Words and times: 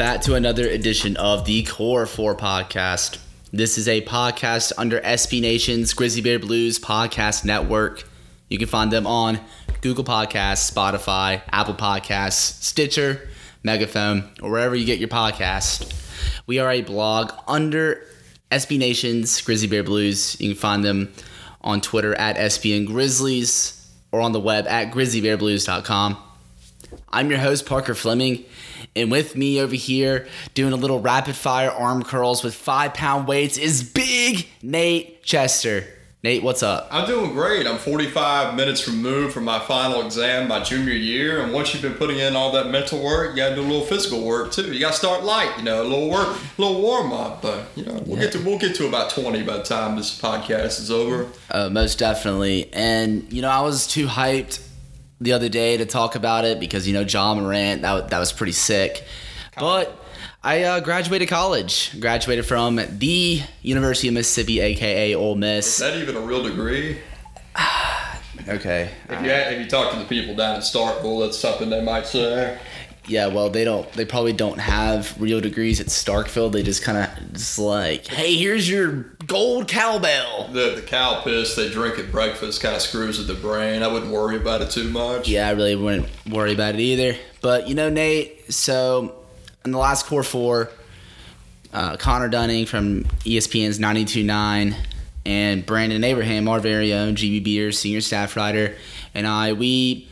Back 0.00 0.22
to 0.22 0.34
another 0.34 0.66
edition 0.66 1.14
of 1.18 1.44
the 1.44 1.62
Core 1.64 2.06
4 2.06 2.34
podcast. 2.34 3.18
This 3.52 3.76
is 3.76 3.86
a 3.86 4.00
podcast 4.00 4.72
under 4.78 4.98
SB 5.02 5.42
Nation's 5.42 5.92
Grizzly 5.92 6.22
Bear 6.22 6.38
Blues 6.38 6.78
podcast 6.78 7.44
network. 7.44 8.08
You 8.48 8.56
can 8.56 8.66
find 8.66 8.90
them 8.90 9.06
on 9.06 9.38
Google 9.82 10.02
Podcasts, 10.02 10.72
Spotify, 10.72 11.42
Apple 11.52 11.74
Podcasts, 11.74 12.62
Stitcher, 12.62 13.28
Megaphone, 13.62 14.30
or 14.40 14.50
wherever 14.50 14.74
you 14.74 14.86
get 14.86 15.00
your 15.00 15.10
podcast. 15.10 15.92
We 16.46 16.58
are 16.58 16.70
a 16.70 16.80
blog 16.80 17.32
under 17.46 18.02
SB 18.50 18.78
Nation's 18.78 19.38
Grizzly 19.42 19.68
Bear 19.68 19.84
Blues. 19.84 20.40
You 20.40 20.48
can 20.54 20.58
find 20.58 20.82
them 20.82 21.12
on 21.60 21.82
Twitter 21.82 22.14
at 22.14 22.36
SBN 22.36 22.86
Grizzlies 22.86 23.86
or 24.12 24.22
on 24.22 24.32
the 24.32 24.40
web 24.40 24.66
at 24.66 24.94
grizzlybearblues.com. 24.94 26.29
I'm 27.12 27.30
your 27.30 27.38
host, 27.38 27.66
Parker 27.66 27.94
Fleming, 27.94 28.44
and 28.94 29.10
with 29.10 29.36
me 29.36 29.60
over 29.60 29.74
here 29.74 30.26
doing 30.54 30.72
a 30.72 30.76
little 30.76 31.00
rapid 31.00 31.36
fire 31.36 31.70
arm 31.70 32.02
curls 32.02 32.42
with 32.42 32.54
five 32.54 32.94
pound 32.94 33.26
weights 33.28 33.58
is 33.58 33.82
big 33.82 34.48
Nate 34.62 35.22
Chester. 35.22 35.84
Nate, 36.22 36.42
what's 36.42 36.62
up? 36.62 36.86
I'm 36.90 37.06
doing 37.06 37.32
great. 37.32 37.66
I'm 37.66 37.78
45 37.78 38.54
minutes 38.54 38.86
removed 38.86 39.32
from 39.32 39.44
my 39.44 39.58
final 39.58 40.04
exam 40.04 40.48
my 40.48 40.62
junior 40.62 40.92
year, 40.92 41.42
and 41.42 41.50
once 41.50 41.72
you've 41.72 41.82
been 41.82 41.94
putting 41.94 42.18
in 42.18 42.36
all 42.36 42.52
that 42.52 42.68
mental 42.68 43.02
work, 43.02 43.30
you 43.30 43.36
got 43.36 43.50
to 43.50 43.54
do 43.54 43.62
a 43.62 43.64
little 43.64 43.86
physical 43.86 44.22
work 44.22 44.52
too. 44.52 44.70
You 44.70 44.80
got 44.80 44.90
to 44.92 44.98
start 44.98 45.24
light, 45.24 45.50
you 45.56 45.64
know, 45.64 45.82
a 45.82 45.84
little 45.84 46.10
work, 46.10 46.28
a 46.28 46.60
little 46.60 46.82
warm 46.82 47.10
up. 47.14 47.40
But 47.40 47.68
you 47.74 47.86
know, 47.86 48.02
we'll 48.04 48.20
get 48.20 48.32
to 48.32 48.38
we'll 48.44 48.58
get 48.58 48.74
to 48.76 48.86
about 48.86 49.08
20 49.10 49.42
by 49.44 49.56
the 49.56 49.62
time 49.62 49.96
this 49.96 50.20
podcast 50.20 50.78
is 50.78 50.90
over. 50.90 51.26
Uh, 51.50 51.70
most 51.70 51.98
definitely. 51.98 52.68
And 52.74 53.32
you 53.32 53.40
know, 53.40 53.48
I 53.48 53.62
was 53.62 53.86
too 53.86 54.06
hyped 54.06 54.60
the 55.20 55.32
other 55.32 55.48
day 55.48 55.76
to 55.76 55.86
talk 55.86 56.14
about 56.14 56.44
it 56.44 56.60
because 56.60 56.86
you 56.86 56.94
know 56.94 57.02
Ja 57.02 57.34
Morant 57.34 57.82
that 57.82 58.10
that 58.10 58.18
was 58.18 58.32
pretty 58.32 58.52
sick, 58.52 59.04
but. 59.58 59.96
I 60.42 60.62
uh, 60.62 60.80
graduated 60.80 61.28
college. 61.28 62.00
Graduated 62.00 62.46
from 62.46 62.76
the 62.76 63.42
University 63.60 64.08
of 64.08 64.14
Mississippi, 64.14 64.58
aka 64.60 65.14
Ole 65.14 65.34
Miss. 65.34 65.66
Is 65.66 65.78
that 65.80 65.98
even 65.98 66.16
a 66.16 66.20
real 66.20 66.42
degree? 66.42 66.98
Okay. 68.48 68.90
If 69.08 69.22
you 69.22 69.30
if 69.30 69.60
you 69.60 69.66
talk 69.68 69.92
to 69.92 69.98
the 69.98 70.06
people 70.06 70.34
down 70.34 70.56
at 70.56 70.62
Starkville, 70.62 71.20
that's 71.24 71.38
something 71.38 71.68
they 71.68 71.82
might 71.82 72.06
say. 72.06 72.58
Yeah, 73.06 73.28
well, 73.28 73.50
they 73.50 73.64
don't. 73.64 73.90
They 73.92 74.04
probably 74.04 74.32
don't 74.32 74.58
have 74.58 75.20
real 75.20 75.40
degrees 75.40 75.80
at 75.80 75.86
Starkville. 75.86 76.52
They 76.52 76.62
just 76.62 76.82
kind 76.82 76.98
of 76.98 77.32
just 77.32 77.58
like, 77.58 78.06
hey, 78.06 78.36
here's 78.36 78.68
your 78.68 79.06
gold 79.26 79.68
cowbell. 79.68 80.48
The 80.52 80.74
the 80.76 80.82
cow 80.82 81.22
piss 81.22 81.56
they 81.56 81.70
drink 81.70 81.98
at 81.98 82.12
breakfast 82.12 82.62
kind 82.62 82.76
of 82.76 82.82
screws 82.82 83.18
with 83.18 83.26
the 83.26 83.34
brain. 83.34 83.82
I 83.82 83.88
wouldn't 83.88 84.12
worry 84.12 84.36
about 84.36 84.60
it 84.60 84.70
too 84.70 84.88
much. 84.90 85.28
Yeah, 85.28 85.48
I 85.48 85.52
really 85.52 85.76
wouldn't 85.76 86.08
worry 86.28 86.52
about 86.52 86.74
it 86.74 86.80
either. 86.80 87.18
But 87.40 87.68
you 87.68 87.74
know, 87.74 87.88
Nate. 87.88 88.52
So 88.52 89.14
in 89.64 89.72
the 89.72 89.78
last 89.78 90.06
core 90.06 90.22
four, 90.22 90.70
uh, 91.72 91.96
Connor 91.96 92.28
Dunning 92.28 92.66
from 92.66 93.04
ESPN's 93.24 93.78
92.9 93.78 94.76
and 95.26 95.64
Brandon 95.66 96.02
Abraham, 96.04 96.48
our 96.48 96.60
very 96.60 96.92
own 96.92 97.14
GB 97.14 97.44
Beer, 97.44 97.72
senior 97.72 98.00
staff 98.00 98.36
writer, 98.36 98.76
and 99.14 99.26
I, 99.26 99.52
we 99.52 100.08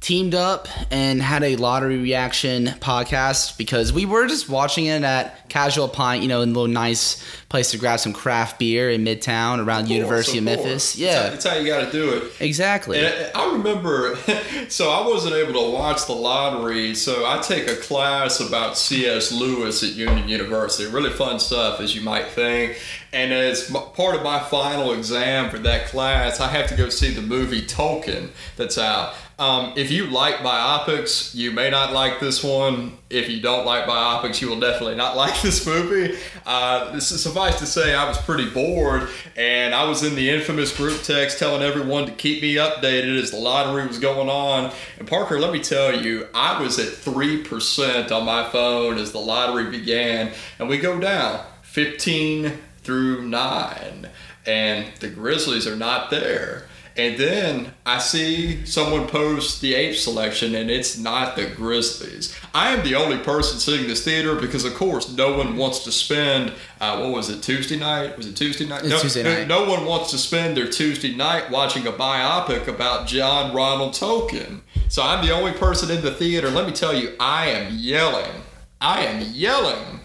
teamed 0.00 0.34
up 0.34 0.66
and 0.90 1.20
had 1.20 1.42
a 1.42 1.56
lottery 1.56 1.98
reaction 1.98 2.66
podcast 2.80 3.58
because 3.58 3.92
we 3.92 4.06
were 4.06 4.26
just 4.26 4.48
watching 4.48 4.86
it 4.86 5.02
at 5.02 5.46
Casual 5.50 5.88
Pint, 5.88 6.22
you 6.22 6.28
know, 6.28 6.40
in 6.40 6.48
a 6.48 6.52
little 6.52 6.68
nice 6.68 7.22
place 7.50 7.72
to 7.72 7.78
grab 7.78 8.00
some 8.00 8.14
craft 8.14 8.58
beer 8.58 8.88
in 8.88 9.04
Midtown 9.04 9.58
around 9.64 9.82
course, 9.82 9.90
University 9.90 10.38
of, 10.38 10.46
of 10.46 10.56
Memphis. 10.56 10.96
Yeah, 10.96 11.12
That's 11.12 11.24
how, 11.24 11.30
that's 11.30 11.44
how 11.44 11.56
you 11.56 11.66
got 11.66 11.84
to 11.84 11.92
do 11.92 12.14
it. 12.14 12.32
exactly. 12.40 12.98
And 12.98 13.30
I 13.34 13.40
I 13.50 13.52
remember, 13.52 14.16
so 14.68 14.90
I 14.90 15.06
wasn't 15.06 15.34
able 15.34 15.54
to 15.54 15.70
watch 15.70 16.06
the 16.06 16.12
lottery, 16.12 16.94
so 16.94 17.26
I 17.26 17.40
take 17.40 17.66
a 17.68 17.74
class 17.76 18.38
about 18.38 18.78
C.S. 18.78 19.32
Lewis 19.32 19.82
at 19.82 19.90
Union 19.94 20.28
University. 20.28 20.88
Really 20.88 21.10
fun 21.10 21.40
stuff, 21.40 21.80
as 21.80 21.94
you 21.94 22.00
might 22.02 22.28
think. 22.28 22.78
And 23.12 23.32
as 23.32 23.68
part 23.94 24.14
of 24.14 24.22
my 24.22 24.38
final 24.38 24.92
exam 24.92 25.50
for 25.50 25.58
that 25.58 25.86
class, 25.88 26.38
I 26.38 26.46
have 26.48 26.68
to 26.68 26.76
go 26.76 26.90
see 26.90 27.12
the 27.12 27.22
movie 27.22 27.62
Tolkien 27.62 28.28
that's 28.56 28.78
out. 28.78 29.14
Um, 29.40 29.72
if 29.74 29.90
you 29.90 30.04
like 30.04 30.34
biopics, 30.36 31.34
you 31.34 31.50
may 31.50 31.70
not 31.70 31.94
like 31.94 32.20
this 32.20 32.44
one. 32.44 32.98
If 33.08 33.30
you 33.30 33.40
don't 33.40 33.64
like 33.64 33.86
biopics, 33.86 34.42
you 34.42 34.50
will 34.50 34.60
definitely 34.60 34.96
not 34.96 35.16
like 35.16 35.40
this 35.40 35.64
movie. 35.64 36.18
Uh, 36.44 37.00
suffice 37.00 37.58
to 37.58 37.64
say, 37.64 37.94
I 37.94 38.06
was 38.06 38.18
pretty 38.18 38.50
bored, 38.50 39.08
and 39.36 39.74
I 39.74 39.84
was 39.84 40.02
in 40.02 40.14
the 40.14 40.28
infamous 40.28 40.76
group 40.76 41.02
text 41.02 41.38
telling 41.38 41.62
everyone 41.62 42.04
to 42.04 42.12
keep 42.12 42.42
me 42.42 42.56
updated 42.56 43.18
as 43.18 43.30
the 43.30 43.38
lottery 43.38 43.86
was 43.86 43.98
going 43.98 44.28
on. 44.28 44.74
And 44.98 45.08
Parker, 45.08 45.40
let 45.40 45.54
me 45.54 45.60
tell 45.60 45.98
you, 45.98 46.28
I 46.34 46.60
was 46.60 46.78
at 46.78 46.88
3% 46.88 48.12
on 48.12 48.26
my 48.26 48.46
phone 48.50 48.98
as 48.98 49.12
the 49.12 49.20
lottery 49.20 49.70
began, 49.70 50.32
and 50.58 50.68
we 50.68 50.76
go 50.76 51.00
down 51.00 51.46
15 51.62 52.58
through 52.82 53.22
9, 53.22 54.10
and 54.46 54.86
the 55.00 55.08
Grizzlies 55.08 55.66
are 55.66 55.76
not 55.76 56.10
there. 56.10 56.66
And 57.00 57.16
then 57.16 57.72
I 57.86 57.98
see 57.98 58.66
someone 58.66 59.06
post 59.06 59.62
the 59.62 59.74
eighth 59.74 60.00
selection, 60.00 60.54
and 60.54 60.70
it's 60.70 60.98
not 60.98 61.34
the 61.34 61.46
Grizzlies. 61.46 62.38
I 62.52 62.74
am 62.74 62.84
the 62.84 62.94
only 62.94 63.16
person 63.16 63.58
sitting 63.58 63.84
in 63.84 63.88
this 63.88 64.04
theater 64.04 64.34
because, 64.34 64.66
of 64.66 64.74
course, 64.74 65.10
no 65.10 65.34
one 65.34 65.56
wants 65.56 65.84
to 65.84 65.92
spend. 65.92 66.52
Uh, 66.78 66.98
what 66.98 67.12
was 67.12 67.30
it? 67.30 67.42
Tuesday 67.42 67.78
night? 67.78 68.18
Was 68.18 68.26
it 68.26 68.36
Tuesday 68.36 68.66
night? 68.66 68.82
It's 68.82 68.90
no, 68.90 69.00
Tuesday 69.00 69.22
no- 69.22 69.34
night. 69.34 69.48
No 69.48 69.64
one 69.64 69.86
wants 69.86 70.10
to 70.10 70.18
spend 70.18 70.58
their 70.58 70.68
Tuesday 70.68 71.14
night 71.14 71.50
watching 71.50 71.86
a 71.86 71.90
biopic 71.92 72.68
about 72.68 73.06
John 73.06 73.56
Ronald 73.56 73.94
Tolkien. 73.94 74.60
So 74.90 75.02
I'm 75.02 75.24
the 75.24 75.32
only 75.32 75.52
person 75.52 75.90
in 75.90 76.02
the 76.02 76.12
theater. 76.12 76.50
Let 76.50 76.66
me 76.66 76.72
tell 76.72 76.94
you, 76.94 77.16
I 77.18 77.46
am 77.46 77.72
yelling. 77.78 78.42
I 78.78 79.06
am 79.06 79.22
yelling 79.32 80.00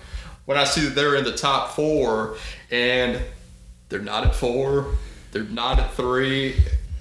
when 0.45 0.57
I 0.57 0.63
see 0.63 0.85
that 0.85 0.95
they're 0.95 1.16
in 1.16 1.25
the 1.25 1.35
top 1.35 1.72
four, 1.75 2.38
and 2.72 3.22
they're 3.89 4.00
not 4.00 4.25
at 4.25 4.34
four. 4.34 4.95
They're 5.34 5.44
not 5.44 5.78
at 5.79 5.94
three. 5.95 6.55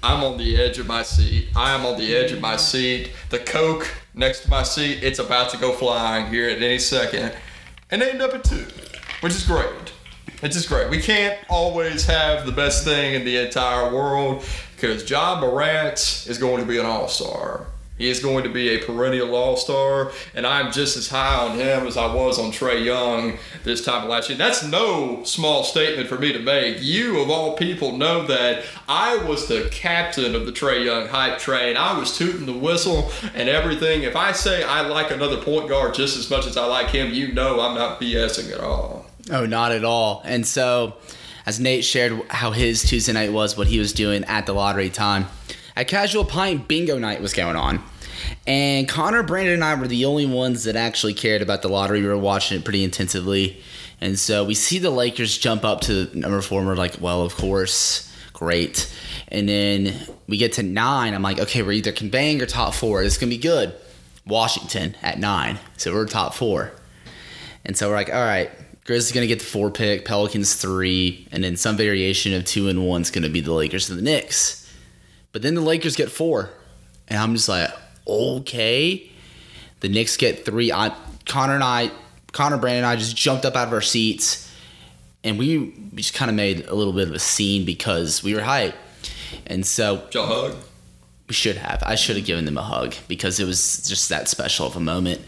I'm 0.05 0.23
on 0.23 0.37
the 0.37 0.55
edge 0.61 0.77
of 0.77 0.85
my 0.85 1.01
seat. 1.01 1.47
I 1.55 1.73
am 1.73 1.83
on 1.83 1.97
the 1.97 2.15
edge 2.15 2.31
of 2.31 2.39
my 2.39 2.57
seat. 2.57 3.09
The 3.31 3.39
Coke 3.39 3.91
next 4.13 4.41
to 4.41 4.51
my 4.51 4.61
seat, 4.61 4.99
it's 5.01 5.17
about 5.17 5.49
to 5.49 5.57
go 5.57 5.71
flying 5.71 6.27
here 6.27 6.47
at 6.47 6.61
any 6.61 6.77
second. 6.77 7.33
And 7.89 8.03
they 8.03 8.11
end 8.11 8.21
up 8.21 8.35
at 8.35 8.43
two, 8.43 8.67
which 9.21 9.33
is 9.33 9.43
great. 9.43 9.65
Which 10.41 10.55
is 10.55 10.67
great. 10.67 10.91
We 10.91 11.01
can't 11.01 11.39
always 11.49 12.05
have 12.05 12.45
the 12.45 12.51
best 12.51 12.83
thing 12.83 13.15
in 13.15 13.25
the 13.25 13.37
entire 13.37 13.91
world 13.91 14.45
because 14.75 15.09
Ja 15.09 15.41
Morant 15.41 16.27
is 16.29 16.37
going 16.37 16.61
to 16.61 16.67
be 16.67 16.77
an 16.77 16.85
all 16.85 17.07
star. 17.07 17.65
He 17.97 18.09
is 18.09 18.19
going 18.19 18.43
to 18.43 18.49
be 18.49 18.69
a 18.69 18.79
perennial 18.79 19.33
all 19.35 19.55
star, 19.55 20.11
and 20.33 20.45
I'm 20.45 20.73
just 20.73 20.97
as 20.97 21.07
high 21.07 21.35
on 21.35 21.57
him 21.57 21.87
as 21.87 21.95
I 21.95 22.13
was 22.13 22.37
on 22.37 22.51
Trae 22.51 22.83
Young 22.83 23.37
this 23.63 23.85
time 23.85 24.09
last 24.09 24.27
year. 24.29 24.37
That's 24.37 24.63
no 24.63 25.23
small 25.23 25.63
statement 25.63 26.09
for 26.09 26.17
me 26.17 26.33
to 26.33 26.39
make. 26.39 26.77
You, 26.81 27.21
of 27.21 27.29
all 27.29 27.55
people, 27.55 27.95
know 27.95 28.27
that 28.27 28.65
I 28.89 29.15
was 29.23 29.47
the 29.47 29.69
captain 29.71 30.35
of 30.35 30.45
the 30.45 30.51
Trae 30.51 30.83
Young 30.83 31.07
hype 31.07 31.39
train. 31.39 31.77
I 31.77 31.97
was 31.97 32.17
tooting 32.17 32.45
the 32.45 32.53
whistle 32.53 33.11
and 33.33 33.47
everything. 33.47 34.03
If 34.03 34.17
I 34.17 34.33
say 34.33 34.63
I 34.63 34.81
like 34.81 35.11
another 35.11 35.37
point 35.37 35.69
guard 35.69 35.93
just 35.93 36.17
as 36.17 36.29
much 36.29 36.45
as 36.47 36.57
I 36.57 36.65
like 36.65 36.89
him, 36.89 37.13
you 37.13 37.31
know 37.31 37.61
I'm 37.61 37.75
not 37.75 38.01
BSing 38.01 38.51
at 38.51 38.59
all. 38.59 39.05
Oh, 39.31 39.45
not 39.45 39.71
at 39.71 39.85
all. 39.85 40.21
And 40.25 40.45
so, 40.45 40.95
as 41.45 41.59
Nate 41.59 41.85
shared 41.85 42.21
how 42.29 42.51
his 42.51 42.83
Tuesday 42.83 43.13
night 43.13 43.31
was, 43.31 43.57
what 43.57 43.67
he 43.67 43.79
was 43.79 43.93
doing 43.93 44.25
at 44.25 44.45
the 44.45 44.53
lottery 44.53 44.89
time, 44.89 45.27
a 45.75 45.83
Casual 45.83 46.25
Pint, 46.25 46.67
bingo 46.67 46.97
night 46.97 47.21
was 47.21 47.33
going 47.33 47.55
on. 47.55 47.83
And 48.47 48.87
Connor, 48.87 49.23
Brandon, 49.23 49.55
and 49.55 49.63
I 49.63 49.73
were 49.75 49.87
the 49.87 50.05
only 50.05 50.25
ones 50.25 50.65
that 50.65 50.75
actually 50.75 51.15
cared 51.15 51.41
about 51.41 51.61
the 51.61 51.67
lottery. 51.67 52.01
We 52.01 52.07
were 52.07 52.17
watching 52.17 52.57
it 52.59 52.63
pretty 52.63 52.83
intensively. 52.83 53.61
And 54.01 54.19
so 54.19 54.43
we 54.43 54.53
see 54.53 54.77
the 54.77 54.91
Lakers 54.91 55.37
jump 55.37 55.63
up 55.63 55.81
to 55.81 56.09
number 56.13 56.41
four, 56.41 56.59
and 56.59 56.67
we're 56.67 56.75
like, 56.75 56.97
well, 57.01 57.23
of 57.23 57.35
course, 57.35 58.13
great. 58.33 58.93
And 59.29 59.49
then 59.49 59.95
we 60.27 60.37
get 60.37 60.53
to 60.53 60.63
nine. 60.63 61.13
I'm 61.13 61.23
like, 61.23 61.39
okay, 61.39 61.63
we're 61.63 61.71
either 61.71 61.91
conveying 61.91 62.41
or 62.41 62.45
top 62.45 62.73
four. 62.75 63.03
This 63.03 63.13
is 63.13 63.19
going 63.19 63.31
to 63.31 63.35
be 63.35 63.41
good. 63.41 63.73
Washington 64.27 64.95
at 65.01 65.17
nine. 65.17 65.59
So 65.77 65.93
we're 65.93 66.05
top 66.05 66.33
four. 66.33 66.71
And 67.63 67.75
so 67.75 67.89
we're 67.89 67.95
like, 67.95 68.13
all 68.13 68.23
right, 68.23 68.51
Grizz 68.85 68.97
is 68.97 69.11
going 69.11 69.23
to 69.23 69.27
get 69.27 69.39
the 69.39 69.45
four 69.45 69.71
pick, 69.71 70.05
Pelicans 70.05 70.53
three, 70.55 71.27
and 71.31 71.43
then 71.43 71.57
some 71.57 71.77
variation 71.77 72.33
of 72.33 72.45
two 72.45 72.67
and 72.69 72.85
one 72.85 73.01
is 73.01 73.09
going 73.09 73.23
to 73.23 73.29
be 73.29 73.41
the 73.41 73.53
Lakers 73.53 73.89
and 73.89 73.97
the 73.97 74.03
Knicks. 74.03 74.71
But 75.31 75.41
then 75.41 75.55
the 75.55 75.61
Lakers 75.61 75.95
get 75.95 76.11
four. 76.11 76.51
And 77.07 77.19
I'm 77.19 77.33
just 77.33 77.49
like, 77.49 77.71
okay. 78.07 79.09
The 79.79 79.89
Knicks 79.89 80.17
get 80.17 80.45
three. 80.45 80.71
I, 80.71 80.95
Connor 81.25 81.55
and 81.55 81.63
I 81.63 81.91
Connor, 82.35 82.57
Brandon, 82.57 82.83
and 82.83 82.85
I 82.85 82.97
just 82.97 83.15
jumped 83.15 83.45
up 83.45 83.55
out 83.55 83.69
of 83.69 83.73
our 83.73 83.81
seats, 83.81 84.51
and 85.23 85.39
we, 85.39 85.57
we 85.57 85.73
just 85.95 86.13
kind 86.13 86.29
of 86.29 86.35
made 86.35 86.65
a 86.65 86.75
little 86.75 86.91
bit 86.91 87.07
of 87.07 87.15
a 87.15 87.19
scene 87.19 87.63
because 87.63 88.21
we 88.21 88.33
were 88.35 88.41
hyped. 88.41 88.73
And 89.47 89.65
so 89.65 90.03
y'all 90.11 90.27
hug? 90.27 90.57
we 91.29 91.33
should 91.33 91.55
have. 91.55 91.81
I 91.83 91.95
should 91.95 92.17
have 92.17 92.25
given 92.25 92.43
them 92.43 92.57
a 92.57 92.61
hug 92.61 92.93
because 93.07 93.39
it 93.39 93.45
was 93.45 93.87
just 93.87 94.09
that 94.09 94.27
special 94.27 94.67
of 94.67 94.75
a 94.75 94.81
moment. 94.81 95.21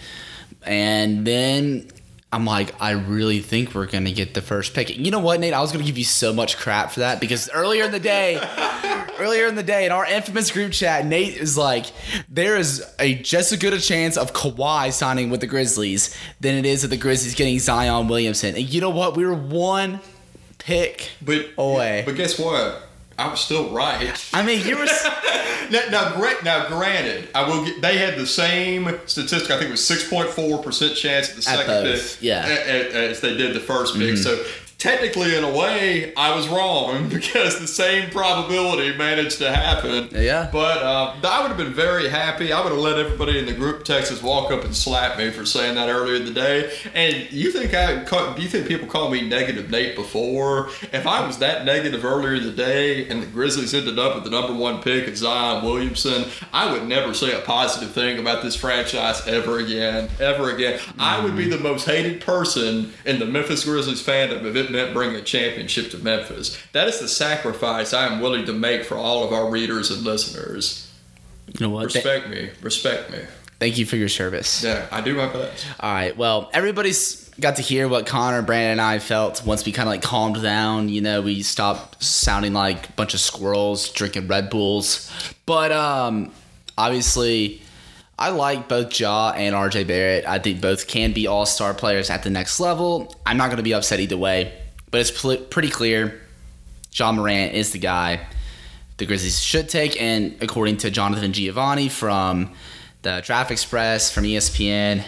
And 0.63 1.25
then 1.25 1.87
I'm 2.33 2.45
like, 2.45 2.75
I 2.81 2.91
really 2.91 3.39
think 3.39 3.73
we're 3.73 3.85
gonna 3.85 4.11
get 4.11 4.33
the 4.33 4.41
first 4.41 4.73
pick. 4.73 4.89
You 4.89 5.09
know 5.09 5.19
what, 5.19 5.39
Nate? 5.39 5.53
I 5.53 5.61
was 5.61 5.71
gonna 5.71 5.85
give 5.85 5.97
you 5.97 6.03
so 6.03 6.33
much 6.33 6.57
crap 6.57 6.91
for 6.91 6.99
that 6.99 7.21
because 7.21 7.49
earlier 7.51 7.85
in 7.85 7.91
the 7.93 8.01
day, 8.01 8.35
earlier 9.19 9.47
in 9.47 9.55
the 9.55 9.63
day 9.63 9.85
in 9.85 9.91
our 9.91 10.05
infamous 10.05 10.51
group 10.51 10.71
chat, 10.71 11.05
Nate 11.05 11.35
is 11.35 11.57
like, 11.57 11.85
there 12.29 12.55
is 12.57 12.83
a 12.99 13.15
just 13.15 13.51
as 13.51 13.59
good 13.59 13.73
a 13.73 13.79
chance 13.79 14.17
of 14.17 14.33
Kawhi 14.33 14.91
signing 14.91 15.29
with 15.29 15.41
the 15.41 15.47
Grizzlies 15.47 16.15
than 16.39 16.55
it 16.55 16.65
is 16.65 16.83
of 16.83 16.89
the 16.89 16.97
Grizzlies 16.97 17.35
getting 17.35 17.59
Zion 17.59 18.07
Williamson. 18.07 18.55
And 18.55 18.67
you 18.73 18.81
know 18.81 18.89
what? 18.89 19.15
We 19.15 19.25
were 19.25 19.33
one 19.33 19.99
pick 20.57 21.11
But 21.21 21.47
away. 21.57 22.03
But 22.05 22.15
guess 22.15 22.37
what? 22.39 22.83
I'm 23.19 23.35
still 23.35 23.69
right. 23.71 24.29
I 24.33 24.43
mean, 24.43 24.65
you 24.65 24.77
were. 24.77 24.87
Now, 25.69 25.81
now, 25.91 26.33
now, 26.45 26.67
granted, 26.69 27.27
I 27.35 27.45
will. 27.45 27.65
Get, 27.65 27.81
they 27.81 27.97
had 27.97 28.15
the 28.17 28.25
same 28.25 28.89
statistic. 29.05 29.51
I 29.51 29.57
think 29.57 29.67
it 29.67 29.71
was 29.71 29.85
six 29.85 30.07
point 30.07 30.29
four 30.29 30.63
percent 30.63 30.95
chance 30.95 31.27
at 31.27 31.35
the 31.35 31.39
At 31.39 31.57
second 31.57 31.83
both, 31.83 32.13
pick, 32.13 32.21
yeah. 32.21 32.47
Mm-hmm. 32.47 32.95
as 32.95 33.19
they 33.19 33.35
did 33.35 33.53
the 33.53 33.59
first 33.59 33.95
pick. 33.97 34.15
So 34.15 34.41
technically, 34.77 35.35
in 35.35 35.43
a 35.43 35.51
way, 35.51 36.13
I 36.15 36.35
was 36.35 36.47
wrong 36.47 37.09
because 37.09 37.59
the 37.59 37.67
same 37.67 38.09
probability 38.09 38.95
managed 38.95 39.39
to 39.39 39.53
happen. 39.53 40.09
Yeah. 40.11 40.49
But 40.51 40.77
uh, 40.77 41.15
I 41.23 41.41
would 41.41 41.49
have 41.49 41.57
been 41.57 41.73
very 41.73 42.09
happy. 42.09 42.51
I 42.51 42.61
would 42.61 42.71
have 42.71 42.81
let 42.81 42.97
everybody 42.97 43.39
in 43.39 43.45
the 43.45 43.53
group 43.53 43.83
Texas 43.83 44.21
walk 44.21 44.51
up 44.51 44.63
and 44.63 44.75
slap 44.75 45.17
me 45.17 45.31
for 45.31 45.45
saying 45.45 45.75
that 45.75 45.89
earlier 45.89 46.15
in 46.15 46.25
the 46.25 46.33
day. 46.33 46.71
And 46.93 47.31
you 47.31 47.51
think 47.51 47.73
I? 47.73 48.03
Do 48.03 48.41
you 48.41 48.47
think 48.47 48.67
people 48.67 48.87
call 48.87 49.09
me 49.09 49.27
negative 49.27 49.69
Nate 49.69 49.95
before? 49.95 50.69
If 50.93 51.07
I 51.07 51.25
was 51.25 51.39
that 51.39 51.65
negative 51.65 52.05
earlier 52.05 52.35
in 52.35 52.43
the 52.43 52.51
day, 52.51 53.07
and 53.09 53.21
the 53.21 53.27
Grizzlies 53.27 53.73
ended 53.73 53.99
up 53.99 54.15
with 54.15 54.23
the 54.23 54.29
number 54.29 54.53
one 54.53 54.81
pick 54.81 55.07
at 55.07 55.17
Zion 55.17 55.65
Williamson, 55.65 56.25
I 56.53 56.71
would 56.71 56.87
never 56.87 57.13
say 57.13 57.33
a 57.33 57.41
positive 57.41 57.91
thing 57.91 58.19
about 58.19 58.43
this 58.43 58.55
franchise 58.55 59.25
ever 59.27 59.59
again. 59.59 60.09
Ever 60.19 60.53
again. 60.53 60.79
I 60.97 61.23
would 61.23 61.35
be 61.35 61.49
the 61.49 61.59
most 61.59 61.85
hated 61.85 62.21
person 62.21 62.93
in 63.05 63.19
the 63.19 63.25
Memphis 63.25 63.63
Grizzlies 63.63 64.03
fandom 64.03 64.43
if 64.43 64.55
it 64.55 64.66
meant 64.71 64.93
bringing 64.93 65.15
a 65.15 65.21
championship 65.21 65.91
to 65.91 65.97
Memphis. 65.97 66.57
That 66.73 66.87
is 66.87 66.99
the 66.99 67.07
sacrifice 67.07 67.93
I 67.93 68.07
am 68.07 68.19
willing 68.21 68.45
to 68.45 68.53
make 68.53 68.83
for 68.83 68.95
all 68.95 69.23
of 69.23 69.33
our 69.33 69.49
readers 69.49 69.91
and 69.91 70.03
listeners. 70.03 70.91
You 71.47 71.65
know 71.67 71.69
what? 71.73 71.89
Th- 71.91 72.03
Respect 72.03 72.29
me. 72.29 72.49
Respect 72.61 73.11
me. 73.11 73.19
thank 73.59 73.77
you 73.77 73.85
for 73.85 73.95
your 73.95 74.09
service. 74.09 74.63
Yeah, 74.63 74.85
I 74.91 75.01
do 75.01 75.15
my 75.15 75.27
best. 75.31 75.65
All 75.79 75.91
right. 75.93 76.15
Well, 76.15 76.49
everybody's 76.53 77.29
got 77.39 77.55
to 77.57 77.61
hear 77.61 77.87
what 77.87 78.05
Connor, 78.05 78.41
Brandon, 78.41 78.71
and 78.71 78.81
I 78.81 78.99
felt 78.99 79.45
once 79.45 79.65
we 79.65 79.71
kind 79.71 79.87
of 79.87 79.93
like 79.93 80.01
calmed 80.01 80.41
down. 80.41 80.89
You 80.89 81.01
know, 81.01 81.21
we 81.21 81.41
stopped 81.43 82.03
sounding 82.03 82.53
like 82.53 82.89
a 82.89 82.91
bunch 82.93 83.13
of 83.13 83.19
squirrels 83.19 83.89
drinking 83.91 84.27
Red 84.27 84.49
Bulls. 84.49 85.11
But 85.45 85.71
um, 85.71 86.31
obviously, 86.77 87.61
I 88.19 88.29
like 88.29 88.67
both 88.67 88.99
Ja 88.99 89.31
and 89.35 89.53
RJ 89.53 89.87
Barrett. 89.87 90.27
I 90.27 90.39
think 90.39 90.59
both 90.59 90.87
can 90.87 91.13
be 91.13 91.27
all 91.27 91.45
star 91.45 91.73
players 91.73 92.09
at 92.09 92.23
the 92.23 92.29
next 92.29 92.59
level. 92.59 93.15
I'm 93.25 93.37
not 93.37 93.47
going 93.47 93.57
to 93.57 93.63
be 93.63 93.73
upset 93.73 93.99
either 93.99 94.17
way, 94.17 94.53
but 94.89 95.01
it's 95.01 95.11
pl- 95.11 95.37
pretty 95.37 95.69
clear 95.69 96.19
Ja 96.93 97.11
Morant 97.11 97.53
is 97.53 97.71
the 97.71 97.79
guy 97.79 98.25
the 98.97 99.05
Grizzlies 99.05 99.39
should 99.39 99.69
take. 99.69 100.01
And 100.01 100.35
according 100.41 100.77
to 100.77 100.91
Jonathan 100.91 101.31
Givony 101.31 101.91
from 101.91 102.51
the 103.03 103.21
Draft 103.23 103.51
Express 103.51 104.11
from 104.11 104.23
ESPN, 104.23 105.03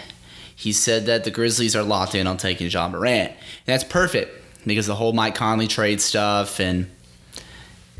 he 0.55 0.71
said 0.71 1.07
that 1.07 1.23
the 1.23 1.31
Grizzlies 1.31 1.75
are 1.75 1.83
locked 1.83 2.13
in 2.13 2.27
on 2.27 2.37
taking 2.37 2.69
Ja 2.69 2.87
Morant. 2.87 3.31
And 3.31 3.37
that's 3.65 3.83
perfect 3.83 4.35
because 4.67 4.85
the 4.85 4.95
whole 4.95 5.13
Mike 5.13 5.35
Conley 5.35 5.67
trade 5.67 6.01
stuff 6.01 6.59
and 6.59 6.89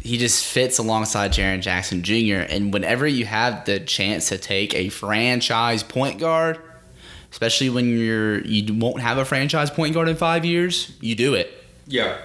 he 0.10 0.18
just 0.18 0.44
fits 0.44 0.80
alongside 0.80 1.32
Jaren 1.32 1.62
Jackson 1.62 2.02
Jr. 2.02 2.40
And 2.50 2.74
whenever 2.74 3.06
you 3.06 3.28
have 3.28 3.66
the 3.66 3.80
chance 3.80 4.30
to 4.30 4.40
take 4.40 4.74
a 4.74 4.90
franchise 4.90 5.84
point 5.84 6.20
guard, 6.20 6.60
especially 7.32 7.70
when 7.70 7.96
you're 7.96 8.42
you 8.42 8.74
won't 8.74 9.02
have 9.02 9.20
a 9.20 9.26
franchise 9.26 9.70
point 9.70 9.94
guard 9.94 10.10
in 10.10 10.16
five 10.16 10.46
years, 10.46 10.98
you 11.00 11.14
do 11.14 11.36
it. 11.36 11.54
Yeah. 11.86 12.18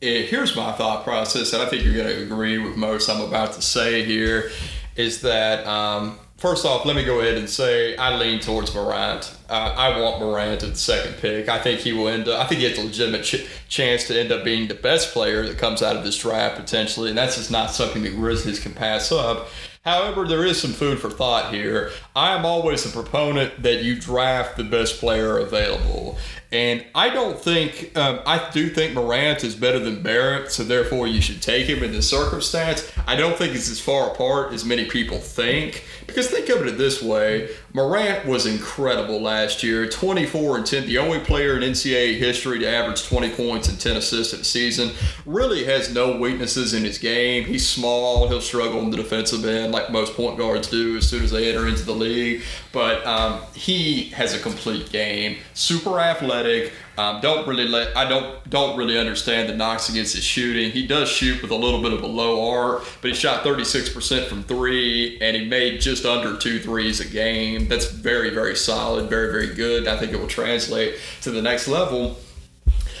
Eh, 0.00 0.22
Here's 0.22 0.56
my 0.56 0.72
thought 0.72 1.04
process, 1.04 1.52
and 1.52 1.62
I 1.62 1.66
think 1.66 1.84
you're 1.84 1.92
going 1.92 2.06
to 2.06 2.22
agree 2.22 2.56
with 2.56 2.78
most 2.78 3.10
I'm 3.10 3.20
about 3.20 3.52
to 3.52 3.62
say 3.62 4.04
here, 4.04 4.50
is 4.96 5.20
that 5.20 5.66
um, 5.66 6.18
first 6.38 6.64
off, 6.64 6.86
let 6.86 6.96
me 6.96 7.04
go 7.04 7.20
ahead 7.20 7.36
and 7.36 7.50
say 7.50 7.96
I 7.96 8.16
lean 8.16 8.40
towards 8.40 8.74
Morant. 8.74 9.36
Uh, 9.50 9.74
I 9.76 10.00
want 10.00 10.20
Morant 10.20 10.62
at 10.62 10.70
the 10.70 10.76
second 10.76 11.16
pick. 11.16 11.48
I 11.48 11.60
think 11.60 11.80
he 11.80 11.92
will 11.92 12.08
end 12.08 12.28
up. 12.28 12.40
I 12.40 12.46
think 12.46 12.60
he 12.60 12.68
has 12.68 12.78
a 12.78 12.82
legitimate 12.82 13.24
ch- 13.24 13.46
chance 13.68 14.06
to 14.06 14.18
end 14.18 14.32
up 14.32 14.44
being 14.44 14.68
the 14.68 14.74
best 14.74 15.12
player 15.12 15.46
that 15.46 15.58
comes 15.58 15.82
out 15.82 15.96
of 15.96 16.04
this 16.04 16.16
draft 16.16 16.56
potentially, 16.56 17.10
and 17.10 17.18
that's 17.18 17.36
just 17.36 17.50
not 17.50 17.72
something 17.72 18.02
the 18.02 18.10
Grizzlies 18.10 18.60
can 18.60 18.72
pass 18.72 19.12
up. 19.12 19.48
However, 19.84 20.26
there 20.26 20.44
is 20.44 20.60
some 20.60 20.72
food 20.72 20.98
for 20.98 21.08
thought 21.08 21.52
here. 21.52 21.90
I 22.14 22.34
am 22.36 22.44
always 22.44 22.84
a 22.84 22.90
proponent 22.90 23.62
that 23.62 23.82
you 23.82 23.98
draft 23.98 24.56
the 24.56 24.64
best 24.64 25.00
player 25.00 25.38
available. 25.38 26.18
And 26.50 26.84
I 26.94 27.10
don't 27.10 27.38
think, 27.38 27.96
um, 27.96 28.20
I 28.24 28.48
do 28.50 28.70
think 28.70 28.94
Morant 28.94 29.44
is 29.44 29.54
better 29.54 29.78
than 29.78 30.02
Barrett, 30.02 30.50
so 30.50 30.64
therefore 30.64 31.06
you 31.06 31.20
should 31.20 31.42
take 31.42 31.66
him 31.66 31.82
in 31.82 31.92
this 31.92 32.08
circumstance. 32.08 32.90
I 33.06 33.16
don't 33.16 33.36
think 33.36 33.54
it's 33.54 33.70
as 33.70 33.80
far 33.80 34.10
apart 34.10 34.54
as 34.54 34.64
many 34.64 34.86
people 34.86 35.18
think. 35.18 35.84
Because 36.06 36.28
think 36.28 36.48
of 36.48 36.66
it 36.66 36.78
this 36.78 37.02
way 37.02 37.50
Morant 37.74 38.24
was 38.24 38.46
incredible 38.46 39.20
last 39.20 39.62
year 39.62 39.86
24 39.86 40.56
and 40.56 40.66
10, 40.66 40.86
the 40.86 40.96
only 40.96 41.20
player 41.20 41.54
in 41.54 41.62
NCAA 41.62 42.16
history 42.16 42.58
to 42.60 42.66
average 42.66 43.06
20 43.06 43.30
points 43.34 43.68
and 43.68 43.78
10 43.78 43.98
assists 43.98 44.32
in 44.32 44.40
a 44.40 44.44
season. 44.44 44.90
Really 45.26 45.64
has 45.64 45.92
no 45.92 46.16
weaknesses 46.16 46.72
in 46.72 46.82
his 46.82 46.96
game. 46.96 47.44
He's 47.44 47.68
small, 47.68 48.26
he'll 48.26 48.40
struggle 48.40 48.80
in 48.80 48.90
the 48.90 48.96
defensive 48.96 49.44
end 49.44 49.72
like 49.72 49.90
most 49.92 50.14
point 50.14 50.38
guards 50.38 50.68
do 50.68 50.96
as 50.96 51.06
soon 51.06 51.22
as 51.22 51.30
they 51.30 51.50
enter 51.50 51.68
into 51.68 51.84
the 51.84 51.92
league. 51.92 52.42
But 52.72 53.06
um, 53.06 53.42
he 53.54 54.04
has 54.10 54.34
a 54.34 54.38
complete 54.38 54.90
game, 54.90 55.36
super 55.52 56.00
athletic. 56.00 56.37
Um, 56.96 57.20
don't 57.20 57.46
really 57.46 57.68
let 57.68 57.96
I 57.96 58.08
don't 58.08 58.48
don't 58.50 58.76
really 58.76 58.98
understand 58.98 59.48
the 59.48 59.54
knocks 59.54 59.88
against 59.88 60.14
his 60.14 60.24
shooting. 60.24 60.70
He 60.70 60.86
does 60.86 61.08
shoot 61.08 61.40
with 61.42 61.50
a 61.50 61.56
little 61.56 61.80
bit 61.80 61.92
of 61.92 62.02
a 62.02 62.06
low 62.06 62.50
arc, 62.50 62.84
but 63.00 63.10
he 63.10 63.16
shot 63.16 63.44
36% 63.44 64.26
from 64.26 64.42
three, 64.42 65.18
and 65.20 65.36
he 65.36 65.46
made 65.46 65.80
just 65.80 66.04
under 66.04 66.36
two 66.36 66.58
threes 66.58 67.00
a 67.00 67.08
game. 67.08 67.68
That's 67.68 67.90
very 67.90 68.30
very 68.30 68.56
solid, 68.56 69.08
very 69.08 69.30
very 69.30 69.54
good. 69.54 69.86
I 69.86 69.96
think 69.96 70.12
it 70.12 70.18
will 70.18 70.26
translate 70.26 70.96
to 71.22 71.30
the 71.30 71.42
next 71.42 71.68
level. 71.68 72.16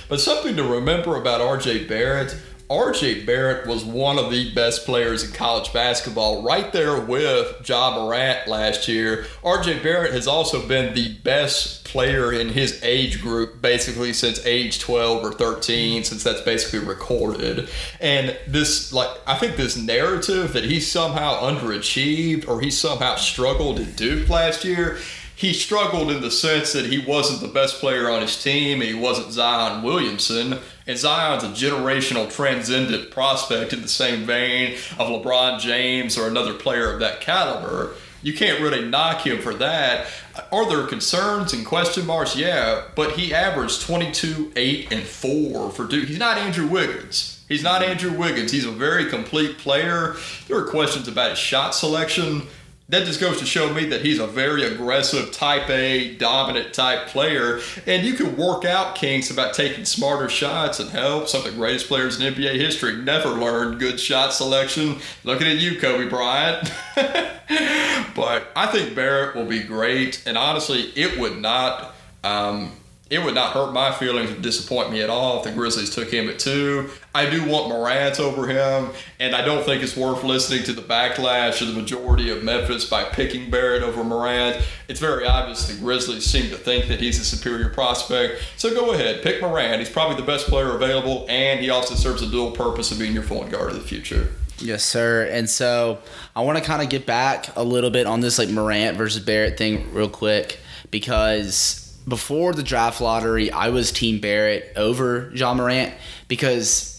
But 0.08 0.20
something 0.20 0.56
to 0.56 0.64
remember 0.64 1.16
about 1.16 1.40
RJ 1.40 1.88
Barrett. 1.88 2.34
RJ 2.70 3.24
Barrett 3.24 3.66
was 3.66 3.82
one 3.82 4.18
of 4.18 4.30
the 4.30 4.52
best 4.52 4.84
players 4.84 5.24
in 5.24 5.32
college 5.32 5.72
basketball, 5.72 6.42
right 6.42 6.70
there 6.70 7.00
with 7.00 7.66
Ja 7.66 7.98
Morant 7.98 8.46
last 8.46 8.88
year. 8.88 9.24
RJ 9.42 9.82
Barrett 9.82 10.12
has 10.12 10.26
also 10.26 10.66
been 10.68 10.94
the 10.94 11.14
best 11.20 11.84
player 11.84 12.30
in 12.30 12.50
his 12.50 12.78
age 12.82 13.22
group 13.22 13.62
basically 13.62 14.12
since 14.12 14.44
age 14.44 14.80
12 14.80 15.24
or 15.24 15.32
13, 15.32 16.04
since 16.04 16.22
that's 16.22 16.42
basically 16.42 16.80
recorded. 16.80 17.70
And 18.00 18.36
this, 18.46 18.92
like, 18.92 19.08
I 19.26 19.38
think 19.38 19.56
this 19.56 19.78
narrative 19.78 20.52
that 20.52 20.64
he 20.64 20.78
somehow 20.78 21.40
underachieved 21.40 22.46
or 22.46 22.60
he 22.60 22.70
somehow 22.70 23.16
struggled 23.16 23.80
at 23.80 23.96
Duke 23.96 24.28
last 24.28 24.64
year 24.66 24.98
he 25.38 25.52
struggled 25.52 26.10
in 26.10 26.20
the 26.20 26.32
sense 26.32 26.72
that 26.72 26.86
he 26.86 26.98
wasn't 26.98 27.40
the 27.40 27.46
best 27.46 27.78
player 27.78 28.10
on 28.10 28.22
his 28.22 28.42
team 28.42 28.80
he 28.80 28.92
wasn't 28.92 29.30
Zion 29.30 29.84
Williamson. 29.84 30.58
And 30.88 30.96
Zion's 30.96 31.44
a 31.44 31.48
generational 31.48 32.32
transcendent 32.32 33.10
prospect 33.10 33.74
in 33.74 33.82
the 33.82 33.88
same 33.88 34.24
vein 34.24 34.72
of 34.98 35.08
LeBron 35.08 35.60
James 35.60 36.16
or 36.16 36.26
another 36.26 36.54
player 36.54 36.90
of 36.90 36.98
that 37.00 37.20
caliber. 37.20 37.94
You 38.22 38.32
can't 38.32 38.60
really 38.60 38.88
knock 38.88 39.26
him 39.26 39.42
for 39.42 39.52
that. 39.54 40.06
Are 40.50 40.66
there 40.66 40.86
concerns 40.86 41.52
and 41.52 41.64
question 41.64 42.06
marks? 42.06 42.34
Yeah, 42.34 42.84
but 42.96 43.12
he 43.12 43.34
averaged 43.34 43.82
22, 43.82 44.52
8, 44.56 44.92
and 44.92 45.02
4 45.04 45.70
for 45.70 45.84
Duke. 45.84 46.08
He's 46.08 46.18
not 46.18 46.38
Andrew 46.38 46.66
Wiggins. 46.66 47.44
He's 47.48 47.62
not 47.62 47.82
Andrew 47.82 48.12
Wiggins. 48.12 48.50
He's 48.50 48.66
a 48.66 48.70
very 48.70 49.10
complete 49.10 49.58
player. 49.58 50.16
There 50.48 50.56
are 50.56 50.66
questions 50.66 51.06
about 51.06 51.30
his 51.30 51.38
shot 51.38 51.74
selection 51.74 52.46
that 52.88 53.04
just 53.04 53.20
goes 53.20 53.38
to 53.38 53.46
show 53.46 53.72
me 53.72 53.84
that 53.86 54.02
he's 54.02 54.18
a 54.18 54.26
very 54.26 54.64
aggressive 54.64 55.30
type 55.32 55.68
A 55.68 56.14
dominant 56.14 56.72
type 56.72 57.08
player. 57.08 57.60
And 57.86 58.06
you 58.06 58.14
can 58.14 58.36
work 58.36 58.64
out 58.64 58.94
kinks 58.94 59.30
about 59.30 59.54
taking 59.54 59.84
smarter 59.84 60.28
shots 60.28 60.80
and 60.80 60.90
help. 60.90 61.28
Some 61.28 61.44
of 61.44 61.52
the 61.52 61.58
greatest 61.58 61.88
players 61.88 62.20
in 62.20 62.34
NBA 62.34 62.54
history 62.54 62.96
never 62.96 63.28
learned 63.28 63.78
good 63.78 64.00
shot 64.00 64.32
selection. 64.32 64.96
Looking 65.24 65.46
at 65.46 65.58
you 65.58 65.78
Kobe 65.78 66.08
Bryant. 66.08 66.72
But 68.18 68.50
I 68.56 68.66
think 68.66 68.96
Barrett 68.96 69.36
will 69.36 69.44
be 69.44 69.62
great. 69.62 70.24
And 70.26 70.36
honestly 70.36 70.92
it 70.96 71.20
would 71.20 71.38
not 71.38 71.94
um, 72.24 72.72
it 73.10 73.24
would 73.24 73.34
not 73.34 73.52
hurt 73.52 73.72
my 73.72 73.92
feelings 73.92 74.30
or 74.32 74.40
disappoint 74.40 74.90
me 74.90 75.02
at 75.02 75.08
all 75.08 75.38
if 75.38 75.44
the 75.44 75.52
Grizzlies 75.52 75.94
took 75.94 76.12
him 76.12 76.28
at 76.28 76.40
two. 76.40 76.90
I 77.18 77.28
do 77.28 77.44
want 77.44 77.68
Morant 77.68 78.20
over 78.20 78.46
him, 78.46 78.90
and 79.18 79.34
I 79.34 79.44
don't 79.44 79.64
think 79.64 79.82
it's 79.82 79.96
worth 79.96 80.22
listening 80.22 80.62
to 80.62 80.72
the 80.72 80.82
backlash 80.82 81.60
of 81.60 81.66
the 81.66 81.74
majority 81.74 82.30
of 82.30 82.44
Memphis 82.44 82.88
by 82.88 83.02
picking 83.02 83.50
Barrett 83.50 83.82
over 83.82 84.04
Morant. 84.04 84.62
It's 84.86 85.00
very 85.00 85.26
obvious 85.26 85.66
the 85.66 85.80
Grizzlies 85.80 86.24
seem 86.24 86.48
to 86.50 86.56
think 86.56 86.86
that 86.86 87.00
he's 87.00 87.18
a 87.18 87.24
superior 87.24 87.70
prospect. 87.70 88.40
So 88.56 88.72
go 88.72 88.92
ahead, 88.92 89.24
pick 89.24 89.42
Morant. 89.42 89.80
He's 89.80 89.90
probably 89.90 90.14
the 90.14 90.26
best 90.26 90.46
player 90.46 90.76
available, 90.76 91.26
and 91.28 91.58
he 91.58 91.70
also 91.70 91.96
serves 91.96 92.22
a 92.22 92.30
dual 92.30 92.52
purpose 92.52 92.92
of 92.92 93.00
being 93.00 93.14
your 93.14 93.24
point 93.24 93.50
guard 93.50 93.70
of 93.70 93.74
the 93.74 93.80
future. 93.80 94.28
Yes, 94.60 94.84
sir. 94.84 95.28
And 95.28 95.50
so 95.50 95.98
I 96.36 96.42
want 96.42 96.58
to 96.58 96.62
kind 96.62 96.82
of 96.82 96.88
get 96.88 97.04
back 97.04 97.56
a 97.56 97.64
little 97.64 97.90
bit 97.90 98.06
on 98.06 98.20
this 98.20 98.38
like 98.38 98.48
Morant 98.48 98.96
versus 98.96 99.24
Barrett 99.24 99.58
thing 99.58 99.92
real 99.92 100.08
quick 100.08 100.60
because 100.92 101.98
before 102.06 102.52
the 102.52 102.62
draft 102.62 103.00
lottery, 103.00 103.50
I 103.50 103.70
was 103.70 103.90
Team 103.90 104.20
Barrett 104.20 104.72
over 104.76 105.32
Ja 105.34 105.52
Morant 105.52 105.92
because 106.28 106.97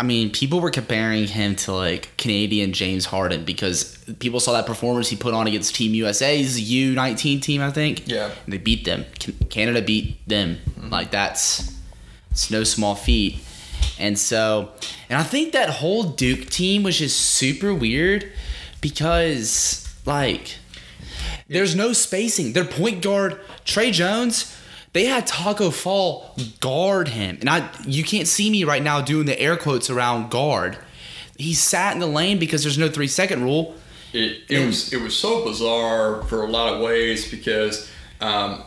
I 0.00 0.02
mean, 0.02 0.30
people 0.30 0.60
were 0.60 0.70
comparing 0.70 1.26
him 1.26 1.56
to 1.56 1.74
like 1.74 2.16
Canadian 2.16 2.72
James 2.72 3.04
Harden 3.04 3.44
because 3.44 4.02
people 4.18 4.40
saw 4.40 4.52
that 4.52 4.64
performance 4.64 5.10
he 5.10 5.16
put 5.16 5.34
on 5.34 5.46
against 5.46 5.74
Team 5.74 5.92
USA's 5.92 6.58
U19 6.58 7.42
team, 7.42 7.60
I 7.60 7.70
think. 7.70 8.08
Yeah. 8.08 8.30
And 8.44 8.50
they 8.50 8.56
beat 8.56 8.86
them. 8.86 9.04
Canada 9.50 9.82
beat 9.82 10.26
them. 10.26 10.56
Mm-hmm. 10.56 10.88
Like 10.88 11.10
that's 11.10 11.78
it's 12.30 12.50
no 12.50 12.64
small 12.64 12.94
feat. 12.94 13.40
And 13.98 14.18
so, 14.18 14.72
and 15.10 15.18
I 15.18 15.22
think 15.22 15.52
that 15.52 15.68
whole 15.68 16.04
Duke 16.04 16.46
team 16.46 16.82
was 16.82 16.98
just 16.98 17.20
super 17.20 17.74
weird 17.74 18.32
because 18.80 19.86
like 20.06 20.56
there's 21.46 21.76
no 21.76 21.92
spacing. 21.92 22.54
Their 22.54 22.64
point 22.64 23.02
guard 23.02 23.38
Tre 23.66 23.90
Jones, 23.90 24.56
they 24.92 25.04
had 25.04 25.26
Taco 25.26 25.70
Fall 25.70 26.34
guard 26.60 27.08
him, 27.08 27.38
and 27.40 27.48
I 27.48 27.70
you 27.86 28.02
can't 28.02 28.26
see 28.26 28.50
me 28.50 28.64
right 28.64 28.82
now 28.82 29.00
doing 29.00 29.26
the 29.26 29.38
air 29.38 29.56
quotes 29.56 29.88
around 29.90 30.30
guard. 30.30 30.78
He 31.36 31.54
sat 31.54 31.94
in 31.94 32.00
the 32.00 32.06
lane 32.06 32.38
because 32.38 32.62
there's 32.62 32.78
no 32.78 32.88
three 32.88 33.06
second 33.06 33.42
rule. 33.42 33.74
It, 34.12 34.42
it 34.48 34.66
was 34.66 34.92
it 34.92 35.00
was 35.00 35.16
so 35.16 35.44
bizarre 35.44 36.22
for 36.24 36.42
a 36.42 36.46
lot 36.46 36.74
of 36.74 36.80
ways 36.80 37.30
because 37.30 37.90
um, 38.20 38.64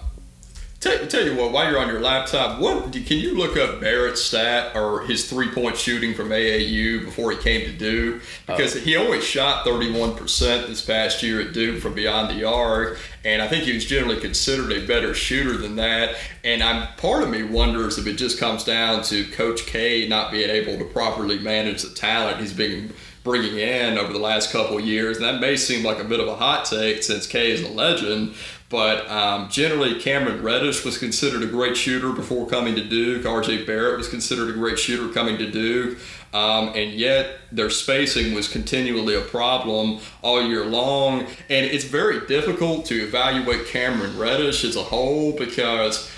tell, 0.83 1.07
tell 1.07 1.25
you 1.25 1.35
what 1.35 1.51
while 1.51 1.69
you're 1.69 1.79
on 1.79 1.87
your 1.87 2.01
laptop 2.01 2.59
what 2.59 2.91
can 2.91 3.17
you 3.17 3.37
look 3.37 3.57
up 3.57 3.79
Barrett's 3.79 4.21
stat 4.21 4.75
or 4.75 5.01
his 5.01 5.29
three 5.29 5.49
point 5.49 5.77
shooting 5.77 6.13
from 6.13 6.29
AAU 6.29 7.05
before 7.05 7.31
he 7.31 7.37
came 7.37 7.65
to 7.65 7.71
Duke 7.71 8.21
because 8.45 8.73
he 8.73 8.97
only 8.97 9.21
shot 9.21 9.63
31 9.63 10.15
percent 10.15 10.67
this 10.67 10.85
past 10.85 11.23
year 11.23 11.41
at 11.41 11.53
Duke 11.53 11.81
from 11.81 11.93
beyond 11.93 12.37
the 12.37 12.43
arc 12.43 12.99
and 13.23 13.41
I 13.41 13.47
think 13.47 13.63
he 13.63 13.73
was 13.73 13.85
generally 13.85 14.19
considered 14.19 14.71
a 14.73 14.85
better 14.85 15.13
shooter 15.13 15.57
than 15.57 15.77
that 15.77 16.15
and 16.43 16.61
I'm 16.61 16.93
part 16.97 17.23
of 17.23 17.29
me 17.29 17.43
wonders 17.43 17.97
if 17.97 18.05
it 18.05 18.15
just 18.15 18.37
comes 18.37 18.65
down 18.65 19.03
to 19.03 19.25
Coach 19.31 19.65
K 19.65 20.07
not 20.07 20.31
being 20.31 20.49
able 20.49 20.77
to 20.77 20.85
properly 20.85 21.39
manage 21.39 21.83
the 21.83 21.95
talent 21.95 22.39
he's 22.41 22.53
been 22.53 22.93
bringing 23.23 23.57
in 23.57 23.97
over 23.97 24.11
the 24.11 24.19
last 24.19 24.51
couple 24.51 24.79
years. 24.79 25.17
And 25.17 25.25
that 25.25 25.39
may 25.39 25.55
seem 25.55 25.83
like 25.83 25.99
a 25.99 26.03
bit 26.03 26.19
of 26.19 26.27
a 26.27 26.35
hot 26.35 26.65
take 26.65 27.03
since 27.03 27.25
K 27.25 27.51
is 27.51 27.61
a 27.61 27.69
legend, 27.69 28.35
but 28.73 29.07
um, 29.07 29.49
generally 29.49 29.99
Cameron 29.99 30.41
Reddish 30.41 30.83
was 30.83 30.97
considered 30.97 31.43
a 31.43 31.45
great 31.45 31.77
shooter 31.77 32.11
before 32.11 32.47
coming 32.47 32.73
to 32.73 32.83
Duke. 32.83 33.21
RJ 33.21 33.67
Barrett 33.67 33.99
was 33.99 34.09
considered 34.09 34.49
a 34.49 34.53
great 34.53 34.79
shooter 34.79 35.13
coming 35.13 35.37
to 35.37 35.51
Duke. 35.51 35.99
Um, 36.33 36.69
and 36.69 36.91
yet 36.93 37.41
their 37.51 37.69
spacing 37.69 38.33
was 38.33 38.47
continually 38.47 39.13
a 39.13 39.21
problem 39.21 39.99
all 40.23 40.41
year 40.41 40.65
long. 40.65 41.19
And 41.51 41.67
it's 41.67 41.85
very 41.85 42.25
difficult 42.25 42.87
to 42.87 42.95
evaluate 42.95 43.67
Cameron 43.67 44.17
Reddish 44.17 44.63
as 44.63 44.75
a 44.75 44.81
whole 44.81 45.33
because 45.33 46.09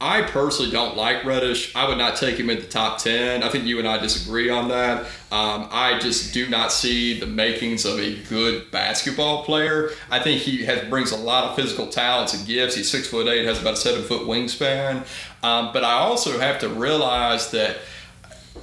I 0.00 0.22
personally 0.22 0.70
don't 0.70 0.96
like 0.96 1.24
Reddish. 1.24 1.74
I 1.74 1.88
would 1.88 1.98
not 1.98 2.16
take 2.16 2.36
him 2.36 2.50
in 2.50 2.58
the 2.58 2.66
top 2.66 2.98
10. 2.98 3.42
I 3.42 3.48
think 3.48 3.64
you 3.64 3.78
and 3.78 3.86
I 3.86 3.98
disagree 3.98 4.50
on 4.50 4.68
that. 4.68 5.02
Um, 5.30 5.68
I 5.70 5.98
just 6.00 6.34
do 6.34 6.48
not 6.48 6.72
see 6.72 7.18
the 7.18 7.26
makings 7.26 7.84
of 7.84 7.98
a 7.98 8.16
good 8.24 8.70
basketball 8.70 9.44
player. 9.44 9.90
I 10.10 10.18
think 10.18 10.42
he 10.42 10.64
has 10.64 10.88
brings 10.90 11.12
a 11.12 11.16
lot 11.16 11.44
of 11.44 11.56
physical 11.56 11.86
talents 11.86 12.34
and 12.34 12.46
gifts. 12.46 12.74
He's 12.74 12.90
six 12.90 13.06
foot 13.06 13.28
eight, 13.28 13.46
has 13.46 13.60
about 13.60 13.74
a 13.74 13.76
seven 13.76 14.02
foot 14.02 14.22
wingspan. 14.22 15.06
Um, 15.42 15.72
but 15.72 15.84
I 15.84 15.92
also 15.92 16.38
have 16.38 16.58
to 16.60 16.68
realize 16.68 17.50
that 17.52 17.78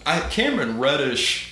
I, 0.05 0.19
Cameron 0.19 0.79
Reddish. 0.79 1.50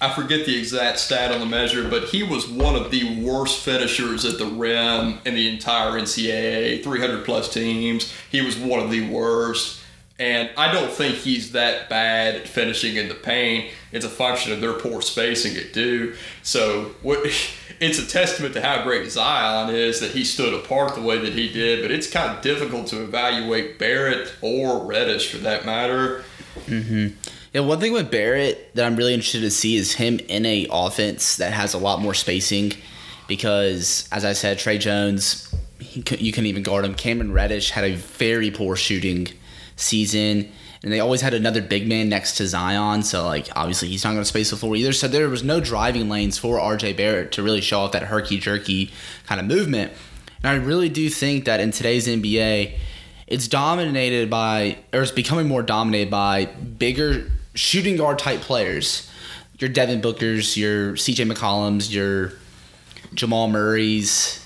I 0.00 0.12
forget 0.12 0.46
the 0.46 0.56
exact 0.56 1.00
stat 1.00 1.32
on 1.32 1.40
the 1.40 1.46
measure, 1.46 1.88
but 1.88 2.04
he 2.04 2.22
was 2.22 2.46
one 2.46 2.76
of 2.76 2.90
the 2.92 3.20
worst 3.20 3.60
finishers 3.60 4.24
at 4.24 4.38
the 4.38 4.46
rim 4.46 5.18
in 5.24 5.34
the 5.34 5.48
entire 5.48 5.92
NCAA, 5.92 6.84
300 6.84 7.24
plus 7.24 7.52
teams. 7.52 8.12
He 8.30 8.40
was 8.40 8.56
one 8.56 8.80
of 8.80 8.90
the 8.90 9.08
worst. 9.08 9.80
And 10.20 10.50
I 10.56 10.72
don't 10.72 10.90
think 10.90 11.16
he's 11.16 11.52
that 11.52 11.88
bad 11.88 12.34
at 12.34 12.48
finishing 12.48 12.96
in 12.96 13.08
the 13.08 13.14
paint. 13.14 13.70
It's 13.92 14.04
a 14.04 14.08
function 14.08 14.52
of 14.52 14.60
their 14.60 14.72
poor 14.72 15.00
spacing 15.00 15.56
at 15.56 15.72
Duke. 15.72 16.16
So 16.42 16.92
it's 17.04 17.98
a 17.98 18.06
testament 18.06 18.54
to 18.54 18.62
how 18.62 18.82
great 18.82 19.10
Zion 19.10 19.72
is 19.72 20.00
that 20.00 20.12
he 20.12 20.24
stood 20.24 20.54
apart 20.54 20.94
the 20.94 21.02
way 21.02 21.18
that 21.18 21.34
he 21.34 21.52
did. 21.52 21.82
But 21.82 21.92
it's 21.92 22.10
kind 22.10 22.36
of 22.36 22.42
difficult 22.42 22.88
to 22.88 23.02
evaluate 23.02 23.78
Barrett 23.78 24.34
or 24.42 24.84
Reddish 24.84 25.30
for 25.30 25.38
that 25.38 25.64
matter. 25.64 26.24
Mm-hmm. 26.66 27.08
One 27.66 27.80
thing 27.80 27.92
with 27.92 28.10
Barrett 28.10 28.74
that 28.74 28.84
I'm 28.84 28.96
really 28.96 29.14
interested 29.14 29.40
to 29.40 29.50
see 29.50 29.76
is 29.76 29.94
him 29.94 30.18
in 30.28 30.46
a 30.46 30.66
offense 30.70 31.36
that 31.36 31.52
has 31.52 31.74
a 31.74 31.78
lot 31.78 32.00
more 32.00 32.14
spacing, 32.14 32.72
because 33.26 34.08
as 34.12 34.24
I 34.24 34.32
said, 34.32 34.58
Tre 34.58 34.78
Jones, 34.78 35.54
he 35.78 36.00
you 36.18 36.32
can't 36.32 36.46
even 36.46 36.62
guard 36.62 36.84
him. 36.84 36.94
Cameron 36.94 37.32
Reddish 37.32 37.70
had 37.70 37.84
a 37.84 37.94
very 37.94 38.50
poor 38.50 38.76
shooting 38.76 39.28
season, 39.76 40.50
and 40.82 40.92
they 40.92 41.00
always 41.00 41.20
had 41.20 41.34
another 41.34 41.60
big 41.62 41.88
man 41.88 42.08
next 42.08 42.36
to 42.36 42.46
Zion, 42.46 43.02
so 43.02 43.24
like 43.24 43.48
obviously 43.56 43.88
he's 43.88 44.04
not 44.04 44.10
going 44.10 44.22
to 44.22 44.24
space 44.24 44.50
the 44.50 44.56
floor 44.56 44.76
either. 44.76 44.92
So 44.92 45.08
there 45.08 45.28
was 45.28 45.42
no 45.42 45.60
driving 45.60 46.08
lanes 46.08 46.38
for 46.38 46.58
RJ 46.58 46.96
Barrett 46.96 47.32
to 47.32 47.42
really 47.42 47.60
show 47.60 47.80
off 47.80 47.92
that 47.92 48.04
herky 48.04 48.38
jerky 48.38 48.90
kind 49.26 49.40
of 49.40 49.46
movement. 49.46 49.92
And 50.42 50.50
I 50.50 50.64
really 50.64 50.88
do 50.88 51.08
think 51.08 51.46
that 51.46 51.60
in 51.60 51.72
today's 51.72 52.06
NBA, 52.06 52.78
it's 53.26 53.48
dominated 53.48 54.30
by, 54.30 54.78
or 54.92 55.02
it's 55.02 55.10
becoming 55.12 55.48
more 55.48 55.62
dominated 55.62 56.10
by 56.10 56.46
bigger 56.46 57.30
shooting 57.58 57.96
guard 57.96 58.18
type 58.18 58.40
players. 58.40 59.10
Your 59.58 59.68
Devin 59.68 60.00
Bookers, 60.00 60.56
your 60.56 60.92
CJ 60.92 61.30
McCollums, 61.30 61.92
your 61.92 62.32
Jamal 63.14 63.48
Murray's, 63.48 64.44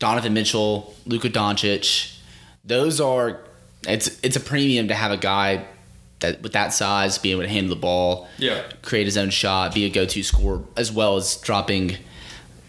Donovan 0.00 0.34
Mitchell, 0.34 0.96
Luka 1.06 1.30
Doncic. 1.30 2.18
Those 2.64 3.00
are 3.00 3.40
it's 3.86 4.18
it's 4.24 4.34
a 4.36 4.40
premium 4.40 4.88
to 4.88 4.94
have 4.94 5.12
a 5.12 5.16
guy 5.16 5.64
that 6.20 6.42
with 6.42 6.52
that 6.54 6.72
size 6.72 7.16
be 7.18 7.30
able 7.30 7.42
to 7.42 7.48
handle 7.48 7.72
the 7.72 7.80
ball, 7.80 8.26
Yeah. 8.38 8.62
create 8.82 9.06
his 9.06 9.16
own 9.16 9.30
shot, 9.30 9.72
be 9.72 9.84
a 9.84 9.88
go-to 9.88 10.24
scorer, 10.24 10.62
as 10.76 10.90
well 10.90 11.16
as 11.16 11.36
dropping 11.36 11.96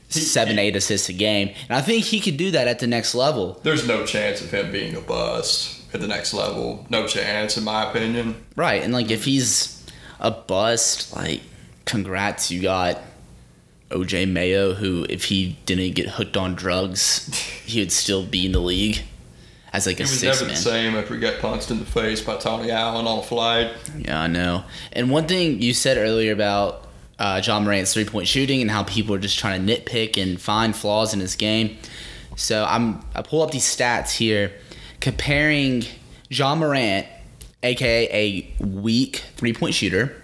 seven, 0.10 0.60
eight 0.60 0.76
assists 0.76 1.10
a 1.10 1.14
game. 1.14 1.50
And 1.68 1.76
I 1.76 1.82
think 1.82 2.06
he 2.06 2.20
could 2.20 2.38
do 2.38 2.52
that 2.52 2.68
at 2.68 2.78
the 2.78 2.86
next 2.86 3.16
level. 3.16 3.60
There's 3.64 3.88
no 3.88 4.06
chance 4.06 4.42
of 4.42 4.52
him 4.52 4.72
being 4.72 4.96
a 4.96 5.02
bust 5.02 5.82
at 5.94 6.02
the 6.02 6.08
next 6.08 6.34
level. 6.36 6.86
No 6.92 7.08
chance, 7.08 7.58
in 7.58 7.64
my 7.64 7.90
opinion. 7.90 8.36
Right, 8.56 8.84
and 8.84 8.94
like 8.94 9.10
if 9.10 9.26
he's 9.26 9.79
a 10.20 10.32
bust, 10.32 11.16
like 11.16 11.42
congrats, 11.86 12.52
you 12.52 12.62
got 12.62 13.00
OJ 13.90 14.30
Mayo, 14.30 14.74
who 14.74 15.06
if 15.10 15.26
he 15.26 15.58
didn't 15.66 15.96
get 15.96 16.10
hooked 16.10 16.38
on 16.38 16.56
drugs, 16.56 17.34
he 17.66 17.80
would 17.80 17.92
still 17.92 18.26
be 18.26 18.46
in 18.46 18.52
the 18.52 18.60
league 18.60 19.02
as 19.74 19.86
like 19.88 19.98
He 19.98 20.04
a 20.04 20.06
was 20.06 20.24
never 20.24 20.46
man. 20.46 20.54
the 20.54 20.60
same 20.60 20.96
after 20.96 21.14
he 21.16 21.20
got 21.20 21.40
punched 21.40 21.72
in 21.72 21.80
the 21.80 21.86
face 21.86 22.22
by 22.22 22.38
Tony 22.38 22.72
Allen 22.72 23.06
on 23.08 23.20
a 23.20 23.24
flight. 23.24 23.72
Yeah, 23.98 24.22
I 24.22 24.28
know. 24.28 24.64
And 24.94 25.10
one 25.12 25.28
thing 25.28 25.62
you 25.62 25.74
said 25.74 25.98
earlier 25.98 26.34
about 26.34 26.88
uh, 27.18 27.42
Ja 27.44 27.60
Morant's 27.60 27.94
three 27.94 28.06
point 28.06 28.28
shooting 28.28 28.62
and 28.62 28.70
how 28.72 28.84
people 28.84 29.14
are 29.16 29.20
just 29.20 29.38
trying 29.40 29.66
to 29.66 29.76
nitpick 29.76 30.22
and 30.22 30.40
find 30.40 30.76
flaws 30.76 31.14
in 31.14 31.20
his 31.20 31.36
game. 31.36 31.78
So 32.36 32.66
I'm 32.66 33.04
I 33.16 33.22
pull 33.22 33.42
up 33.42 33.52
these 33.52 33.66
stats 33.66 34.12
here 34.12 34.52
comparing 35.02 35.84
Ja 36.30 36.56
Morant, 36.56 37.06
aka 37.64 38.08
a 38.12 38.64
weak 38.64 39.24
three 39.36 39.54
point 39.54 39.74
shooter. 39.74 40.16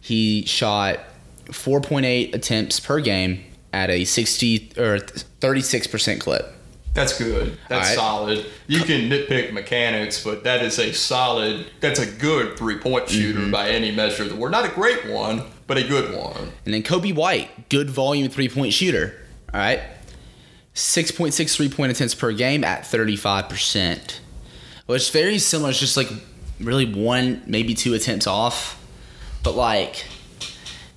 He 0.00 0.44
shot 0.44 1.00
4.8 1.46 2.34
attempts 2.34 2.80
per 2.80 3.00
game 3.00 3.42
at 3.72 3.90
a 3.90 4.04
60 4.04 4.72
or 4.78 4.98
36% 4.98 6.20
clip. 6.20 6.52
That's 6.94 7.18
good. 7.18 7.58
That's 7.68 7.90
All 7.98 8.26
solid. 8.26 8.46
You 8.68 8.80
can 8.80 9.10
nitpick 9.10 9.52
mechanics, 9.52 10.24
but 10.24 10.44
that 10.44 10.62
is 10.62 10.78
a 10.78 10.92
solid. 10.92 11.66
That's 11.80 11.98
a 12.00 12.06
good 12.10 12.56
three 12.56 12.78
point 12.78 13.10
shooter 13.10 13.40
Mm-hmm. 13.40 13.50
by 13.50 13.68
any 13.68 13.90
measure 13.94 14.22
of 14.22 14.30
the 14.30 14.36
word. 14.36 14.52
Not 14.52 14.64
a 14.64 14.70
great 14.72 15.06
one, 15.10 15.42
but 15.66 15.76
a 15.76 15.82
good 15.86 16.16
one. 16.16 16.52
And 16.64 16.72
then 16.72 16.82
Coby 16.82 17.14
White, 17.14 17.68
good 17.68 17.90
volume 17.90 18.30
three 18.30 18.48
point 18.48 18.72
shooter. 18.72 19.14
All 19.52 19.60
right. 19.60 19.80
6.6 20.74 21.54
three 21.56 21.68
point 21.68 21.92
attempts 21.92 22.14
per 22.14 22.32
game 22.32 22.64
at 22.64 22.82
35%. 22.82 24.20
Which 24.86 25.02
is 25.02 25.10
very 25.10 25.38
similar. 25.38 25.70
It's 25.70 25.80
just 25.80 25.96
like 25.96 26.08
really 26.60 26.92
one, 26.92 27.42
maybe 27.46 27.74
two 27.74 27.94
attempts 27.94 28.26
off. 28.26 28.82
But 29.42 29.54
like, 29.54 30.06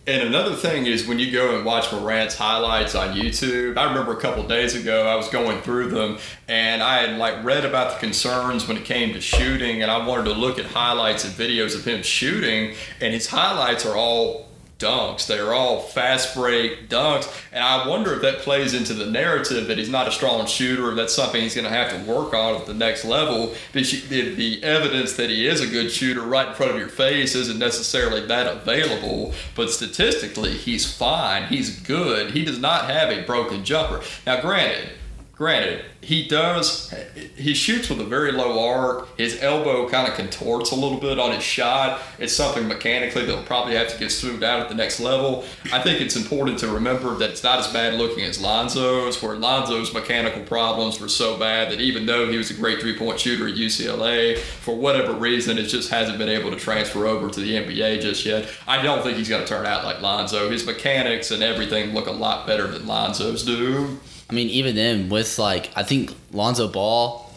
And 0.08 0.24
another 0.24 0.56
thing 0.56 0.88
is 0.88 1.06
when 1.06 1.20
you 1.20 1.32
go 1.32 1.56
and 1.56 1.63
watch 1.63 1.92
Morant's 1.92 2.36
highlights 2.36 2.96
on 2.96 3.16
YouTube, 3.16 3.78
I 3.78 3.84
remember 3.84 4.12
a 4.13 4.20
couple 4.20 4.42
days 4.48 4.74
ago 4.74 5.08
I 5.08 5.16
was 5.16 5.28
going 5.30 5.62
through 5.62 5.89
them 5.89 6.18
and 6.48 6.82
I 6.82 7.01
had 7.04 7.20
like 7.20 7.44
read 7.44 7.63
about 7.63 7.94
the 7.94 8.00
concerns 8.00 8.68
when 8.68 8.75
it 8.75 8.86
came 8.86 9.13
to 9.13 9.22
shooting 9.22 9.84
and 9.84 9.92
I 9.92 10.04
wanted 10.04 10.25
to 10.25 10.34
look 10.34 10.58
at 10.58 10.66
highlights 10.66 11.25
and 11.25 11.34
videos 11.36 11.75
of 11.75 11.86
him 11.86 12.01
shooting 12.01 12.74
and 13.00 13.13
his 13.13 13.28
highlights 13.28 13.86
are 13.86 13.96
all 13.96 14.49
dunks. 14.80 15.28
They're 15.28 15.54
all 15.54 15.82
fast 15.82 16.34
break 16.34 16.90
dunks. 16.90 17.32
And 17.52 17.64
I 17.64 17.88
wonder 17.88 18.14
if 18.14 18.22
that 18.22 18.40
plays 18.40 18.74
into 18.74 18.94
the 18.94 19.06
narrative 19.06 19.68
that 19.68 19.78
he's 19.78 19.90
not 19.90 20.08
a 20.08 20.12
strong 20.12 20.48
shooter, 20.48 20.90
or 20.90 20.96
that's 20.96 21.14
something 21.14 21.42
he's 21.42 21.54
going 21.54 21.68
to 21.68 21.72
have 21.72 21.92
to 21.92 22.12
work 22.12 22.34
on 22.34 22.56
at 22.56 22.66
the 22.66 22.74
next 22.74 23.06
level. 23.06 23.54
The 23.74 24.60
evidence 24.64 25.14
that 25.18 25.30
he 25.30 25.46
is 25.46 25.62
a 25.62 25.68
good 25.68 25.92
shooter 25.92 26.22
right 26.22 26.48
in 26.48 26.54
front 26.56 26.72
of 26.72 26.80
your 26.80 26.88
face 26.88 27.36
isn't 27.36 27.60
necessarily 27.60 28.26
that 28.28 28.48
available, 28.48 29.34
but 29.56 29.70
statistically, 29.70 30.54
he's 30.54 30.92
fine. 30.92 31.48
He's 31.48 31.80
good. 31.82 32.32
He 32.32 32.46
does 32.46 32.60
not 32.60 32.90
have 32.90 33.10
a 33.10 33.24
broken 33.24 33.66
jumper. 33.66 34.02
Now, 34.26 34.42
granted, 34.42 34.92
granted, 35.39 35.86
he 36.01 36.27
does 36.27 36.93
he 37.15 37.53
shoots 37.53 37.89
with 37.89 38.01
a 38.01 38.03
very 38.03 38.34
low 38.34 38.67
arc. 38.67 39.17
His 39.17 39.41
elbow 39.41 39.88
kind 39.88 40.05
of 40.05 40.13
contorts 40.13 40.72
a 40.72 40.75
little 40.75 41.00
bit 41.00 41.17
on 41.17 41.31
his 41.31 41.43
shot. 41.43 42.01
It's 42.19 42.34
something 42.34 42.67
mechanically 42.67 43.25
that'll 43.25 43.43
probably 43.43 43.75
have 43.75 43.88
to 43.93 43.98
get 43.98 44.12
smoothed 44.12 44.43
out 44.43 44.60
at 44.60 44.67
the 44.67 44.75
next 44.75 45.00
level. 45.00 45.46
I 45.72 45.81
think 45.81 46.01
it's 46.01 46.17
important 46.17 46.60
to 46.60 46.67
remember 46.67 47.15
that 47.15 47.29
it's 47.29 47.43
not 47.43 47.60
as 47.60 47.67
bad 47.69 47.93
looking 47.93 48.25
as 48.25 48.41
Lonzo's, 48.41 49.24
where 49.24 49.38
Lonzo's 49.38 49.93
mechanical 49.93 50.43
problems 50.43 51.00
were 51.00 51.08
so 51.08 51.39
bad 51.39 51.72
that 51.72 51.79
even 51.79 52.05
though 52.05 52.29
he 52.29 52.38
was 52.38 52.51
a 52.51 52.55
great 52.55 52.81
three 52.81 52.98
point 52.98 53.17
shooter 53.17 53.48
at 53.48 53.55
UCLA, 53.55 54.38
for 54.38 54.75
whatever 54.75 55.13
reason, 55.13 55.58
it 55.58 55.67
just 55.67 55.89
hasn't 55.89 56.17
been 56.17 56.29
able 56.29 56.51
to 56.51 56.58
transfer 56.58 57.08
over 57.08 57.29
to 57.29 57.39
the 57.39 57.53
NBA 57.53 58.01
just 58.01 58.25
yet. 58.25 58.50
I 58.67 58.81
don't 58.81 59.03
think 59.03 59.17
he's 59.17 59.29
going 59.29 59.43
to 59.43 59.48
turn 59.48 59.65
out 59.65 59.86
like 59.86 60.01
Lonzo. 60.01 60.50
His 60.50 60.65
mechanics 60.65 61.31
and 61.31 61.41
everything 61.41 61.93
look 61.93 62.08
a 62.08 62.12
lot 62.12 62.46
better 62.46 62.67
than 62.67 62.86
Lonzo's 62.86 63.46
do. 63.46 64.00
I 64.30 64.34
mean, 64.34 64.50
even 64.50 64.76
then, 64.76 65.10
with 65.10 65.40
like, 65.40 65.72
I 65.76 65.84
think 65.84 66.14
Lonzo 66.32 66.68
Ball, 66.68 67.32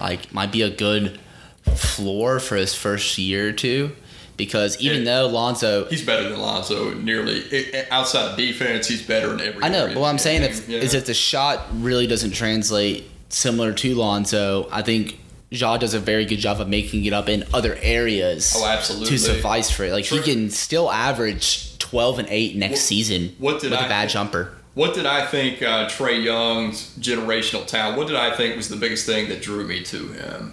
like, 0.00 0.32
might 0.32 0.50
be 0.52 0.62
a 0.62 0.70
good 0.70 1.18
floor 1.74 2.40
for 2.40 2.56
his 2.56 2.74
first 2.74 3.16
year 3.18 3.48
or 3.48 3.52
two. 3.52 3.92
Because 4.36 4.78
even 4.82 4.98
Yeah. 4.98 5.04
though 5.22 5.26
Lonzo, 5.28 5.86
He's 5.88 6.02
better 6.02 6.28
than 6.28 6.38
Lonzo. 6.38 6.92
Nearly 6.92 7.42
outside 7.90 8.32
of 8.32 8.36
defense, 8.36 8.86
he's 8.86 9.00
better 9.00 9.32
in 9.32 9.40
every. 9.40 9.62
I 9.62 9.68
know, 9.70 9.86
but 9.86 9.96
what 9.96 10.08
I'm 10.08 10.18
saying 10.18 10.42
if, 10.42 10.68
you 10.68 10.76
is 10.76 10.92
if 10.92 11.06
the 11.06 11.14
shot 11.14 11.66
really 11.72 12.06
doesn't 12.06 12.32
translate 12.32 13.08
similar 13.30 13.72
to 13.72 13.94
Lonzo, 13.94 14.68
I 14.70 14.82
think 14.82 15.18
Ja 15.50 15.78
does 15.78 15.94
a 15.94 15.98
very 15.98 16.26
good 16.26 16.36
job 16.36 16.60
of 16.60 16.68
making 16.68 17.06
it 17.06 17.14
up 17.14 17.30
in 17.30 17.44
other 17.54 17.78
areas. 17.80 18.52
Oh, 18.54 18.66
absolutely. 18.66 19.08
To 19.08 19.18
suffice 19.18 19.70
for 19.70 19.84
it, 19.84 19.92
like 19.92 20.04
he 20.04 20.20
can 20.20 20.50
still 20.50 20.90
average 20.92 21.78
12 21.78 22.18
and 22.18 22.28
8 22.28 22.56
next 22.56 22.72
What- 22.72 22.78
season 22.80 23.36
what 23.38 23.60
did 23.62 23.70
with 23.70 23.80
I 23.80 23.86
a 23.86 23.88
bad 23.88 24.10
jumper. 24.10 24.52
What 24.76 24.92
did 24.92 25.06
I 25.06 25.24
think 25.24 25.62
uh, 25.62 25.88
Trae 25.88 26.22
Young's 26.22 26.94
generational 26.98 27.66
talent? 27.66 27.96
What 27.96 28.08
did 28.08 28.16
I 28.16 28.36
think 28.36 28.56
was 28.56 28.68
the 28.68 28.76
biggest 28.76 29.06
thing 29.06 29.30
that 29.30 29.40
drew 29.40 29.66
me 29.66 29.82
to 29.84 30.08
him? 30.08 30.52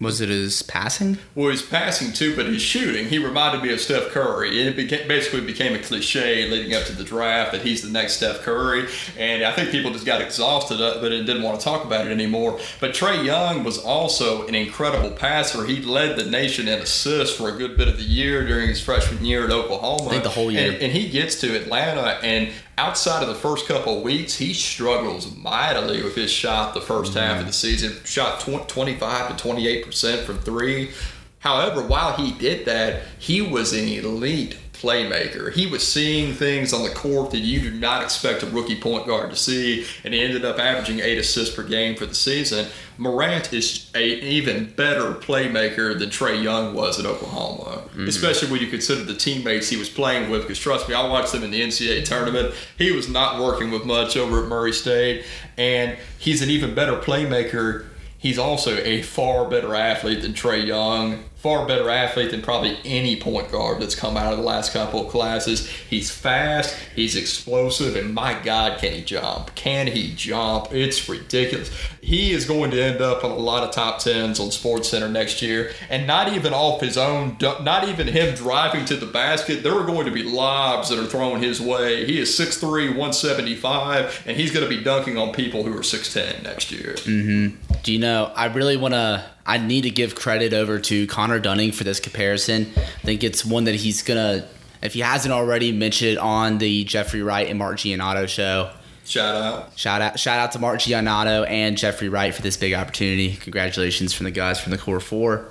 Was 0.00 0.22
it 0.22 0.30
his 0.30 0.62
passing? 0.62 1.18
Well, 1.34 1.50
his 1.50 1.60
passing 1.60 2.14
too, 2.14 2.34
but 2.34 2.46
his 2.46 2.62
shooting. 2.62 3.08
He 3.08 3.18
reminded 3.18 3.62
me 3.62 3.70
of 3.70 3.80
Steph 3.80 4.08
Curry. 4.08 4.58
and 4.58 4.70
It 4.70 4.76
became, 4.76 5.06
basically 5.06 5.42
became 5.42 5.74
a 5.74 5.80
cliche 5.80 6.48
leading 6.48 6.72
up 6.72 6.84
to 6.84 6.92
the 6.92 7.04
draft 7.04 7.52
that 7.52 7.60
he's 7.60 7.82
the 7.82 7.90
next 7.90 8.14
Steph 8.14 8.40
Curry. 8.40 8.88
And 9.18 9.44
I 9.44 9.52
think 9.52 9.70
people 9.70 9.90
just 9.90 10.06
got 10.06 10.22
exhausted 10.22 10.80
of 10.80 11.04
it 11.04 11.12
and 11.12 11.26
didn't 11.26 11.42
want 11.42 11.60
to 11.60 11.64
talk 11.64 11.84
about 11.84 12.06
it 12.06 12.10
anymore. 12.10 12.58
But 12.80 12.92
Trae 12.92 13.22
Young 13.22 13.64
was 13.64 13.76
also 13.76 14.46
an 14.46 14.54
incredible 14.54 15.10
passer. 15.10 15.66
He 15.66 15.82
led 15.82 16.16
the 16.16 16.24
nation 16.24 16.68
in 16.68 16.78
assists 16.80 17.36
for 17.36 17.50
a 17.50 17.58
good 17.58 17.76
bit 17.76 17.88
of 17.88 17.98
the 17.98 18.04
year 18.04 18.46
during 18.46 18.68
his 18.68 18.80
freshman 18.80 19.26
year 19.26 19.44
at 19.44 19.50
Oklahoma. 19.50 20.06
I 20.06 20.10
think 20.12 20.22
the 20.22 20.30
whole 20.30 20.50
year. 20.50 20.72
And, 20.72 20.82
and 20.84 20.92
he 20.92 21.10
gets 21.10 21.38
to 21.42 21.54
Atlanta, 21.60 22.18
and 22.24 22.50
outside 22.78 23.22
of 23.22 23.28
the 23.28 23.34
first 23.34 23.66
couple 23.66 23.98
of 23.98 24.02
weeks, 24.02 24.36
he 24.36 24.54
struggles 24.54 25.34
mightily 25.36 26.02
with 26.02 26.14
his 26.14 26.30
shot 26.30 26.74
the 26.74 26.80
1st 26.80 27.14
half 27.14 27.40
of 27.40 27.46
the 27.46 27.50
mm-hmm. 27.50 27.50
season. 27.50 27.96
Shot 28.04 28.40
tw- 28.40 28.68
25 28.68 29.36
to 29.36 29.48
28% 29.48 30.24
from 30.24 30.38
three. 30.38 30.92
However, 31.40 31.82
while 31.82 32.16
he 32.16 32.32
did 32.32 32.66
that, 32.66 33.02
he 33.18 33.42
was 33.42 33.72
an 33.72 33.88
elite 33.88 34.56
playmaker. 34.80 35.52
He 35.52 35.66
was 35.66 35.86
seeing 35.86 36.32
things 36.32 36.72
on 36.72 36.82
the 36.82 36.90
court 36.90 37.30
that 37.32 37.40
you 37.40 37.60
do 37.60 37.70
not 37.70 38.02
expect 38.02 38.42
a 38.42 38.46
rookie 38.46 38.80
point 38.80 39.06
guard 39.06 39.30
to 39.30 39.36
see, 39.36 39.86
and 40.04 40.14
he 40.14 40.20
ended 40.20 40.44
up 40.44 40.58
averaging 40.58 41.00
eight 41.00 41.18
assists 41.18 41.54
per 41.54 41.62
game 41.62 41.96
for 41.96 42.06
the 42.06 42.14
season. 42.14 42.66
Morant 42.96 43.52
is 43.52 43.90
a 43.94 44.04
even 44.04 44.70
better 44.72 45.14
playmaker 45.14 45.96
than 45.98 46.10
Trae 46.10 46.42
Young 46.42 46.74
was 46.74 46.98
at 46.98 47.06
Oklahoma, 47.06 47.82
mm-hmm. 47.88 48.08
especially 48.08 48.50
when 48.50 48.60
you 48.60 48.66
consider 48.66 49.04
the 49.04 49.14
teammates 49.14 49.68
he 49.68 49.76
was 49.76 49.88
playing 49.88 50.30
with. 50.30 50.42
Because 50.42 50.58
trust 50.58 50.88
me, 50.88 50.94
I 50.94 51.08
watched 51.08 51.32
them 51.32 51.44
in 51.44 51.50
the 51.50 51.60
NCAA 51.60 52.04
tournament. 52.04 52.54
He 52.76 52.92
was 52.92 53.08
not 53.08 53.40
working 53.40 53.70
with 53.70 53.84
much 53.84 54.16
over 54.16 54.42
at 54.42 54.48
Murray 54.48 54.72
State, 54.72 55.24
and 55.56 55.96
he's 56.18 56.42
an 56.42 56.50
even 56.50 56.74
better 56.74 56.96
playmaker. 56.96 57.86
He's 58.18 58.38
also 58.38 58.76
a 58.78 59.02
far 59.02 59.48
better 59.48 59.76
athlete 59.76 60.22
than 60.22 60.32
Trae 60.32 60.66
Young, 60.66 61.22
far 61.36 61.68
better 61.68 61.88
athlete 61.88 62.32
than 62.32 62.42
probably 62.42 62.76
any 62.84 63.14
point 63.14 63.52
guard 63.52 63.80
that's 63.80 63.94
come 63.94 64.16
out 64.16 64.32
of 64.32 64.38
the 64.38 64.44
last 64.44 64.72
couple 64.72 65.04
of 65.04 65.08
classes. 65.08 65.68
He's 65.68 66.10
fast, 66.10 66.76
he's 66.96 67.14
explosive, 67.14 67.94
and 67.94 68.12
my 68.12 68.34
God, 68.42 68.80
can 68.80 68.92
he 68.92 69.02
jump? 69.02 69.54
Can 69.54 69.86
he 69.86 70.12
jump? 70.16 70.72
It's 70.72 71.08
ridiculous. 71.08 71.70
He 72.02 72.32
is 72.32 72.44
going 72.44 72.72
to 72.72 72.82
end 72.82 73.00
up 73.00 73.22
on 73.22 73.30
a 73.30 73.36
lot 73.36 73.62
of 73.62 73.70
top 73.70 74.00
tens 74.00 74.40
on 74.40 74.50
Sports 74.50 74.88
Center 74.88 75.08
next 75.08 75.40
year, 75.40 75.72
and 75.88 76.04
not 76.04 76.32
even 76.32 76.52
off 76.52 76.80
his 76.80 76.98
own, 76.98 77.36
not 77.40 77.88
even 77.88 78.08
him 78.08 78.34
driving 78.34 78.84
to 78.86 78.96
the 78.96 79.06
basket. 79.06 79.62
There 79.62 79.78
are 79.78 79.86
going 79.86 80.06
to 80.06 80.12
be 80.12 80.24
lobs 80.24 80.88
that 80.88 80.98
are 80.98 81.06
thrown 81.06 81.40
his 81.40 81.60
way. 81.60 82.04
He 82.04 82.18
is 82.18 82.30
6'3, 82.30 82.88
175, 82.88 84.24
and 84.26 84.36
he's 84.36 84.50
going 84.50 84.68
to 84.68 84.76
be 84.76 84.82
dunking 84.82 85.16
on 85.16 85.32
people 85.32 85.62
who 85.62 85.72
are 85.72 85.82
6'10 85.82 86.42
next 86.42 86.72
year. 86.72 86.94
Mm-hmm. 86.94 87.67
Do 87.82 87.92
you 87.92 87.98
know? 87.98 88.32
I 88.34 88.46
really 88.46 88.76
want 88.76 88.94
to. 88.94 89.24
I 89.46 89.58
need 89.58 89.82
to 89.82 89.90
give 89.90 90.14
credit 90.14 90.52
over 90.52 90.78
to 90.78 91.06
Connor 91.06 91.38
Dunning 91.38 91.72
for 91.72 91.84
this 91.84 92.00
comparison. 92.00 92.70
I 92.76 93.04
think 93.04 93.24
it's 93.24 93.44
one 93.44 93.64
that 93.64 93.76
he's 93.76 94.02
gonna, 94.02 94.46
if 94.82 94.92
he 94.92 95.00
hasn't 95.00 95.32
already, 95.32 95.72
mention 95.72 96.08
it 96.08 96.18
on 96.18 96.58
the 96.58 96.84
Jeffrey 96.84 97.22
Wright 97.22 97.48
and 97.48 97.58
Mark 97.58 97.78
Giannotto 97.78 98.28
show. 98.28 98.70
Shout 99.04 99.42
out. 99.42 99.78
Shout 99.78 100.02
out, 100.02 100.20
shout 100.20 100.38
out 100.38 100.52
to 100.52 100.58
Mark 100.58 100.80
Giannotto 100.80 101.48
and 101.48 101.78
Jeffrey 101.78 102.10
Wright 102.10 102.34
for 102.34 102.42
this 102.42 102.58
big 102.58 102.74
opportunity. 102.74 103.36
Congratulations 103.36 104.12
from 104.12 104.24
the 104.24 104.30
guys 104.30 104.60
from 104.60 104.70
the 104.70 104.76
Core 104.76 105.00
Four. 105.00 105.48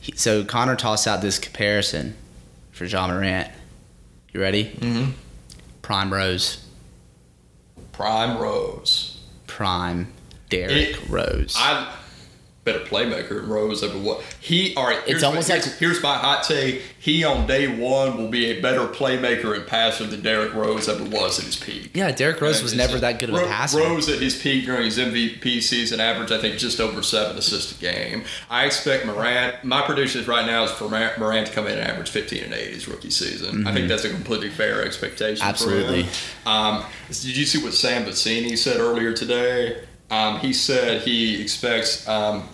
He, 0.00 0.12
so 0.12 0.44
Connor 0.44 0.76
tossed 0.76 1.08
out 1.08 1.20
this 1.20 1.40
comparison 1.40 2.14
for 2.70 2.84
Ja 2.84 3.08
Morant. 3.08 3.50
You 4.32 4.40
ready? 4.40 4.66
Mm-hmm. 4.66 5.10
Prime 5.82 6.12
Rose, 6.12 6.64
Prime 7.90 8.38
Rose. 8.38 9.20
Prime 9.48 10.12
Derrick 10.48 10.72
It- 10.90 11.08
Rose. 11.08 11.54
I 11.58 11.92
better 12.64 12.80
playmaker 12.80 13.28
than 13.28 13.48
Rose 13.48 13.84
ever 13.84 13.96
was. 13.96 14.24
He 14.40 14.74
all 14.74 14.88
right. 14.88 14.98
It's 15.06 15.22
almost 15.22 15.48
my, 15.48 15.54
like- 15.54 15.78
here's 15.78 16.02
my 16.02 16.16
hot 16.16 16.42
take. 16.42 16.82
He 16.98 17.22
on 17.22 17.46
day 17.46 17.68
one 17.68 18.18
will 18.18 18.26
be 18.26 18.46
a 18.46 18.60
better 18.60 18.88
playmaker 18.88 19.54
and 19.54 19.64
passer 19.64 20.04
than 20.04 20.20
Derrick 20.20 20.52
Rose 20.52 20.88
ever 20.88 21.04
was 21.04 21.38
at 21.38 21.44
his 21.44 21.54
peak. 21.54 21.92
yeah, 21.94 22.10
Derrick 22.10 22.40
Rose 22.40 22.64
was 22.64 22.74
never 22.74 22.94
just- 22.94 23.02
that 23.02 23.20
good 23.20 23.28
of 23.30 23.36
a 23.36 23.46
passer. 23.46 23.78
Rose 23.78 24.08
at 24.08 24.18
his 24.18 24.34
peak 24.34 24.64
during 24.64 24.82
his 24.86 24.98
MVP 24.98 25.60
season 25.60 26.00
averaged, 26.00 26.32
I 26.32 26.38
think, 26.38 26.58
just 26.58 26.80
over 26.80 27.04
seven 27.04 27.38
assists 27.38 27.70
a 27.70 27.80
game. 27.80 28.24
I 28.50 28.64
expect 28.64 29.06
Morant. 29.06 29.62
My 29.62 29.82
predictions 29.82 30.26
right 30.26 30.44
now 30.44 30.64
is 30.64 30.72
for 30.72 30.88
Morant 30.88 31.20
Morant 31.20 31.46
to 31.46 31.52
come 31.52 31.68
in 31.68 31.78
and 31.78 31.88
average 31.88 32.10
15 32.10 32.42
and 32.42 32.52
8 32.52 32.74
his 32.74 32.88
rookie 32.88 33.10
season. 33.10 33.64
I 33.68 33.72
think 33.74 33.86
that's 33.86 34.04
a 34.04 34.10
completely 34.10 34.50
fair 34.50 34.84
expectation. 34.84 35.36
Mm-hmm. 35.40 35.48
Absolutely. 35.48 36.02
For 36.02 36.08
him. 36.48 36.52
Um, 36.52 36.84
did 37.06 37.36
you 37.36 37.46
see 37.46 37.62
what 37.62 37.74
Sam 37.74 38.04
Vecenie 38.06 38.58
said 38.58 38.80
earlier 38.80 39.12
today? 39.12 39.76
Um, 40.10 40.38
he 40.40 40.52
said 40.52 41.02
he 41.02 41.40
expects 41.40 42.06
um, 42.08 42.48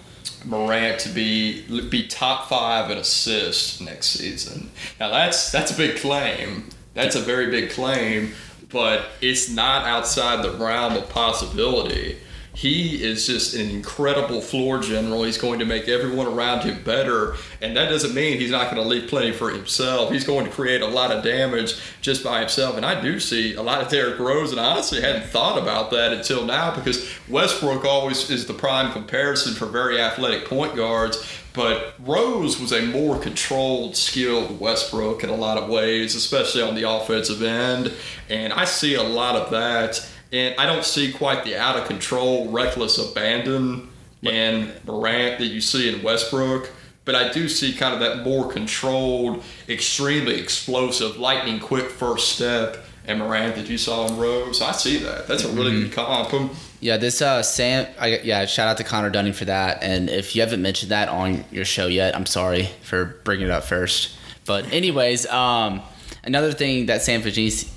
Morant 0.45 0.99
to 1.01 1.09
be 1.09 1.63
be 1.89 2.07
top 2.07 2.49
five 2.49 2.91
in 2.91 2.99
assists 2.99 3.81
next 3.81 4.09
season. 4.09 4.71
Now 4.99 5.11
that's 5.11 5.53
that's 5.53 5.71
a 5.71 5.77
big 5.77 5.99
claim. 5.99 6.69
That's 6.95 7.17
a 7.17 7.21
very 7.21 7.51
big 7.51 7.71
claim, 7.71 8.33
but 8.71 9.07
it's 9.21 9.49
not 9.49 9.87
outside 9.87 10.45
the 10.45 10.53
realm 10.53 10.97
of 10.97 11.09
possibility. 11.09 12.19
He 12.55 13.03
is 13.03 13.27
just 13.27 13.55
an 13.55 13.71
incredible 13.71 14.43
floor 14.43 14.79
general. 14.79 15.23
He's 15.23 15.39
going 15.39 15.59
to 15.61 15.65
make 15.65 15.89
everyone 15.89 16.27
around 16.27 16.65
him 16.65 16.83
better, 16.85 17.35
and 17.63 17.75
that 17.77 17.89
doesn't 17.89 18.15
mean 18.15 18.39
he's 18.39 18.51
not 18.51 18.71
going 18.71 18.83
to 18.83 18.89
leave 18.89 19.09
plenty 19.09 19.33
for 19.33 19.51
himself. 19.51 20.13
He's 20.13 20.25
going 20.25 20.45
to 20.45 20.51
create 20.51 20.83
a 20.83 20.87
lot 20.87 21.11
of 21.11 21.25
damage 21.25 21.77
just 22.03 22.23
by 22.23 22.41
himself. 22.41 22.77
And 22.77 22.85
I 22.85 23.01
do 23.01 23.19
see 23.19 23.55
a 23.55 23.63
lot 23.63 23.81
of 23.81 23.89
Derrick 23.89 24.19
Rose, 24.19 24.51
and 24.51 24.61
I 24.61 24.73
honestly 24.73 25.01
hadn't 25.01 25.25
thought 25.25 25.59
about 25.59 25.91
that 25.93 26.13
until 26.13 26.45
now 26.45 26.75
because 26.75 27.09
Westbrook 27.27 27.87
always 27.87 28.29
is 28.31 28.47
the 28.47 28.55
prime 28.55 28.93
comparison 28.93 29.55
for 29.55 29.65
very 29.65 29.99
athletic 29.99 30.45
point 30.47 30.77
guards. 30.77 31.27
But 31.55 31.95
Rose 32.01 32.61
was 32.61 32.73
a 32.73 32.83
more 32.87 33.19
controlled, 33.19 33.97
skilled 33.97 34.59
Westbrook 34.59 35.23
in 35.25 35.31
a 35.31 35.35
lot 35.35 35.59
of 35.59 35.69
ways, 35.69 36.15
especially 36.15 36.63
on 36.63 36.75
the 36.75 36.89
offensive 36.89 37.43
end. 37.43 37.93
And 38.29 38.53
I 38.53 38.65
see 38.65 38.95
a 38.95 39.03
lot 39.03 39.37
of 39.37 39.51
that. 39.51 40.07
And 40.33 40.55
I 40.59 40.67
don't 40.67 40.85
see 40.85 41.13
quite 41.13 41.45
the 41.45 41.57
out 41.57 41.77
of 41.77 41.87
control, 41.87 42.49
reckless 42.49 42.99
abandon 42.99 43.89
and 44.25 44.73
Morant 44.87 45.39
that 45.41 45.47
you 45.47 45.61
see 45.61 45.93
in 45.93 46.03
Westbrook. 46.03 46.71
but 47.05 47.15
I 47.17 47.33
do 47.33 47.49
see 47.49 47.73
kind 47.75 47.93
of 47.95 48.01
that 48.01 48.23
more 48.25 48.49
controlled, 48.51 49.43
extremely 49.69 50.39
explosive, 50.41 51.17
lightning 51.17 51.59
quick 51.59 51.91
first 51.91 52.31
step 52.37 52.79
and 53.07 53.19
Morant 53.19 53.57
that 53.57 53.69
you 53.69 53.77
saw 53.77 54.07
in 54.07 54.17
Rose. 54.17 54.63
I 54.63 54.71
see 54.71 54.99
that. 54.99 55.27
That's 55.27 55.43
a 55.45 55.49
really 55.49 55.73
Mm-hmm. 55.73 55.83
good 55.89 55.93
comp. 55.93 56.33
Um, 56.33 56.51
Yeah, 56.81 56.97
this 56.99 57.21
uh 57.21 57.43
Sam 57.43 57.87
I, 57.99 58.21
yeah, 58.23 58.47
shout 58.47 58.69
out 58.69 58.77
to 58.79 58.85
Connor 58.85 59.11
Dunning 59.11 59.33
for 59.33 59.45
that. 59.47 59.83
And 59.83 60.09
if 60.09 60.35
you 60.37 60.43
haven't 60.43 60.63
mentioned 60.63 60.93
that 60.93 61.09
on 61.09 61.45
your 61.51 61.65
show 61.65 61.89
yet, 61.89 62.15
I'm 62.17 62.27
sorry 62.27 62.69
for 62.83 63.05
bringing 63.25 63.47
it 63.47 63.51
up 63.53 63.65
first. 63.65 64.15
But 64.47 64.73
anyways, 64.73 65.27
um 65.27 65.83
another 66.25 66.53
thing 66.53 66.87
that 66.87 67.03
Sam 67.03 67.23
Fagini 67.23 67.69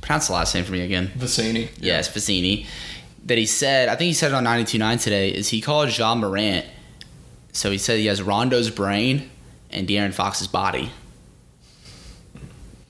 pronounce 0.00 0.26
the 0.28 0.32
last 0.34 0.54
name 0.54 0.64
for 0.64 0.72
me 0.72 0.80
again. 0.82 1.10
Vecenie. 1.16 1.68
Yes, 1.78 2.08
Facini. 2.08 2.66
That 3.26 3.38
he 3.38 3.46
said, 3.46 3.88
I 3.88 3.96
think 3.96 4.06
he 4.08 4.12
said 4.14 4.30
it 4.32 4.34
on 4.34 4.44
92.9 4.44 5.02
today, 5.02 5.30
is 5.30 5.48
he 5.48 5.60
called 5.60 5.96
Ja 5.96 6.14
Morant. 6.14 6.64
So 7.52 7.70
he 7.70 7.78
said 7.78 7.98
he 7.98 8.06
has 8.06 8.22
Rondo's 8.22 8.70
brain 8.70 9.30
and 9.70 9.86
De'Aaron 9.88 10.14
Fox's 10.14 10.46
body. 10.46 10.90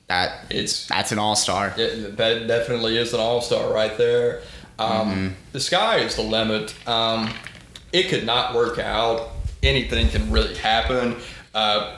That 0.08 0.46
It's 0.50 0.86
that's 0.86 1.12
an 1.12 1.18
all 1.18 1.36
star. 1.36 1.70
That 1.76 2.44
definitely 2.46 2.96
is 2.96 3.12
an 3.12 3.20
all 3.20 3.40
star 3.42 3.72
right 3.72 3.96
there. 3.98 4.42
Um, 4.78 4.88
Mm-hmm. 4.88 5.28
The 5.52 5.60
sky 5.60 5.98
is 5.98 6.14
the 6.16 6.22
limit. 6.22 6.74
Um, 6.88 7.32
it 7.92 8.08
could 8.08 8.24
not 8.24 8.54
work 8.54 8.78
out. 8.78 9.30
Anything 9.62 10.08
can 10.08 10.30
really 10.30 10.54
happen. 10.54 11.16
Uh, 11.54 11.97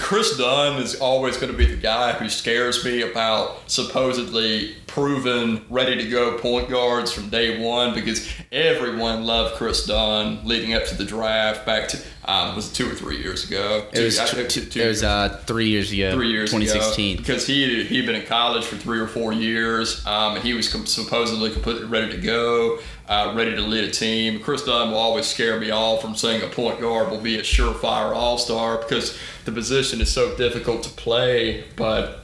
Kris 0.00 0.36
Dunn 0.38 0.80
is 0.80 0.94
always 1.00 1.36
going 1.36 1.52
to 1.52 1.56
be 1.58 1.66
the 1.66 1.76
guy 1.76 2.12
who 2.12 2.28
scares 2.28 2.84
me 2.84 3.02
about 3.02 3.70
supposedly 3.70 4.74
proven, 4.86 5.64
ready 5.68 5.96
to 6.02 6.08
go 6.08 6.38
point 6.38 6.70
guards 6.70 7.12
from 7.12 7.28
day 7.28 7.60
one 7.62 7.94
because 7.94 8.28
everyone 8.52 9.24
loved 9.24 9.56
Kris 9.56 9.84
Dunn 9.86 10.40
leading 10.46 10.72
up 10.74 10.84
to 10.86 10.94
the 10.94 11.04
draft 11.04 11.66
back 11.66 11.88
to 11.88 11.98
um, 12.26 12.56
was 12.56 12.70
it 12.70 12.74
two 12.74 12.90
or 12.90 12.94
three 12.94 13.18
years 13.18 13.46
ago. 13.46 13.86
It 13.92 14.00
was, 14.02 14.16
Two- 14.16 14.40
I 14.40 14.44
tw- 14.44 14.50
two- 14.50 14.64
two 14.64 14.80
it 14.80 14.86
was 14.88 15.02
uh, 15.02 15.42
three 15.46 15.68
years 15.68 15.92
ago. 15.92 16.14
three 16.14 16.30
years 16.30 16.50
2016. 16.50 17.14
ago 17.14 17.22
because 17.22 17.46
he 17.46 17.84
he'd 17.84 18.06
been 18.06 18.14
in 18.14 18.24
college 18.26 18.64
for 18.64 18.76
three 18.76 18.98
or 18.98 19.06
four 19.06 19.32
years 19.34 20.04
um, 20.06 20.36
and 20.36 20.42
he 20.44 20.54
was 20.54 20.72
com- 20.72 20.86
supposedly 20.86 21.50
completely 21.50 21.84
ready 21.84 22.10
to 22.12 22.18
go 22.22 22.78
uh, 23.08 23.32
ready 23.36 23.54
to 23.54 23.60
lead 23.60 23.84
a 23.84 23.90
team 23.90 24.40
kris 24.40 24.62
dunn 24.64 24.90
will 24.90 24.98
always 24.98 25.26
scare 25.26 25.58
me 25.60 25.70
off 25.70 26.00
from 26.00 26.14
saying 26.14 26.42
a 26.42 26.46
point 26.46 26.80
guard 26.80 27.10
will 27.10 27.20
be 27.20 27.38
a 27.38 27.42
surefire 27.42 28.14
all-star 28.14 28.78
because 28.78 29.18
the 29.44 29.52
position 29.52 30.00
is 30.00 30.10
so 30.10 30.34
difficult 30.36 30.82
to 30.82 30.90
play 30.90 31.64
but 31.76 32.20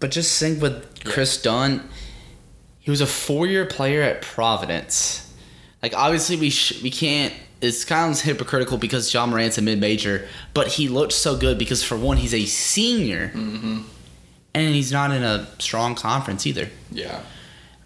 But 0.00 0.10
just 0.10 0.38
think 0.40 0.60
with 0.60 1.02
Kris 1.04 1.40
Dunn, 1.40 1.88
he 2.80 2.90
was 2.90 3.00
a 3.00 3.06
four-year 3.06 3.64
player 3.66 4.02
at 4.02 4.20
Providence. 4.22 5.32
Like 5.82 5.94
obviously 5.96 6.36
we 6.36 6.50
sh- 6.50 6.82
we 6.82 6.90
can't. 6.90 7.32
It's 7.62 7.84
kind 7.84 8.12
of 8.12 8.20
hypocritical 8.20 8.76
because 8.76 9.14
Ja 9.14 9.24
Morant's 9.26 9.56
a 9.56 9.62
mid-major, 9.62 10.26
but 10.52 10.66
he 10.68 10.88
looked 10.88 11.12
so 11.14 11.36
good 11.36 11.56
because 11.58 11.82
for 11.82 11.96
one 11.96 12.16
he's 12.18 12.34
a 12.34 12.44
senior, 12.44 13.28
Mm-hmm. 13.34 13.82
and 14.54 14.74
he's 14.74 14.92
not 14.92 15.10
in 15.12 15.22
a 15.22 15.46
strong 15.58 15.94
conference 15.94 16.46
either. 16.46 16.68
yeah 16.90 17.20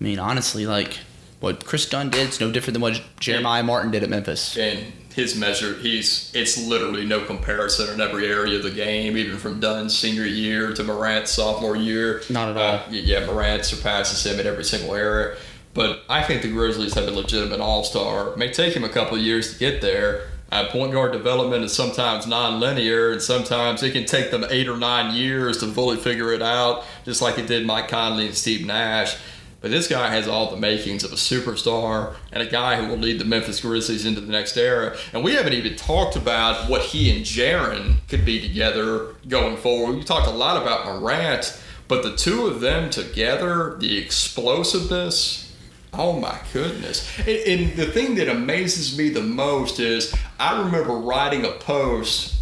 I 0.00 0.04
mean 0.04 0.18
honestly, 0.18 0.66
like 0.66 0.98
what 1.40 1.64
Kris 1.64 1.88
Dunn 1.88 2.10
did 2.10 2.28
is 2.30 2.40
no 2.40 2.50
different 2.50 2.74
than 2.74 2.82
what 2.82 3.00
Jeremiah 3.20 3.62
Martin 3.62 3.90
did 3.90 4.02
at 4.02 4.10
Memphis. 4.10 4.56
and 4.56 4.92
his 5.14 5.34
measure 5.34 5.74
he's 5.74 6.30
it's 6.32 6.56
literally 6.68 7.04
no 7.04 7.24
comparison 7.24 7.92
in 7.92 8.00
every 8.00 8.26
area 8.28 8.56
of 8.56 8.62
the 8.62 8.70
game 8.70 9.16
even 9.16 9.36
from 9.36 9.58
dunn's 9.58 9.96
senior 9.98 10.24
year 10.24 10.72
to 10.72 10.84
morant's 10.84 11.32
sophomore 11.32 11.74
year. 11.76 12.22
Not 12.30 12.50
at 12.50 12.56
all. 12.56 12.74
Uh, 12.76 12.82
yeah 12.90 13.26
morant 13.26 13.64
surpasses 13.64 14.24
him 14.24 14.38
in 14.38 14.46
every 14.46 14.62
single 14.64 14.94
area. 14.94 15.36
But 15.74 16.02
i 16.08 16.22
think 16.22 16.42
the 16.42 16.50
grizzlies 16.50 16.94
have 16.94 17.08
a 17.08 17.10
legitimate 17.10 17.58
all-star. 17.60 18.28
It 18.30 18.38
may 18.38 18.52
take 18.52 18.74
him 18.74 18.84
a 18.84 18.88
couple 18.88 19.16
of 19.16 19.22
years 19.22 19.52
to 19.54 19.58
get 19.58 19.80
there. 19.80 20.28
Uh, 20.52 20.66
point 20.70 20.92
guard 20.92 21.12
development 21.12 21.64
is 21.64 21.74
sometimes 21.74 22.26
non-linear 22.26 23.10
and 23.12 23.20
sometimes 23.20 23.82
it 23.82 23.90
can 23.92 24.06
take 24.06 24.30
them 24.30 24.44
eight 24.50 24.68
or 24.68 24.76
nine 24.78 25.14
years 25.14 25.58
to 25.58 25.66
fully 25.66 25.96
figure 25.96 26.32
it 26.32 26.40
out 26.42 26.84
just 27.04 27.20
like 27.20 27.38
it 27.38 27.46
did 27.46 27.66
mike 27.66 27.86
conley 27.88 28.24
and 28.24 28.34
steve 28.34 28.64
nash 28.66 29.18
but 29.60 29.70
this 29.70 29.88
guy 29.88 30.10
has 30.10 30.28
all 30.28 30.50
the 30.50 30.56
makings 30.56 31.02
of 31.02 31.12
a 31.12 31.16
superstar 31.16 32.14
and 32.32 32.42
a 32.42 32.46
guy 32.46 32.76
who 32.76 32.88
will 32.88 32.98
lead 32.98 33.18
the 33.18 33.24
Memphis 33.24 33.60
Grizzlies 33.60 34.06
into 34.06 34.20
the 34.20 34.30
next 34.30 34.56
era. 34.56 34.96
And 35.12 35.24
we 35.24 35.34
haven't 35.34 35.54
even 35.54 35.74
talked 35.76 36.14
about 36.14 36.70
what 36.70 36.82
he 36.82 37.14
and 37.14 37.24
Jaren 37.24 37.96
could 38.08 38.24
be 38.24 38.40
together 38.40 39.14
going 39.26 39.56
forward. 39.56 39.96
We 39.96 40.04
talked 40.04 40.28
a 40.28 40.32
lot 40.32 40.62
about 40.62 40.86
Morant, 40.86 41.60
but 41.88 42.02
the 42.02 42.16
two 42.16 42.46
of 42.46 42.60
them 42.60 42.88
together, 42.90 43.76
the 43.78 43.98
explosiveness, 43.98 45.52
oh 45.92 46.20
my 46.20 46.38
goodness. 46.52 47.10
And, 47.18 47.28
and 47.28 47.76
the 47.76 47.86
thing 47.86 48.14
that 48.16 48.28
amazes 48.28 48.96
me 48.96 49.08
the 49.08 49.22
most 49.22 49.80
is 49.80 50.14
I 50.38 50.62
remember 50.62 50.92
writing 50.92 51.44
a 51.44 51.52
post 51.52 52.37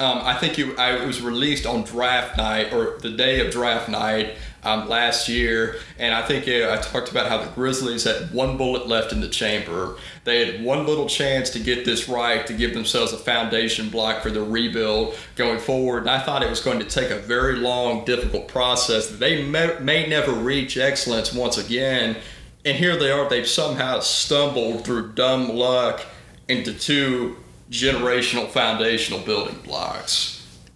um, 0.00 0.20
I 0.22 0.34
think 0.34 0.58
it, 0.58 0.78
I, 0.78 0.96
it 1.02 1.06
was 1.06 1.20
released 1.20 1.66
on 1.66 1.82
draft 1.82 2.36
night 2.36 2.72
or 2.72 2.98
the 3.00 3.10
day 3.10 3.44
of 3.44 3.52
draft 3.52 3.88
night 3.88 4.36
um, 4.62 4.88
last 4.88 5.28
year, 5.28 5.76
and 5.98 6.14
I 6.14 6.22
think 6.22 6.46
I 6.46 6.76
talked 6.76 7.10
about 7.10 7.28
how 7.28 7.38
the 7.38 7.50
Grizzlies 7.50 8.04
had 8.04 8.32
one 8.32 8.56
bullet 8.56 8.86
left 8.86 9.12
in 9.12 9.20
the 9.20 9.28
chamber. 9.28 9.96
They 10.22 10.46
had 10.46 10.64
one 10.64 10.86
little 10.86 11.08
chance 11.08 11.50
to 11.50 11.58
get 11.58 11.84
this 11.84 12.08
right 12.08 12.46
to 12.46 12.52
give 12.52 12.74
themselves 12.74 13.12
a 13.12 13.18
foundation 13.18 13.88
block 13.88 14.22
for 14.22 14.30
the 14.30 14.42
rebuild 14.42 15.16
going 15.34 15.58
forward. 15.58 16.00
And 16.00 16.10
I 16.10 16.20
thought 16.20 16.42
it 16.42 16.50
was 16.50 16.60
going 16.60 16.78
to 16.78 16.84
take 16.84 17.10
a 17.10 17.18
very 17.18 17.56
long, 17.56 18.04
difficult 18.04 18.46
process. 18.46 19.08
They 19.08 19.44
may, 19.44 19.78
may 19.80 20.06
never 20.06 20.32
reach 20.32 20.76
excellence 20.76 21.32
once 21.32 21.58
again. 21.58 22.16
And 22.64 22.76
here 22.76 22.96
they 22.96 23.10
are, 23.10 23.28
they've 23.28 23.48
somehow 23.48 24.00
stumbled 24.00 24.84
through 24.84 25.12
dumb 25.12 25.48
luck 25.48 26.04
into 26.48 26.72
two 26.72 27.36
generational 27.70 28.48
foundational 28.48 29.20
building 29.20 29.58
blocks. 29.64 30.34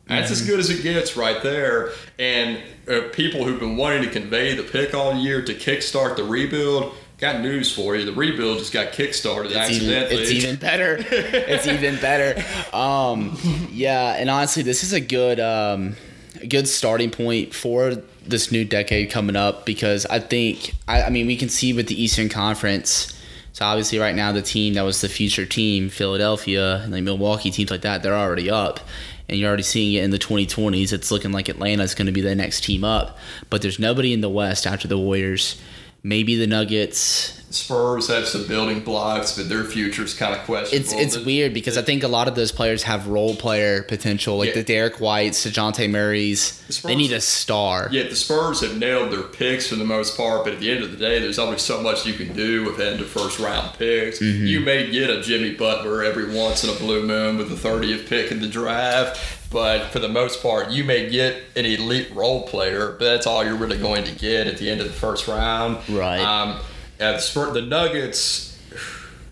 That's 0.08 0.30
as 0.30 0.46
good 0.46 0.58
as 0.60 0.68
it 0.68 0.82
gets 0.82 1.16
right 1.16 1.42
there. 1.42 1.92
And 2.18 2.60
uh, 2.86 3.02
people 3.12 3.44
who've 3.44 3.58
been 3.60 3.76
wanting 3.76 4.02
to 4.02 4.10
convey 4.10 4.54
the 4.54 4.62
pick 4.62 4.94
all 4.94 5.14
year 5.16 5.42
to 5.42 5.54
kickstart 5.54 6.16
the 6.16 6.24
rebuild, 6.24 6.92
got 7.18 7.40
news 7.40 7.72
for 7.74 7.96
you. 7.96 8.04
The 8.04 8.12
rebuild 8.12 8.58
just 8.58 8.72
got 8.74 8.88
kickstarted 8.92 9.46
It's 9.46 9.70
even, 9.70 9.94
accidentally. 9.94 10.22
it's 10.22 10.30
even 10.32 10.56
better. 10.56 10.96
it's 11.08 11.66
even 11.66 11.96
better. 12.00 12.44
Um, 12.76 13.38
yeah, 13.70 14.14
and 14.14 14.28
honestly, 14.30 14.62
this 14.62 14.82
is 14.82 14.92
a 14.94 15.00
good 15.00 15.38
um, 15.40 15.94
a 16.40 16.46
good 16.46 16.66
starting 16.66 17.10
point 17.10 17.54
for 17.54 17.94
this 18.26 18.50
new 18.50 18.64
decade 18.64 19.10
coming 19.10 19.36
up 19.36 19.66
because 19.66 20.06
I 20.06 20.18
think 20.20 20.74
I, 20.88 21.02
I 21.02 21.10
mean 21.10 21.26
we 21.26 21.36
can 21.36 21.48
see 21.50 21.72
with 21.72 21.86
the 21.88 22.02
Eastern 22.02 22.28
Conference. 22.28 23.18
So 23.52 23.66
obviously, 23.66 23.98
right 23.98 24.14
now 24.14 24.32
the 24.32 24.42
team 24.42 24.74
that 24.74 24.82
was 24.82 25.02
the 25.02 25.08
future 25.08 25.44
team, 25.44 25.90
Philadelphia 25.90 26.80
and 26.82 26.92
like 26.92 27.02
Milwaukee 27.02 27.50
teams 27.50 27.70
like 27.70 27.82
that, 27.82 28.02
they're 28.02 28.14
already 28.14 28.50
up, 28.50 28.80
and 29.28 29.38
you're 29.38 29.48
already 29.48 29.62
seeing 29.62 29.92
it 29.92 30.04
in 30.04 30.10
the 30.10 30.18
2020s. 30.18 30.92
It's 30.92 31.10
looking 31.10 31.32
like 31.32 31.50
Atlanta 31.50 31.82
is 31.82 31.94
going 31.94 32.06
to 32.06 32.12
be 32.12 32.22
the 32.22 32.34
next 32.34 32.64
team 32.64 32.82
up, 32.82 33.18
but 33.50 33.60
there's 33.60 33.78
nobody 33.78 34.14
in 34.14 34.22
the 34.22 34.30
West 34.30 34.66
after 34.66 34.88
the 34.88 34.98
Warriors. 34.98 35.60
Maybe 36.04 36.34
the 36.36 36.46
Nuggets, 36.48 37.38
Spurs 37.50 38.08
have 38.08 38.26
some 38.26 38.46
building 38.48 38.80
blocks, 38.80 39.36
but 39.36 39.48
their 39.50 39.62
future's 39.62 40.14
kind 40.14 40.34
of 40.34 40.40
questionable. 40.46 40.84
it's 40.84 40.92
it's 40.94 41.16
The- 41.16 41.22
weird 41.24 41.52
because 41.54 41.76
I 41.76 41.82
think 41.82 42.02
a 42.02 42.08
lot 42.08 42.26
of 42.26 42.34
those 42.34 42.50
players 42.50 42.82
have 42.84 43.06
role 43.08 43.36
player 43.36 43.82
potential, 43.82 44.38
like 44.38 44.48
Yeah. 44.48 44.54
the 44.54 44.62
Derrick 44.62 45.00
Whites, 45.00 45.44
the 45.44 45.50
Dejounte 45.50 45.88
Murray's. 45.90 46.60
The 46.66 46.72
Spurs- 46.72 46.88
They 46.88 46.96
need 46.96 47.12
a 47.12 47.20
star. 47.20 47.88
Yeah, 47.92 48.04
the 48.08 48.16
Spurs 48.16 48.62
have 48.62 48.78
nailed 48.78 49.12
their 49.12 49.20
picks 49.22 49.66
for 49.66 49.76
the 49.76 49.84
most 49.84 50.16
part, 50.16 50.44
but 50.44 50.54
at 50.54 50.60
the 50.60 50.70
end 50.70 50.82
of 50.82 50.90
the 50.92 50.96
day, 50.96 51.18
there's 51.20 51.38
only 51.38 51.58
so 51.58 51.80
much 51.82 52.06
you 52.06 52.14
can 52.14 52.32
do 52.34 52.64
with 52.64 52.80
end 52.80 53.00
of 53.00 53.08
first 53.08 53.38
round 53.38 53.78
picks. 53.78 54.18
Mm-hmm. 54.18 54.46
You 54.46 54.60
may 54.60 54.90
get 54.90 55.10
a 55.10 55.20
Jimmy 55.22 55.50
Butler 55.50 56.02
every 56.02 56.34
once 56.34 56.64
in 56.64 56.70
a 56.70 56.74
blue 56.74 57.02
moon 57.04 57.36
with 57.36 57.50
the 57.50 57.54
30th 57.68 58.06
pick 58.08 58.32
in 58.32 58.40
the 58.40 58.48
draft, 58.48 59.20
but 59.52 59.90
for 59.90 59.98
the 59.98 60.08
most 60.08 60.42
part, 60.42 60.70
you 60.70 60.82
may 60.82 61.10
get 61.10 61.36
an 61.54 61.66
elite 61.66 62.10
role 62.14 62.46
player, 62.46 62.92
but 62.98 63.04
that's 63.04 63.26
all 63.26 63.44
you're 63.44 63.56
really 63.56 63.78
going 63.78 64.04
to 64.04 64.12
get 64.12 64.46
at 64.46 64.56
the 64.56 64.70
end 64.70 64.80
of 64.80 64.86
the 64.86 64.92
first 64.92 65.28
round. 65.28 65.76
Right. 65.88 66.20
Um, 66.20 66.58
the, 66.98 67.66
Nuggets. 67.66 68.48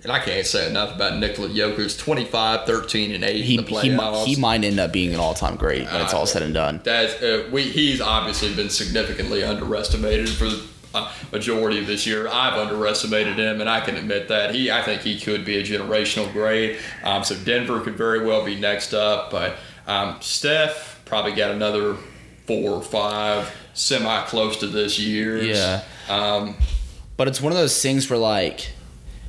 And 0.03 0.11
I 0.11 0.19
can't 0.19 0.47
say 0.47 0.69
enough 0.69 0.95
about 0.95 1.19
Nikola 1.19 1.49
Jokic. 1.49 1.99
25, 1.99 2.67
13, 2.67 3.15
and 3.15 3.23
8 3.23 3.45
He, 3.45 3.59
in 3.59 3.65
the 3.65 3.71
playoffs. 3.71 4.25
he 4.25 4.37
might 4.37 4.65
end 4.65 4.81
up 4.81 4.93
being 4.93 5.13
an 5.13 5.21
all 5.21 5.35
time 5.35 5.57
great 5.57 5.85
when 5.85 6.01
it's 6.01 6.15
all 6.15 6.27
said 6.27 6.43
and 6.43 6.55
done. 6.55 6.81
That 6.85 7.23
uh, 7.23 7.51
we 7.51 7.65
he's 7.65 8.01
obviously 8.01 8.55
been 8.55 8.71
significantly 8.71 9.45
underestimated 9.45 10.31
for 10.31 10.45
the 10.45 10.63
uh, 10.95 11.13
majority 11.33 11.79
of 11.79 11.87
this 11.87 12.07
year. 12.07 12.29
I've 12.29 12.55
underestimated 12.55 13.39
him, 13.39 13.61
and 13.61 13.69
I 13.69 13.81
can 13.81 13.97
admit 13.97 14.29
that. 14.29 14.55
He 14.55 14.71
I 14.71 14.83
think 14.83 15.03
he 15.03 15.21
could 15.21 15.45
be 15.45 15.59
a 15.59 15.63
generational 15.63 16.33
great. 16.33 16.79
Um, 17.05 17.23
so 17.23 17.37
Denver 17.37 17.81
could 17.81 17.97
very 17.97 18.25
well 18.25 18.45
be 18.45 18.59
next 18.59 18.95
up, 18.95 19.31
but 19.31 19.59
um, 19.91 20.17
Steph 20.21 21.03
probably 21.05 21.33
got 21.33 21.51
another 21.51 21.97
four 22.47 22.71
or 22.71 22.83
five 22.83 23.53
semi 23.75 24.23
close 24.27 24.57
to 24.59 24.67
this 24.67 24.99
year. 24.99 25.43
Yeah. 25.43 25.83
Um, 26.09 26.57
But 27.17 27.29
it's 27.29 27.41
one 27.41 27.53
of 27.53 27.59
those 27.59 27.81
things 27.83 28.09
where, 28.09 28.19
like, 28.19 28.73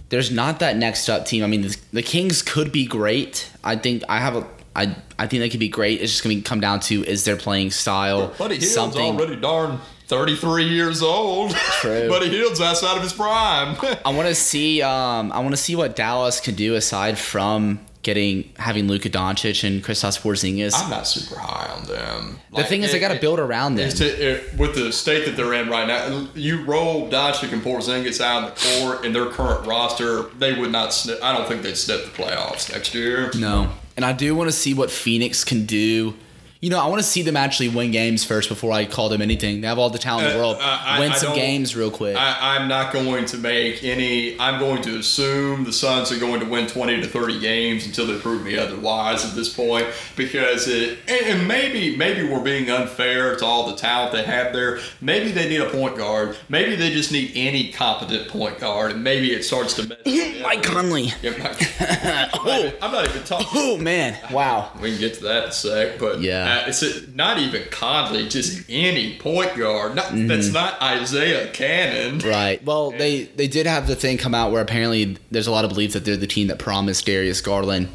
there's 0.10 0.32
not 0.32 0.60
that 0.60 0.78
next 0.78 1.10
up 1.10 1.26
team. 1.26 1.44
I 1.44 1.48
mean, 1.48 1.64
the, 1.64 1.78
the 1.94 2.04
Kings 2.04 2.42
could 2.42 2.72
be 2.72 2.86
great. 2.86 3.50
I 3.64 3.76
think 3.76 4.04
I 4.08 4.20
have 4.20 4.36
a. 4.36 4.48
I, 4.74 4.96
I 5.20 5.28
think 5.28 5.42
they 5.42 5.50
could 5.50 5.60
be 5.60 5.68
great. 5.68 6.00
It's 6.02 6.12
just 6.14 6.24
going 6.24 6.38
to 6.38 6.44
come 6.44 6.62
down 6.62 6.80
to 6.82 7.04
is 7.04 7.26
their 7.26 7.36
playing 7.36 7.72
style 7.72 8.34
Buddy 8.38 8.56
Hield's 8.56 8.74
something 8.74 9.16
already 9.18 9.36
darn 9.36 9.80
33 10.08 10.64
years 10.70 11.02
old. 11.02 11.52
True. 11.82 12.08
Buddy 12.10 12.30
Hield's 12.30 12.62
outside 12.62 12.96
of 12.96 13.04
his 13.04 13.12
prime. 13.12 13.76
I 14.06 14.14
want 14.14 14.30
to 14.30 14.36
see. 14.36 14.82
Um, 14.82 15.34
I 15.34 15.40
want 15.40 15.52
to 15.52 15.58
see 15.58 15.76
what 15.76 15.98
Dallas 15.98 16.40
can 16.40 16.56
do 16.56 16.76
aside 16.76 17.18
from 17.18 17.82
getting 18.04 18.52
having 18.58 18.88
Luka 18.88 19.10
Doncic 19.10 19.64
and 19.68 19.84
Kristaps 19.84 20.20
Porzingis. 20.20 20.74
I'm 20.76 20.90
not 20.90 21.08
super 21.08 21.40
high 21.40 21.72
on 21.74 21.86
them. 21.86 22.40
the 22.56 22.64
thing 22.64 22.84
is, 22.84 22.92
they 22.92 23.00
got 23.00 23.14
to 23.14 23.20
build 23.20 23.40
around 23.40 23.76
them. 23.76 23.90
To, 23.90 24.06
it, 24.06 24.58
with 24.58 24.76
the 24.76 24.92
state 24.92 25.26
that 25.26 25.36
they're 25.36 25.54
in 25.54 25.70
right 25.70 25.88
now, 25.88 26.28
you 26.34 26.64
roll 26.64 27.10
Doncic 27.10 27.54
and 27.54 27.62
Porzingis 27.62 28.22
out 28.22 28.50
of 28.50 28.56
the 28.56 28.80
court 28.80 29.06
in 29.06 29.14
their 29.14 29.28
current 29.28 29.66
roster, 29.68 30.24
they 30.38 30.60
would 30.60 30.72
not. 30.72 30.94
Snip, 30.94 31.20
I 31.24 31.36
don't 31.38 31.48
think 31.48 31.62
they'd 31.62 31.78
snip 31.78 32.04
the 32.06 32.12
playoffs 32.12 32.72
next 32.72 32.94
year. 32.94 33.32
No, 33.38 33.72
and 33.96 34.06
I 34.06 34.14
do 34.14 34.36
want 34.36 34.50
to 34.50 34.56
see 34.56 34.74
what 34.74 34.90
Phoenix 34.92 35.44
can 35.44 35.66
do. 35.66 36.16
You 36.62 36.70
know, 36.70 36.80
I 36.80 36.86
want 36.90 37.02
to 37.02 37.08
see 37.08 37.24
them 37.24 37.36
actually 37.36 37.70
win 37.70 37.90
games 37.90 38.24
first 38.24 38.48
before 38.48 38.72
I 38.72 38.86
call 38.86 39.10
them 39.10 39.20
anything. 39.20 39.62
They 39.62 39.68
have 39.68 39.80
all 39.80 39.90
the 39.90 39.98
talent 39.98 40.28
in 40.28 40.34
the 40.34 40.38
Uh, 40.38 40.42
world. 40.44 40.58
I- 40.62 40.82
I- 40.98 41.00
win 41.00 41.12
I 41.12 41.16
some 41.16 41.34
games 41.34 41.76
real 41.76 41.90
quick. 41.90 42.16
I, 42.16 42.56
I'm 42.56 42.68
not 42.68 42.94
going 42.94 43.26
to 43.26 43.38
make 43.40 43.84
any. 43.84 44.40
I'm 44.40 44.60
going 44.60 44.84
to 44.84 45.00
assume 45.00 45.64
the 45.64 45.74
Suns 45.74 46.12
are 46.12 46.20
going 46.20 46.40
to 46.40 46.46
win 46.46 46.68
20 46.68 47.02
to 47.02 47.08
30 47.08 47.40
games 47.40 47.88
until 47.88 48.06
they 48.06 48.20
prove 48.20 48.44
me 48.46 48.60
otherwise 48.60 49.26
at 49.26 49.34
this 49.34 49.50
point. 49.52 49.88
Because 50.16 50.68
it, 50.68 51.00
and, 51.08 51.48
maybe 51.48 51.98
maybe 51.98 52.30
we're 52.30 52.44
being 52.44 52.70
unfair 52.70 53.36
to 53.38 53.44
all 53.44 53.68
the 53.72 53.76
talent 53.76 54.12
they 54.12 54.22
have 54.22 54.54
there. 54.54 54.82
Maybe 55.02 55.32
they 55.32 55.50
need 55.50 55.62
a 55.62 55.70
point 55.72 55.98
guard. 55.98 56.38
Maybe 56.48 56.76
they 56.76 56.92
just 56.92 57.12
need 57.12 57.32
any 57.34 57.72
competent 57.72 58.28
point 58.28 58.60
guard, 58.60 58.92
and 58.92 59.04
maybe 59.04 59.32
it 59.34 59.44
starts 59.44 59.74
to 59.78 59.88
mess. 59.88 59.98
Mike 60.44 60.62
Conley. 60.62 61.12
Yeah, 61.24 61.32
Mike- 61.40 61.82
I'm, 61.82 62.46
not 62.46 62.60
even, 62.60 62.74
I'm 62.84 62.92
not 62.92 63.06
even 63.10 63.24
talking. 63.24 63.48
Oh 63.56 63.78
man! 63.78 64.16
Wow. 64.32 64.70
We 64.80 64.92
can 64.92 65.00
get 65.00 65.16
to 65.16 65.24
that 65.24 65.44
in 65.46 65.50
a 65.50 65.54
sec, 65.54 65.98
but 65.98 66.22
Yeah. 66.22 66.51
Uh, 66.52 66.66
it's 66.68 67.08
not 67.16 67.38
even 67.38 67.64
Conley, 67.72 68.28
just 68.28 68.64
any 68.70 69.18
point 69.18 69.56
guard. 69.56 69.96
Not, 69.96 70.10
That's 70.14 70.52
not 70.52 70.82
Isaiah 70.82 71.50
Canaan. 71.52 72.20
Mm-hmm. 72.20 72.30
Right. 72.30 72.64
Well, 72.64 72.92
they 72.92 73.24
they 73.24 73.48
did 73.48 73.66
have 73.66 73.88
the 73.88 73.96
thing 73.96 74.18
come 74.18 74.36
out 74.36 74.52
where 74.52 74.62
apparently 74.62 75.18
there's 75.32 75.48
a 75.48 75.52
lot 75.52 75.64
of 75.64 75.70
belief 75.70 75.94
that 75.94 76.06
they're 76.06 76.18
the 76.18 76.28
team 76.28 76.48
that 76.48 76.60
promised 76.60 77.06
Darius 77.06 77.42
Garland, 77.42 77.90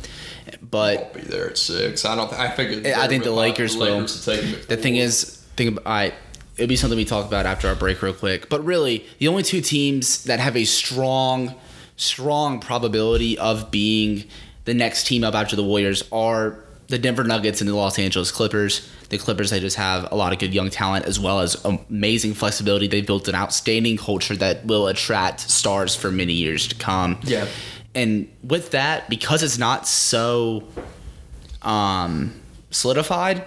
but 0.62 0.96
won't 0.96 1.14
be 1.14 1.20
there 1.22 1.50
at 1.50 1.58
six. 1.58 2.04
I 2.04 2.16
don't. 2.16 2.32
I 2.32 2.48
think. 2.48 2.86
I 2.86 3.06
think 3.08 3.24
the 3.24 3.32
Lakers 3.32 3.76
will. 3.76 3.96
Lakers 3.96 4.24
take 4.24 4.66
The 4.68 4.76
thing 4.76 4.96
is, 4.96 5.42
think 5.56 5.72
about, 5.72 5.86
all 5.86 5.92
right, 5.92 6.14
it'll 6.56 6.68
be 6.68 6.76
something 6.76 6.96
we 6.96 7.04
talk 7.04 7.26
about 7.26 7.46
after 7.46 7.68
our 7.68 7.74
break 7.74 8.00
real 8.02 8.14
quick. 8.14 8.48
But 8.48 8.64
really, 8.64 9.04
the 9.18 9.28
only 9.28 9.42
two 9.42 9.60
teams 9.60 10.24
that 10.24 10.40
have 10.40 10.56
a 10.56 10.64
strong, 10.64 11.54
strong 11.96 12.60
probability 12.60 13.38
of 13.38 13.70
being 13.70 14.24
the 14.64 14.74
next 14.74 15.06
team 15.06 15.24
up 15.24 15.34
after 15.34 15.56
the 15.56 15.64
Warriors 15.64 16.02
are 16.10 16.64
the 16.88 16.98
Denver 16.98 17.24
Nuggets 17.24 17.60
and 17.60 17.68
the 17.68 17.74
Los 17.74 17.98
Angeles 17.98 18.30
Clippers. 18.30 18.88
The 19.08 19.18
Clippers, 19.18 19.50
they 19.50 19.60
just 19.60 19.76
have 19.76 20.10
a 20.12 20.14
lot 20.16 20.32
of 20.32 20.38
good 20.38 20.54
young 20.54 20.70
talent 20.70 21.04
as 21.06 21.18
well 21.18 21.40
as 21.40 21.56
amazing 21.64 22.34
flexibility. 22.34 22.86
They've 22.86 23.06
built 23.06 23.28
an 23.28 23.34
outstanding 23.34 23.96
culture 23.96 24.36
that 24.36 24.66
will 24.66 24.86
attract 24.88 25.40
stars 25.40 25.94
for 25.94 26.10
many 26.10 26.32
years 26.32 26.68
to 26.68 26.74
come. 26.74 27.18
Yeah. 27.22 27.46
And 27.94 28.28
with 28.42 28.72
that, 28.72 29.08
because 29.08 29.42
it's 29.42 29.58
not 29.58 29.86
so 29.86 30.64
um, 31.62 32.40
solidified, 32.70 33.44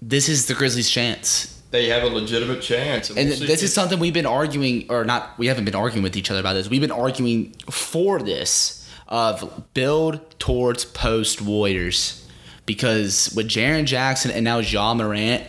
this 0.00 0.28
is 0.28 0.46
the 0.46 0.54
Grizzlies' 0.54 0.88
chance. 0.88 1.60
they 1.70 1.88
have 1.88 2.02
a 2.02 2.06
legitimate 2.06 2.62
chance, 2.62 3.10
And 3.10 3.28
we'll 3.28 3.38
this 3.40 3.62
is 3.62 3.74
something 3.74 3.98
we've 3.98 4.14
been 4.14 4.24
arguing, 4.26 4.86
or 4.88 5.04
not, 5.04 5.38
we 5.38 5.48
haven't 5.48 5.64
been 5.64 5.74
arguing 5.74 6.02
with 6.02 6.16
each 6.16 6.30
other 6.30 6.40
about 6.40 6.54
this. 6.54 6.68
We've 6.68 6.80
been 6.80 6.90
arguing 6.90 7.54
for 7.70 8.20
this 8.20 8.88
of 9.08 9.64
build 9.74 10.38
towards 10.38 10.84
post 10.84 11.42
Warriors. 11.42 12.27
Because 12.68 13.32
with 13.34 13.48
Jaren 13.48 13.86
Jackson 13.86 14.30
and 14.30 14.44
now 14.44 14.58
Ja 14.58 14.92
Morant, 14.92 15.42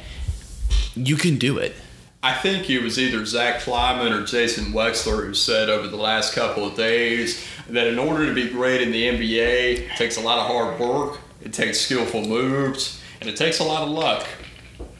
you 0.95 1.17
can 1.17 1.37
do 1.37 1.57
it. 1.57 1.75
I 2.23 2.33
think 2.33 2.69
it 2.69 2.81
was 2.81 2.97
either 2.97 3.25
Zach 3.25 3.59
Kleiman 3.59 4.13
or 4.13 4.25
Jason 4.25 4.71
Wexler 4.71 5.25
who 5.25 5.33
said 5.33 5.69
over 5.69 5.87
the 5.89 5.97
last 5.97 6.33
couple 6.33 6.65
of 6.65 6.75
days 6.75 7.45
that 7.67 7.87
in 7.87 7.99
order 7.99 8.25
to 8.25 8.33
be 8.33 8.49
great 8.49 8.81
in 8.81 8.93
the 8.93 9.03
NBA, 9.03 9.89
it 9.89 9.97
takes 9.97 10.15
a 10.15 10.21
lot 10.21 10.39
of 10.39 10.47
hard 10.47 10.79
work, 10.79 11.19
it 11.41 11.51
takes 11.51 11.81
skillful 11.81 12.25
moves, 12.25 13.01
and 13.19 13.29
it 13.29 13.35
takes 13.35 13.59
a 13.59 13.65
lot 13.65 13.83
of 13.83 13.89
luck. 13.89 14.25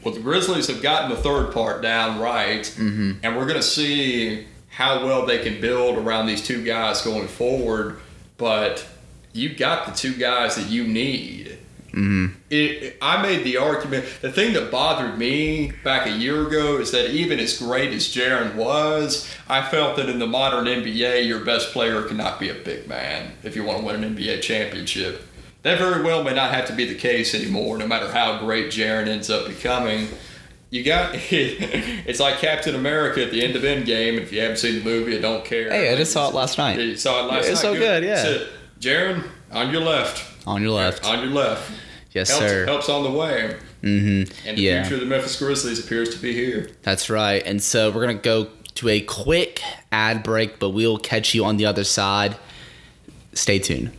Well, 0.04 0.12
the 0.12 0.20
Grizzlies 0.20 0.66
have 0.66 0.82
gotten 0.82 1.08
the 1.08 1.16
third 1.16 1.54
part 1.54 1.80
down 1.80 2.20
right, 2.20 2.64
mm-hmm. 2.64 3.12
and 3.22 3.34
we're 3.34 3.46
going 3.46 3.56
to 3.56 3.62
see 3.62 4.46
how 4.68 5.06
well 5.06 5.24
they 5.24 5.42
can 5.42 5.58
build 5.58 5.96
around 5.96 6.26
these 6.26 6.46
two 6.46 6.62
guys 6.62 7.00
going 7.00 7.28
forward. 7.28 7.98
But 8.36 8.86
you've 9.32 9.56
got 9.56 9.86
the 9.86 9.92
two 9.92 10.14
guys 10.14 10.56
that 10.56 10.68
you 10.68 10.86
need. 10.86 11.49
Mm-hmm. 11.92 12.26
It, 12.50 12.96
I 13.02 13.22
made 13.22 13.44
the 13.44 13.56
argument. 13.56 14.04
The 14.20 14.32
thing 14.32 14.52
that 14.54 14.70
bothered 14.70 15.18
me 15.18 15.72
back 15.84 16.06
a 16.06 16.10
year 16.10 16.46
ago 16.46 16.78
is 16.78 16.90
that 16.92 17.10
even 17.10 17.38
as 17.40 17.58
great 17.58 17.92
as 17.92 18.04
Jaren 18.08 18.54
was, 18.54 19.28
I 19.48 19.62
felt 19.68 19.96
that 19.96 20.08
in 20.08 20.18
the 20.18 20.26
modern 20.26 20.66
NBA, 20.66 21.26
your 21.26 21.44
best 21.44 21.72
player 21.72 22.02
cannot 22.02 22.38
be 22.40 22.48
a 22.48 22.54
big 22.54 22.86
man 22.88 23.32
if 23.42 23.56
you 23.56 23.64
want 23.64 23.80
to 23.80 23.84
win 23.84 24.02
an 24.04 24.16
NBA 24.16 24.42
championship. 24.42 25.26
That 25.62 25.78
very 25.78 26.02
well 26.02 26.22
may 26.24 26.34
not 26.34 26.54
have 26.54 26.66
to 26.68 26.72
be 26.72 26.86
the 26.86 26.94
case 26.94 27.34
anymore, 27.34 27.76
no 27.76 27.86
matter 27.86 28.10
how 28.10 28.38
great 28.38 28.66
Jaren 28.72 29.06
ends 29.08 29.28
up 29.28 29.46
becoming. 29.46 30.08
You 30.70 30.84
got 30.84 31.10
it's 31.14 32.20
like 32.20 32.38
Captain 32.38 32.74
America 32.76 33.24
at 33.24 33.30
the 33.32 33.42
end 33.44 33.56
of 33.56 33.62
Endgame. 33.62 34.18
If 34.20 34.32
you 34.32 34.40
haven't 34.40 34.58
seen 34.58 34.76
the 34.78 34.84
movie, 34.84 35.18
I 35.18 35.20
don't 35.20 35.44
care. 35.44 35.68
Hey, 35.70 35.92
I 35.92 35.96
just 35.96 36.12
saw 36.12 36.28
it 36.28 36.34
last 36.34 36.56
night. 36.58 36.78
You 36.78 36.96
saw 36.96 37.24
it 37.24 37.30
last 37.30 37.46
It's 37.48 37.62
night. 37.62 37.72
so 37.72 37.74
good, 37.74 38.04
yeah. 38.04 38.22
That's. 38.22 38.44
Jaren, 38.78 39.28
on 39.52 39.70
your 39.70 39.82
left. 39.82 40.24
On 40.46 40.62
your 40.62 40.72
left. 40.72 41.04
On 41.04 41.18
your 41.22 41.30
left. 41.32 41.70
Yes, 42.12 42.30
Helps, 42.30 42.44
sir. 42.46 42.64
helps 42.66 42.88
on 42.88 43.04
the 43.04 43.10
way. 43.10 43.56
Mm-hmm. 43.82 44.48
And 44.48 44.58
the 44.58 44.62
Yeah. 44.62 44.82
future 44.82 44.94
of 44.96 45.00
the 45.00 45.06
Memphis 45.06 45.38
Grizzlies 45.38 45.78
appears 45.78 46.10
to 46.14 46.18
be 46.20 46.32
here. 46.32 46.70
That's 46.82 47.08
right. 47.08 47.42
And 47.46 47.62
so 47.62 47.90
we're 47.90 48.04
going 48.04 48.16
to 48.16 48.22
go 48.22 48.48
to 48.76 48.88
a 48.88 49.00
quick 49.00 49.62
ad 49.92 50.22
break, 50.22 50.58
but 50.58 50.70
we'll 50.70 50.98
catch 50.98 51.34
you 51.34 51.44
on 51.44 51.56
the 51.56 51.66
other 51.66 51.84
side. 51.84 52.36
Stay 53.32 53.58
tuned. 53.60 53.92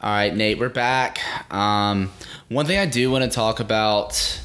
All 0.00 0.10
right, 0.10 0.34
Nate, 0.34 0.58
we're 0.58 0.68
back. 0.68 1.20
Um, 1.52 2.10
one 2.48 2.66
thing 2.66 2.78
I 2.78 2.86
do 2.86 3.10
want 3.10 3.22
to 3.24 3.30
talk 3.30 3.60
about 3.60 4.40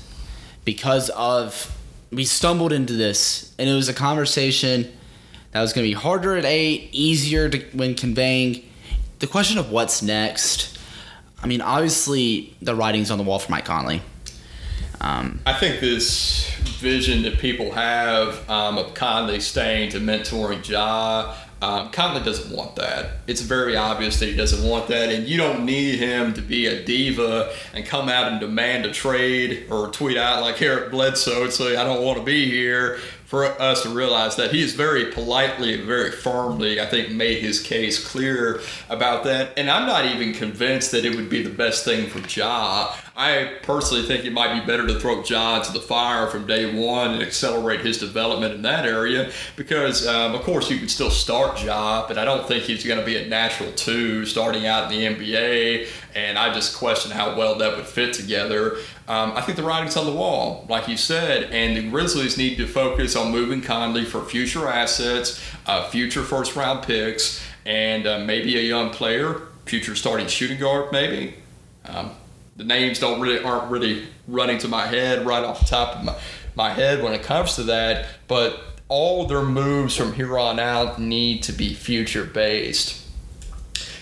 because 0.65 1.09
of 1.11 1.75
we 2.11 2.25
stumbled 2.25 2.71
into 2.71 2.93
this, 2.93 3.53
and 3.57 3.67
it 3.69 3.73
was 3.73 3.89
a 3.89 3.93
conversation 3.93 4.91
that 5.51 5.61
was 5.61 5.73
going 5.73 5.83
to 5.85 5.89
be 5.89 5.99
harder 5.99 6.35
at 6.35 6.45
eight, 6.45 6.89
easier 6.91 7.49
to, 7.49 7.59
when 7.75 7.95
conveying 7.95 8.63
the 9.19 9.27
question 9.27 9.57
of 9.57 9.71
what's 9.71 10.01
next. 10.01 10.77
I 11.41 11.47
mean, 11.47 11.61
obviously, 11.61 12.55
the 12.61 12.75
writing's 12.75 13.11
on 13.11 13.17
the 13.17 13.23
wall 13.23 13.39
for 13.39 13.51
Mike 13.51 13.65
Conley. 13.65 14.01
Um, 14.99 15.41
I 15.45 15.53
think 15.53 15.79
this 15.79 16.49
vision 16.79 17.23
that 17.23 17.37
people 17.37 17.71
have 17.71 18.49
um, 18.49 18.77
of 18.77 18.93
Conley 18.93 19.39
staying 19.39 19.91
to 19.91 19.99
mentoring 19.99 20.67
Ja, 20.67 21.35
um, 21.61 21.89
Conley 21.89 22.23
doesn't 22.23 22.55
want 22.55 22.75
that. 22.75 23.17
It's 23.25 23.41
very 23.41 23.75
obvious 23.75 24.19
that 24.19 24.27
he 24.27 24.35
doesn't 24.35 24.67
want 24.67 24.87
that, 24.89 25.09
and 25.09 25.27
you 25.27 25.37
don't 25.37 25.65
need 25.65 25.99
him 25.99 26.33
to 26.33 26.41
be 26.41 26.67
a 26.67 26.83
diva 26.83 27.51
and 27.73 27.85
come 27.85 28.09
out 28.09 28.31
and 28.31 28.39
demand 28.39 28.85
a 28.85 28.91
trade 28.91 29.67
or 29.71 29.87
tweet 29.87 30.17
out 30.17 30.41
like 30.41 30.61
Eric 30.61 30.91
Bledsoe 30.91 31.43
and 31.43 31.53
say, 31.53 31.75
I 31.75 31.83
don't 31.83 32.03
want 32.03 32.19
to 32.19 32.23
be 32.23 32.49
here. 32.49 32.99
For 33.27 33.43
us 33.61 33.83
to 33.83 33.89
realize 33.89 34.37
that 34.37 34.51
he's 34.51 34.73
very 34.73 35.11
politely, 35.11 35.81
very 35.81 36.11
firmly, 36.11 36.79
I 36.79 36.85
think, 36.85 37.11
made 37.11 37.41
his 37.41 37.61
case 37.61 38.01
clear 38.07 38.61
about 38.89 39.25
that. 39.25 39.51
And 39.57 39.69
I'm 39.69 39.85
not 39.85 40.05
even 40.05 40.31
convinced 40.31 40.93
that 40.93 41.03
it 41.03 41.13
would 41.13 41.29
be 41.29 41.43
the 41.43 41.49
best 41.49 41.83
thing 41.83 42.09
for 42.09 42.19
Ja. 42.19 42.95
I 43.19 43.57
personally 43.63 44.05
think 44.05 44.25
it 44.25 44.31
might 44.31 44.59
be 44.59 44.63
better 44.63 44.85
to 44.85 44.99
throw 44.99 45.23
Ja 45.23 45.59
to 45.63 45.73
the 45.73 45.79
fire 45.79 46.27
from 46.27 46.45
day 46.45 46.71
one 46.71 47.15
and 47.15 47.23
accelerate 47.23 47.79
his 47.79 47.97
development 47.97 48.53
in 48.53 48.61
that 48.61 48.85
area 48.85 49.31
because, 49.55 50.05
um, 50.05 50.35
of 50.35 50.41
course, 50.41 50.69
you 50.69 50.77
could 50.77 50.91
still 50.91 51.09
start 51.09 51.63
Ja, 51.63 52.07
but 52.07 52.19
I 52.19 52.25
don't 52.25 52.47
think 52.47 52.65
he's 52.65 52.85
going 52.85 52.99
to 52.99 53.05
be 53.05 53.17
a 53.17 53.27
natural 53.27 53.71
two 53.71 54.23
starting 54.27 54.67
out 54.67 54.91
in 54.91 55.17
the 55.17 55.25
NBA. 55.25 55.87
And 56.13 56.37
I 56.37 56.53
just 56.53 56.77
question 56.77 57.09
how 57.09 57.35
well 57.35 57.55
that 57.55 57.75
would 57.75 57.87
fit 57.87 58.13
together. 58.13 58.75
Um, 59.07 59.31
I 59.31 59.41
think 59.41 59.57
the 59.57 59.63
writing's 59.63 59.97
on 59.97 60.05
the 60.05 60.13
wall, 60.13 60.67
like 60.69 60.87
you 60.87 60.95
said, 60.95 61.51
and 61.51 61.75
the 61.75 61.89
Grizzlies 61.89 62.37
need 62.37 62.57
to 62.57 62.67
focus 62.67 63.15
on 63.15 63.31
moving 63.31 63.63
Conley 63.63 64.05
for 64.05 64.23
future 64.23 64.67
assets, 64.67 65.43
uh, 65.65 65.89
future 65.89 66.21
first 66.21 66.55
round 66.55 66.83
picks, 66.85 67.43
and 67.65 68.05
uh, 68.05 68.19
maybe 68.19 68.59
a 68.59 68.61
young 68.61 68.91
player, 68.91 69.41
future 69.65 69.95
starting 69.95 70.27
shooting 70.27 70.59
guard, 70.59 70.91
maybe. 70.91 71.33
Um, 71.83 72.11
the 72.57 72.63
names 72.63 72.99
don't 72.99 73.21
really 73.21 73.41
aren't 73.43 73.71
really 73.71 74.07
running 74.27 74.57
to 74.59 74.67
my 74.67 74.87
head 74.87 75.25
right 75.25 75.43
off 75.43 75.59
the 75.59 75.65
top 75.65 75.95
of 75.95 76.03
my, 76.03 76.15
my 76.55 76.71
head 76.71 77.03
when 77.03 77.13
it 77.13 77.23
comes 77.23 77.55
to 77.55 77.63
that, 77.63 78.07
but 78.27 78.59
all 78.89 79.25
their 79.27 79.43
moves 79.43 79.95
from 79.95 80.13
here 80.13 80.37
on 80.37 80.59
out 80.59 80.99
need 80.99 81.43
to 81.43 81.53
be 81.53 81.73
future 81.73 82.25
based. 82.25 83.03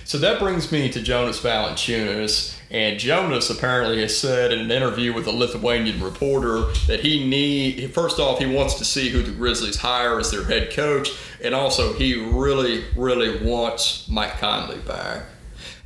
So 0.05 0.19
that 0.19 0.39
brings 0.39 0.71
me 0.71 0.89
to 0.89 1.01
Jonas 1.01 1.41
Valanciunas. 1.41 2.55
And 2.71 2.99
Jonas 2.99 3.49
apparently 3.49 4.01
has 4.01 4.17
said 4.17 4.51
in 4.51 4.59
an 4.59 4.71
interview 4.71 5.13
with 5.13 5.27
a 5.27 5.31
Lithuanian 5.31 6.03
reporter 6.03 6.71
that 6.87 7.01
he 7.01 7.27
need 7.27 7.93
first 7.93 8.19
off 8.19 8.39
he 8.39 8.45
wants 8.45 8.75
to 8.75 8.85
see 8.85 9.09
who 9.09 9.21
the 9.21 9.31
Grizzlies 9.31 9.77
hire 9.77 10.19
as 10.19 10.31
their 10.31 10.43
head 10.43 10.71
coach, 10.73 11.11
and 11.43 11.53
also 11.53 11.93
he 11.93 12.15
really, 12.15 12.83
really 12.95 13.45
wants 13.45 14.07
Mike 14.09 14.39
Conley 14.39 14.79
back. 14.79 15.23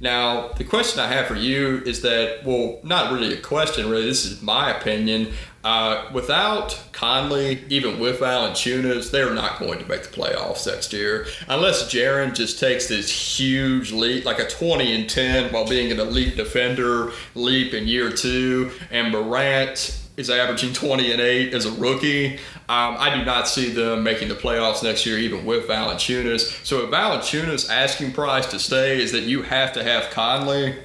Now, 0.01 0.49
the 0.53 0.63
question 0.63 0.99
I 1.01 1.07
have 1.07 1.27
for 1.27 1.35
you 1.35 1.81
is 1.85 2.01
that, 2.01 2.45
well, 2.45 2.79
not 2.83 3.11
really 3.11 3.33
a 3.33 3.41
question, 3.41 3.89
really. 3.89 4.05
This 4.05 4.25
is 4.25 4.41
my 4.41 4.75
opinion. 4.77 5.33
Uh, 5.61 6.09
without 6.13 6.81
Conley, 6.93 7.65
even 7.67 7.99
with 7.99 8.21
Valanciunas, 8.21 9.11
they're 9.11 9.33
not 9.33 9.59
going 9.59 9.77
to 9.79 9.85
make 9.89 10.03
the 10.03 10.09
playoffs 10.09 10.65
next 10.65 10.93
year 10.93 11.27
unless 11.49 11.93
Jaren 11.93 12.33
just 12.33 12.59
takes 12.61 12.87
this 12.87 13.09
huge 13.09 13.91
leap, 13.91 14.23
like 14.23 14.39
a 14.39 14.47
20 14.47 14.95
and 14.95 15.09
10, 15.09 15.51
while 15.51 15.67
being 15.67 15.91
an 15.91 15.99
elite 15.99 16.37
defender 16.37 17.11
leap 17.35 17.73
in 17.73 17.87
year 17.89 18.09
two, 18.09 18.71
and 18.89 19.11
Morant 19.11 19.99
is 20.19 20.29
averaging 20.29 20.73
20 20.73 21.13
and 21.13 21.21
8 21.21 21.53
as 21.53 21.65
a 21.65 21.71
rookie. 21.71 22.35
Um, 22.67 22.97
I 22.99 23.15
do 23.15 23.23
not 23.23 23.47
see 23.47 23.69
them 23.69 24.03
making 24.03 24.27
the 24.27 24.35
playoffs 24.35 24.83
next 24.83 25.05
year, 25.05 25.17
even 25.17 25.45
with 25.45 25.67
Valanciunas. 25.67 26.65
So 26.65 26.83
if 26.83 26.91
Valanciunas' 26.91 27.69
asking 27.69 28.11
price 28.11 28.45
to 28.47 28.59
stay 28.59 29.01
is 29.01 29.13
that 29.13 29.23
you 29.23 29.43
have 29.43 29.71
to 29.73 29.83
have 29.83 30.11
Conley, 30.11 30.75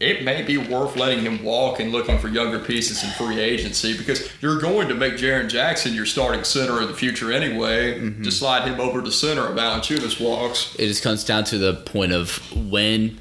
it 0.00 0.24
may 0.24 0.42
be 0.42 0.56
worth 0.56 0.96
letting 0.96 1.20
him 1.20 1.44
walk 1.44 1.78
and 1.78 1.92
looking 1.92 2.18
for 2.18 2.28
younger 2.28 2.58
pieces 2.58 3.04
in 3.04 3.10
free 3.10 3.38
agency 3.38 3.96
because 3.96 4.28
you're 4.40 4.58
going 4.58 4.88
to 4.88 4.94
make 4.94 5.14
Jaren 5.14 5.48
Jackson 5.48 5.92
your 5.92 6.06
starting 6.06 6.42
center 6.42 6.80
in 6.80 6.88
the 6.88 6.94
future 6.94 7.30
anyway. 7.30 8.00
Mm-hmm. 8.00 8.22
To 8.22 8.30
slide 8.30 8.66
him 8.66 8.80
over 8.80 9.02
to 9.02 9.12
center 9.12 9.46
if 9.48 9.56
Valanciunas 9.56 10.24
walks. 10.24 10.74
It 10.76 10.86
just 10.88 11.02
comes 11.04 11.22
down 11.22 11.44
to 11.44 11.58
the 11.58 11.74
point 11.74 12.12
of 12.12 12.38
when. 12.70 13.20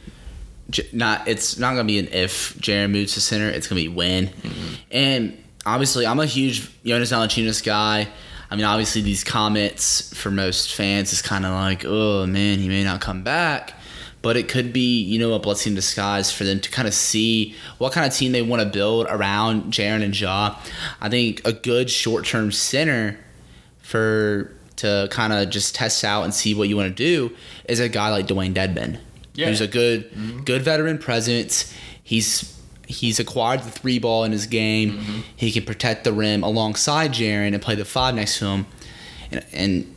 Not 0.94 1.28
it's 1.28 1.58
not 1.58 1.72
gonna 1.72 1.86
be 1.86 2.00
an 2.00 2.08
if 2.08 2.56
Jaren 2.56 2.92
moves 2.92 3.14
to 3.16 3.22
center. 3.22 3.50
It's 3.50 3.68
gonna 3.68 3.82
be 3.82 3.88
when. 3.88 4.28
Mm-hmm. 4.28 4.74
And 4.92 5.44
obviously, 5.66 6.06
I'm 6.06 6.20
a 6.20 6.26
huge 6.26 6.70
Jonas 6.84 7.12
Valanciunas 7.12 7.64
guy. 7.64 8.08
I 8.50 8.56
mean, 8.56 8.66
obviously, 8.66 9.02
these 9.02 9.24
comments 9.24 10.14
for 10.14 10.30
most 10.30 10.74
fans 10.74 11.14
is 11.14 11.22
kind 11.22 11.46
of 11.46 11.54
like, 11.54 11.84
oh 11.86 12.26
man, 12.26 12.60
he 12.60 12.68
may 12.68 12.84
not 12.84 13.02
come 13.02 13.24
back. 13.24 13.74
But 14.22 14.38
it 14.38 14.50
could 14.50 14.72
be, 14.72 15.02
you 15.02 15.18
know, 15.18 15.34
a 15.34 15.40
blessing 15.40 15.72
in 15.72 15.76
disguise 15.76 16.32
for 16.32 16.44
them 16.44 16.60
to 16.60 16.70
kind 16.70 16.88
of 16.88 16.94
see 16.94 17.56
what 17.80 17.92
kind 17.92 18.06
of 18.06 18.14
team 18.14 18.34
they 18.34 18.44
want 18.44 18.62
to 18.62 18.70
build 18.70 19.08
around 19.10 19.74
Jaren 19.74 20.04
and 20.04 20.20
Ja. 20.20 20.60
I 21.00 21.10
think 21.10 21.42
a 21.44 21.54
good 21.54 21.90
short 21.90 22.26
term 22.26 22.52
center 22.52 23.18
for 23.80 24.54
to 24.78 25.08
kind 25.12 25.32
of 25.32 25.50
just 25.50 25.76
test 25.76 26.04
out 26.04 26.24
and 26.24 26.34
see 26.34 26.54
what 26.54 26.68
you 26.68 26.76
want 26.76 26.90
to 26.90 27.04
do 27.04 27.36
is 27.66 27.80
a 27.80 27.88
guy 27.88 28.10
like 28.10 28.28
Dewayne 28.28 28.54
Dedmon, 28.54 29.00
Yeah. 29.34 29.48
who's 29.48 29.62
a 29.62 29.68
good 29.68 30.12
good 30.46 30.62
veteran 30.62 30.98
presence. 30.98 31.74
He's 32.04 32.58
he's 32.88 33.20
acquired 33.20 33.62
the 33.64 33.72
three 33.72 34.00
ball 34.00 34.24
in 34.26 34.32
his 34.32 34.46
game. 34.48 35.24
He 35.36 35.52
can 35.52 35.64
protect 35.64 36.04
the 36.04 36.12
rim 36.14 36.44
alongside 36.44 37.12
Jaren 37.14 37.54
and 37.54 37.62
play 37.62 37.76
the 37.76 37.86
five 37.86 38.16
next 38.16 38.40
to 38.40 38.46
him, 38.48 38.66
and, 39.32 39.46
and 39.54 39.96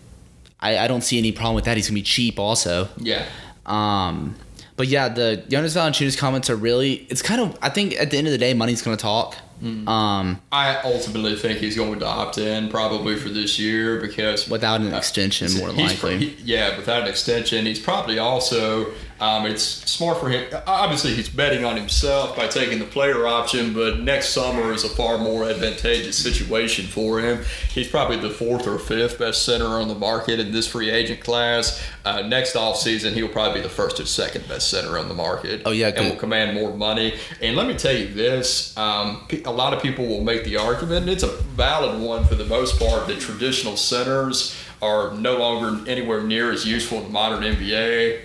I, 0.61 0.79
I 0.79 0.87
don't 0.89 1.03
see 1.03 1.19
any 1.19 1.33
problem 1.33 1.57
with 1.57 1.65
that. 1.65 1.77
He's 1.77 1.89
gonna 1.89 1.95
be 1.97 2.03
cheap 2.03 2.39
also. 2.39 2.89
Yeah. 2.99 3.25
Um, 3.67 4.37
but 4.77 4.89
yeah, 4.89 5.09
the 5.09 5.43
Jonas 5.49 5.75
Valanciunas 5.77 6.17
comments 6.19 6.51
are 6.51 6.57
really. 6.57 7.07
It's 7.11 7.23
kind 7.23 7.41
of. 7.41 7.57
I 7.63 7.69
think 7.71 7.95
at 8.01 8.11
the 8.11 8.19
end 8.19 8.27
of 8.29 8.33
the 8.33 8.39
day, 8.39 8.55
money's 8.55 8.83
gonna 8.83 8.97
talk. 8.97 9.37
Um, 9.63 10.43
I 10.53 10.77
ultimately 10.85 11.37
think 11.37 11.59
he's 11.59 11.75
going 11.77 11.99
to 12.01 12.07
opt 12.07 12.37
in 12.37 12.69
probably 12.69 13.17
for 13.17 13.31
this 13.31 13.59
year 13.59 13.99
because 13.99 14.47
without 14.49 14.83
an 14.83 14.93
extension, 14.93 15.55
more 15.57 15.71
likely. 15.73 16.19
he- 16.19 16.37
yeah, 16.45 16.77
without 16.77 17.03
an 17.03 17.09
extension, 17.09 17.65
he's 17.65 17.79
probably 17.79 18.19
also. 18.19 18.93
Um, 19.25 19.47
it's 19.47 19.65
smart 19.65 20.19
for 20.21 20.29
him. 20.29 20.53
Obviously, 20.67 21.15
he's 21.15 21.31
betting 21.31 21.65
on 21.65 21.77
himself 21.77 22.37
by 22.37 22.47
taking 22.47 22.79
the 22.79 22.85
player 22.85 23.27
option, 23.27 23.73
but 23.73 24.01
next 24.01 24.29
summer 24.31 24.71
is 24.71 24.85
a 24.85 24.89
far 24.91 25.17
more 25.17 25.49
advantageous 25.49 26.23
situation 26.23 26.85
for 26.85 27.21
him. 27.21 27.43
He's 27.71 27.89
probably 27.89 28.19
the 28.19 28.29
fourth 28.29 28.67
or 28.67 28.79
fifth 28.79 29.19
best 29.19 29.47
center 29.47 29.65
on 29.65 29.89
the 29.89 29.95
market 29.95 30.41
in 30.41 30.53
this 30.53 30.69
free 30.69 30.91
agent 30.91 31.21
class. 31.21 31.83
Uh, 32.05 32.21
next 32.21 32.55
offseason, 32.55 33.15
he'll 33.15 33.29
probably 33.29 33.61
be 33.61 33.63
the 33.63 33.73
first 33.73 33.99
or 33.99 34.05
second 34.05 34.47
best 34.47 34.69
center 34.69 34.99
on 34.99 35.09
the 35.09 35.15
market. 35.15 35.63
Oh, 35.65 35.71
yeah, 35.71 35.89
and 35.89 36.11
will 36.11 36.17
command 36.17 36.55
more 36.55 36.77
money. 36.77 37.15
And 37.41 37.57
let 37.57 37.67
me 37.67 37.79
tell 37.79 37.97
you 37.97 38.09
this: 38.09 38.77
um, 38.77 39.27
a 39.47 39.53
lot 39.53 39.73
of 39.73 39.81
people 39.81 40.07
will 40.07 40.23
make 40.23 40.45
the 40.45 40.59
argument, 40.59 41.03
and 41.05 41.09
it's 41.09 41.23
a 41.23 41.35
valid 41.57 41.99
one 41.99 42.27
for 42.27 42.35
the 42.35 42.45
most 42.45 42.79
part, 42.79 43.07
that 43.07 43.21
traditional 43.21 43.79
centers 43.79 44.55
are 44.83 45.15
no 45.15 45.39
longer 45.39 45.91
anywhere 45.91 46.23
near 46.23 46.53
as 46.53 46.67
useful 46.67 46.99
in 46.99 47.05
the 47.05 47.11
modern 47.11 47.43
NBA. 47.43 48.21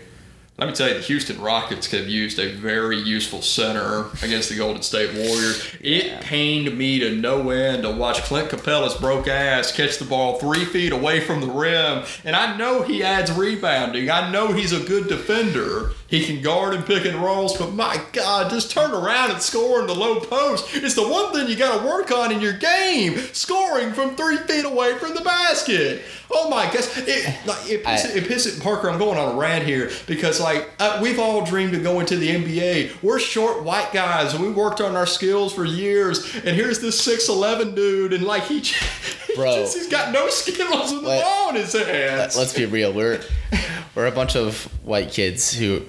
Let 0.60 0.68
me 0.68 0.76
tell 0.76 0.90
you, 0.90 0.96
the 0.96 1.00
Houston 1.00 1.40
Rockets 1.40 1.88
could 1.88 2.00
have 2.00 2.10
used 2.10 2.38
a 2.38 2.52
very 2.52 2.98
useful 2.98 3.42
center 3.42 4.08
against 4.22 4.50
the 4.50 4.58
Golden 4.58 4.82
State 4.82 5.16
Warriors. 5.16 5.74
It 5.80 6.20
pained 6.20 6.78
me 6.78 7.00
to 7.00 7.16
no 7.16 7.50
end 7.50 7.84
to 7.84 7.92
watch 7.92 8.24
Clint 8.24 8.50
Capela's 8.50 8.96
broke 8.96 9.30
ass 9.30 9.72
catch 9.72 10.00
the 10.00 10.06
ball 10.06 10.38
three 10.38 10.66
feet 10.66 10.92
away 10.92 11.22
from 11.22 11.40
the 11.40 11.48
rim. 11.48 12.04
And 12.26 12.36
I 12.36 12.58
know 12.58 12.82
he 12.82 13.02
adds 13.02 13.32
rebounding. 13.32 14.12
I 14.12 14.30
know 14.32 14.52
he's 14.52 14.74
a 14.74 14.82
good 14.82 15.08
defender. 15.08 15.92
He 16.10 16.26
can 16.26 16.42
guard 16.42 16.74
and 16.74 16.84
pick 16.86 17.06
and 17.06 17.18
rolls, 17.18 17.56
but 17.56 17.74
my 17.74 18.02
God, 18.14 18.50
just 18.50 18.72
turn 18.72 18.92
around 18.92 19.30
and 19.30 19.42
score 19.42 19.80
in 19.82 19.86
the 19.86 19.94
low 19.94 20.20
post. 20.20 20.68
It's 20.74 20.96
the 20.96 21.08
one 21.08 21.32
thing 21.32 21.48
you 21.48 21.56
got 21.56 21.80
to 21.82 21.88
work 21.88 22.12
on 22.12 22.32
in 22.32 22.42
your 22.42 22.54
game 22.54 23.16
scoring 23.32 23.94
from 23.94 24.16
three 24.16 24.38
feet 24.38 24.66
away 24.66 24.98
from 24.98 25.14
the 25.14 25.22
basket. 25.22 26.02
Oh 26.32 26.50
my 26.50 26.66
gosh. 26.66 26.98
It, 26.98 27.46
like, 27.46 27.70
it, 27.70 27.84
pisses, 27.84 28.16
it 28.16 28.24
pisses 28.24 28.62
Parker, 28.62 28.90
I'm 28.90 28.98
going 28.98 29.20
on 29.20 29.36
a 29.36 29.38
rant 29.38 29.66
here 29.66 29.92
because, 30.08 30.40
like, 30.42 30.70
uh, 30.80 31.00
we've 31.00 31.20
all 31.20 31.46
dreamed 31.46 31.76
of 31.76 31.84
going 31.84 32.08
to 32.08 32.18
the 32.18 32.30
NBA. 32.30 33.04
We're 33.04 33.20
short 33.20 33.64
white 33.64 33.92
guys 33.94 34.34
and 34.34 34.44
we 34.44 34.52
worked 34.52 34.82
on 34.82 34.96
our 34.96 35.06
skills 35.06 35.54
for 35.54 35.64
years. 35.64 36.36
And 36.38 36.56
here's 36.56 36.80
this 36.80 37.06
6'11 37.08 37.76
dude, 37.76 38.14
and 38.14 38.24
like, 38.24 38.44
he, 38.44 38.62
j- 38.62 38.76
he 39.28 39.36
Bro. 39.36 39.58
just, 39.58 39.78
he's 39.78 39.88
got 39.88 40.12
no 40.12 40.28
skills 40.30 40.92
with 40.92 41.04
the 41.04 41.22
ball 41.24 41.50
in 41.50 41.56
his 41.58 41.74
hands. 41.74 42.36
Let's 42.36 42.54
be 42.54 42.66
real. 42.66 42.94
We're 42.94 43.22
we're 43.96 44.08
a 44.08 44.12
bunch 44.12 44.36
of 44.36 44.64
white 44.84 45.12
kids 45.12 45.54
who 45.54 45.84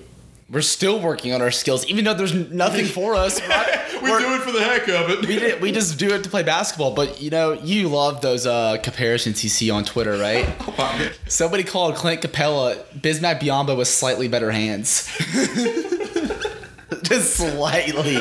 we're 0.50 0.60
still 0.62 1.00
working 1.00 1.32
on 1.32 1.40
our 1.40 1.50
skills, 1.52 1.86
even 1.86 2.04
though 2.04 2.14
there's 2.14 2.34
nothing 2.34 2.84
for 2.98 3.14
us. 3.14 3.40
We 3.40 4.08
do 4.08 4.34
it 4.34 4.40
for 4.42 4.50
the 4.50 4.62
heck 4.62 4.88
of 4.88 5.10
it. 5.10 5.26
we 5.26 5.38
did, 5.38 5.60
we 5.60 5.72
just 5.80 5.98
do 5.98 6.14
it 6.14 6.24
to 6.24 6.30
play 6.30 6.42
basketball. 6.42 6.94
But 6.94 7.20
you 7.22 7.30
know, 7.30 7.52
you 7.52 7.88
love 7.88 8.20
those 8.20 8.46
uh, 8.46 8.78
comparisons 8.82 9.44
you 9.44 9.50
see 9.50 9.70
on 9.70 9.84
Twitter, 9.84 10.16
right? 10.16 10.48
Somebody 11.28 11.64
called 11.64 11.94
Clint 11.94 12.22
Capela 12.22 12.82
Bismack 12.98 13.40
Biyombo 13.40 13.76
with 13.76 13.88
slightly 13.88 14.28
better 14.28 14.50
hands. 14.50 15.08
just 17.02 17.36
slightly. 17.36 18.14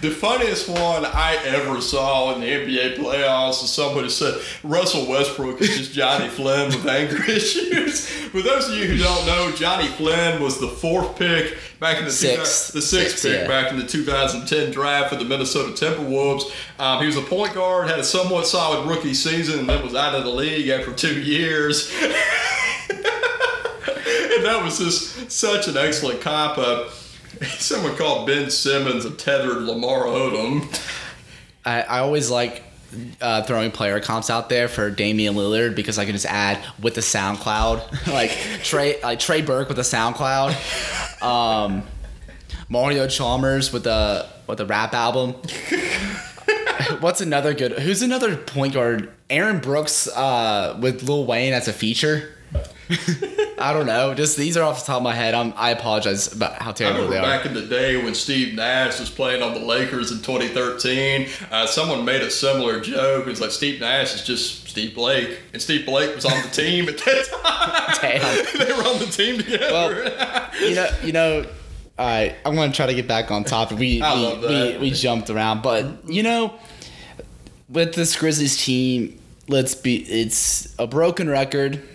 The 0.00 0.10
funniest 0.10 0.68
one 0.68 1.04
I 1.04 1.38
ever 1.44 1.80
saw 1.80 2.34
in 2.34 2.40
the 2.40 2.46
NBA 2.46 2.96
playoffs 2.96 3.62
is 3.62 3.70
somebody 3.70 4.08
said 4.08 4.40
Russell 4.62 5.06
Westbrook 5.06 5.60
is 5.60 5.76
just 5.76 5.92
Johnny 5.92 6.28
Flynn 6.30 6.68
with 6.68 6.86
anger 6.86 7.22
issues. 7.30 8.08
For 8.08 8.42
those 8.42 8.68
of 8.68 8.76
you 8.76 8.86
who 8.86 8.96
don't 8.96 9.26
know, 9.26 9.52
Johnny 9.52 9.88
Flynn 9.88 10.40
was 10.40 10.60
the 10.60 10.68
fourth 10.68 11.18
pick 11.18 11.58
back 11.80 11.98
in 11.98 12.04
the 12.04 12.10
Sixth. 12.10 12.72
the 12.72 12.80
sixth 12.80 13.18
Sixth, 13.18 13.24
pick 13.24 13.42
yeah. 13.42 13.48
back 13.48 13.72
in 13.72 13.78
the 13.78 13.86
2010 13.86 14.70
draft 14.70 15.10
for 15.10 15.16
the 15.16 15.24
Minnesota 15.24 15.72
Timberwolves. 15.72 16.52
Um, 16.78 17.00
he 17.00 17.06
was 17.06 17.16
a 17.16 17.22
point 17.22 17.54
guard, 17.54 17.88
had 17.88 17.98
a 17.98 18.04
somewhat 18.04 18.46
solid 18.46 18.88
rookie 18.88 19.14
season, 19.14 19.58
and 19.60 19.68
then 19.68 19.82
was 19.82 19.94
out 19.94 20.14
of 20.14 20.24
the 20.24 20.30
league 20.30 20.68
after 20.68 20.92
two 20.92 21.20
years. 21.20 21.92
and 22.00 22.14
that 24.44 24.60
was 24.62 24.78
just 24.78 25.30
such 25.30 25.68
an 25.68 25.76
excellent 25.76 26.20
cop 26.20 26.56
up. 26.58 26.92
Someone 27.58 27.96
called 27.96 28.26
Ben 28.26 28.50
Simmons 28.50 29.04
a 29.04 29.10
tethered 29.10 29.62
Lamar 29.62 30.04
Odom. 30.04 30.62
I, 31.64 31.82
I 31.82 31.98
always 32.00 32.30
like 32.30 32.62
uh, 33.20 33.42
throwing 33.42 33.70
player 33.70 34.00
comps 34.00 34.30
out 34.30 34.48
there 34.48 34.68
for 34.68 34.90
Damian 34.90 35.34
Lillard 35.34 35.74
because 35.74 35.98
I 35.98 36.04
can 36.04 36.12
just 36.12 36.26
add 36.26 36.58
with 36.80 36.94
the 36.94 37.00
SoundCloud, 37.00 38.06
like 38.12 38.30
Trey, 38.62 39.00
like 39.02 39.20
Trey 39.20 39.42
Burke 39.42 39.68
with 39.68 39.76
the 39.76 39.82
SoundCloud, 39.82 41.22
um, 41.22 41.82
Mario 42.68 43.06
Chalmers 43.06 43.72
with 43.72 43.84
the 43.84 44.26
with 44.46 44.58
the 44.58 44.66
rap 44.66 44.94
album. 44.94 45.34
What's 47.00 47.20
another 47.20 47.54
good? 47.54 47.78
Who's 47.78 48.02
another 48.02 48.36
point 48.36 48.74
guard? 48.74 49.12
Aaron 49.28 49.60
Brooks 49.60 50.08
uh, 50.08 50.76
with 50.80 51.04
Lil 51.04 51.26
Wayne 51.26 51.52
as 51.52 51.68
a 51.68 51.72
feature. 51.72 52.34
I 53.60 53.72
don't 53.72 53.86
know. 53.86 54.14
Just 54.14 54.36
these 54.36 54.56
are 54.56 54.64
off 54.64 54.80
the 54.80 54.86
top 54.86 54.96
of 54.96 55.02
my 55.02 55.14
head. 55.14 55.34
I'm, 55.34 55.52
I 55.56 55.70
apologize 55.70 56.32
about 56.32 56.60
how 56.60 56.72
terrible 56.72 57.08
they 57.08 57.18
are. 57.18 57.22
back 57.22 57.44
in 57.44 57.54
the 57.54 57.66
day 57.66 58.02
when 58.02 58.14
Steve 58.14 58.54
Nash 58.54 58.98
was 58.98 59.10
playing 59.10 59.42
on 59.42 59.54
the 59.54 59.60
Lakers 59.60 60.10
in 60.10 60.18
2013. 60.18 61.28
Uh, 61.50 61.66
someone 61.66 62.04
made 62.04 62.22
a 62.22 62.30
similar 62.30 62.80
joke. 62.80 63.26
It's 63.26 63.40
like 63.40 63.50
Steve 63.50 63.80
Nash 63.80 64.14
is 64.14 64.24
just 64.24 64.66
Steve 64.68 64.94
Blake, 64.94 65.40
and 65.52 65.60
Steve 65.60 65.84
Blake 65.84 66.14
was 66.14 66.24
on 66.24 66.42
the 66.42 66.48
team 66.48 66.88
at 66.88 66.98
that 66.98 67.98
time. 68.00 68.00
Damn. 68.20 68.58
they 68.66 68.72
were 68.72 68.88
on 68.88 68.98
the 68.98 69.06
team 69.06 69.38
together. 69.38 70.50
you 70.60 70.74
know, 70.74 70.88
you 71.02 71.12
know, 71.12 71.46
all 71.98 72.06
right, 72.06 72.34
I'm 72.46 72.54
gonna 72.54 72.72
try 72.72 72.86
to 72.86 72.94
get 72.94 73.06
back 73.06 73.30
on 73.30 73.44
topic. 73.44 73.78
We 73.78 74.00
we, 74.00 74.46
we 74.48 74.78
we 74.78 74.90
jumped 74.90 75.28
around, 75.28 75.62
but 75.62 76.08
you 76.08 76.22
know, 76.22 76.54
with 77.68 77.94
this 77.94 78.16
Grizzlies 78.16 78.56
team, 78.56 79.20
let's 79.48 79.74
be 79.74 79.96
it's 79.96 80.74
a 80.78 80.86
broken 80.86 81.28
record. 81.28 81.86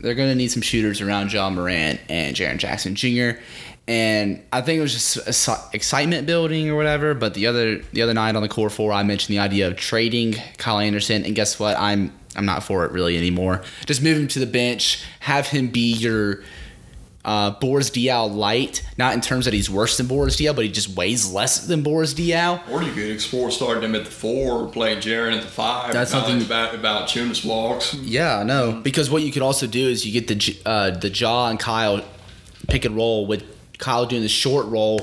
They're 0.00 0.14
gonna 0.14 0.34
need 0.34 0.50
some 0.50 0.62
shooters 0.62 1.00
around 1.00 1.32
Ja 1.32 1.50
Morant 1.50 2.00
and 2.08 2.34
Jaren 2.34 2.58
Jackson 2.58 2.94
Jr. 2.94 3.40
And 3.88 4.42
I 4.52 4.60
think 4.60 4.78
it 4.78 4.82
was 4.82 4.92
just 4.94 5.74
excitement 5.74 6.26
building 6.26 6.70
or 6.70 6.76
whatever. 6.76 7.14
But 7.14 7.34
the 7.34 7.46
other 7.46 7.78
the 7.92 8.02
other 8.02 8.14
night 8.14 8.36
on 8.36 8.42
the 8.42 8.48
core 8.48 8.70
four, 8.70 8.92
I 8.92 9.02
mentioned 9.02 9.34
the 9.34 9.40
idea 9.40 9.66
of 9.66 9.76
trading 9.76 10.36
Kyle 10.58 10.78
Anderson, 10.78 11.24
and 11.24 11.34
guess 11.34 11.58
what? 11.58 11.76
I'm 11.78 12.12
I'm 12.36 12.46
not 12.46 12.62
for 12.62 12.84
it 12.84 12.92
really 12.92 13.16
anymore. 13.16 13.62
Just 13.86 14.02
move 14.02 14.16
him 14.16 14.28
to 14.28 14.38
the 14.38 14.46
bench, 14.46 15.02
have 15.20 15.48
him 15.48 15.68
be 15.68 15.92
your 15.92 16.42
uh, 17.24 17.50
Boris 17.50 17.90
Diaw 17.90 18.34
light, 18.34 18.82
not 18.96 19.12
in 19.14 19.20
terms 19.20 19.44
that 19.44 19.52
he's 19.52 19.68
worse 19.68 19.96
than 19.98 20.06
Boris 20.06 20.36
Diaw, 20.36 20.54
but 20.56 20.64
he 20.64 20.70
just 20.70 20.88
weighs 20.96 21.30
less 21.30 21.66
than 21.66 21.82
Boris 21.82 22.14
Diaw. 22.14 22.66
Or 22.70 22.82
you 22.82 22.92
could 22.92 23.10
explore 23.10 23.50
starting 23.50 23.82
him 23.84 23.94
at 23.94 24.04
the 24.06 24.10
four, 24.10 24.68
playing 24.68 24.98
Jaren 25.00 25.34
at 25.36 25.42
the 25.42 25.48
five. 25.48 25.92
That's 25.92 26.10
something- 26.10 26.40
about 26.42 26.74
about 26.74 27.08
Tunis 27.08 27.44
walks. 27.44 27.92
Yeah, 27.94 28.42
no, 28.42 28.72
because 28.72 29.10
what 29.10 29.22
you 29.22 29.32
could 29.32 29.42
also 29.42 29.66
do 29.66 29.86
is 29.88 30.06
you 30.06 30.18
get 30.18 30.28
the 30.28 30.56
uh, 30.64 30.90
the 30.90 31.10
Ja 31.10 31.48
and 31.48 31.58
Kyle 31.58 32.02
pick 32.68 32.84
and 32.84 32.96
roll 32.96 33.26
with 33.26 33.44
Kyle 33.78 34.06
doing 34.06 34.22
the 34.22 34.28
short 34.28 34.66
roll, 34.66 35.00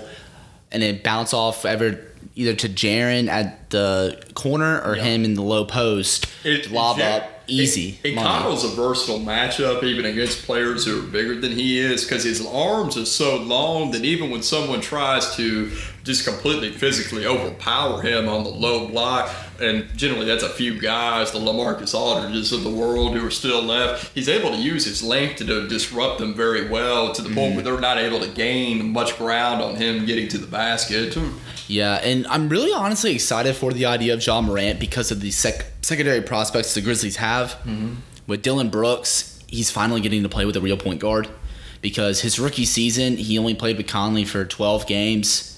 and 0.72 0.82
then 0.82 1.00
bounce 1.04 1.34
off 1.34 1.66
ever 1.66 2.00
either 2.36 2.54
to 2.56 2.70
Jaren 2.70 3.28
at 3.28 3.70
the 3.72 4.20
corner 4.34 4.82
or 4.82 4.96
Yeah. 4.96 5.04
him 5.04 5.24
in 5.26 5.34
the 5.36 5.42
low 5.42 5.66
post, 5.66 6.26
It- 6.44 6.72
lob 6.72 7.00
up, 7.00 7.37
easy. 7.48 8.00
And. 8.04 8.16
Kyle's 8.16 8.64
a 8.64 8.70
versatile 8.70 9.20
matchup, 9.20 9.84
even 9.84 10.06
against 10.06 10.44
players 10.46 10.86
who 10.86 11.00
are 11.00 11.08
bigger 11.08 11.40
than 11.40 11.52
he 11.52 11.80
is, 11.80 12.04
because 12.04 12.24
his 12.24 12.46
arms 12.46 12.98
are 12.98 13.06
so 13.06 13.38
long 13.38 13.92
that 13.92 14.04
even 14.06 14.30
when 14.30 14.44
someone 14.44 14.82
tries 14.82 15.36
to 15.36 15.72
just 16.08 16.26
completely 16.26 16.72
physically 16.72 17.26
overpower 17.26 18.02
him 18.02 18.28
on 18.28 18.44
the 18.44 18.50
low 18.50 18.88
block, 18.88 19.30
and 19.60 19.86
generally 19.98 20.26
that's 20.26 20.42
a 20.42 20.50
few 20.50 20.80
guys, 20.80 21.32
the 21.32 21.38
Lamarcus 21.38 21.94
Aldridges 21.94 22.54
of 22.54 22.64
the 22.64 22.70
world 22.70 23.14
who 23.14 23.24
are 23.26 23.32
still 23.32 23.62
left, 23.62 24.16
he's 24.16 24.30
able 24.30 24.52
to 24.52 24.58
use 24.58 24.86
his 24.86 25.04
length 25.04 25.38
to, 25.38 25.46
to 25.46 25.68
disrupt 25.68 26.20
them 26.20 26.34
very 26.34 26.70
well 26.70 27.14
to 27.14 27.22
the 27.22 27.34
point 27.36 27.56
where 27.56 27.64
they're 27.64 27.80
not 27.80 27.98
able 27.98 28.20
to 28.22 28.30
gain 28.30 28.92
much 28.92 29.18
ground 29.18 29.62
on 29.62 29.76
him 29.76 30.06
getting 30.06 30.28
to 30.30 30.38
the 30.38 30.48
basket. 30.48 31.16
Yeah, 31.68 31.96
and 31.96 32.26
I'm 32.28 32.48
really 32.48 32.72
honestly 32.72 33.14
excited 33.14 33.56
for 33.56 33.74
the 33.74 33.86
idea 33.86 34.14
of 34.14 34.26
Ja 34.26 34.40
Morant 34.42 34.80
because 34.80 35.12
of 35.12 35.20
the 35.20 35.32
sec- 35.32 35.66
secondary 35.82 36.22
prospects 36.22 36.74
the 36.74 36.82
Grizzlies 36.82 37.18
have. 37.18 37.52
Mm-hmm. 37.66 37.96
With 38.28 38.42
Dillon 38.42 38.70
Brooks, 38.70 39.44
he's 39.48 39.70
finally 39.70 40.00
getting 40.00 40.24
to 40.24 40.30
play 40.30 40.46
with 40.46 40.56
a 40.56 40.62
real 40.62 40.78
point 40.78 41.02
guard 41.02 41.28
because 41.82 42.22
his 42.22 42.40
rookie 42.40 42.66
season, 42.66 43.18
he 43.18 43.38
only 43.38 43.54
played 43.54 43.76
with 43.76 43.88
Conley 43.88 44.24
for 44.24 44.46
12 44.46 44.88
games 44.88 45.57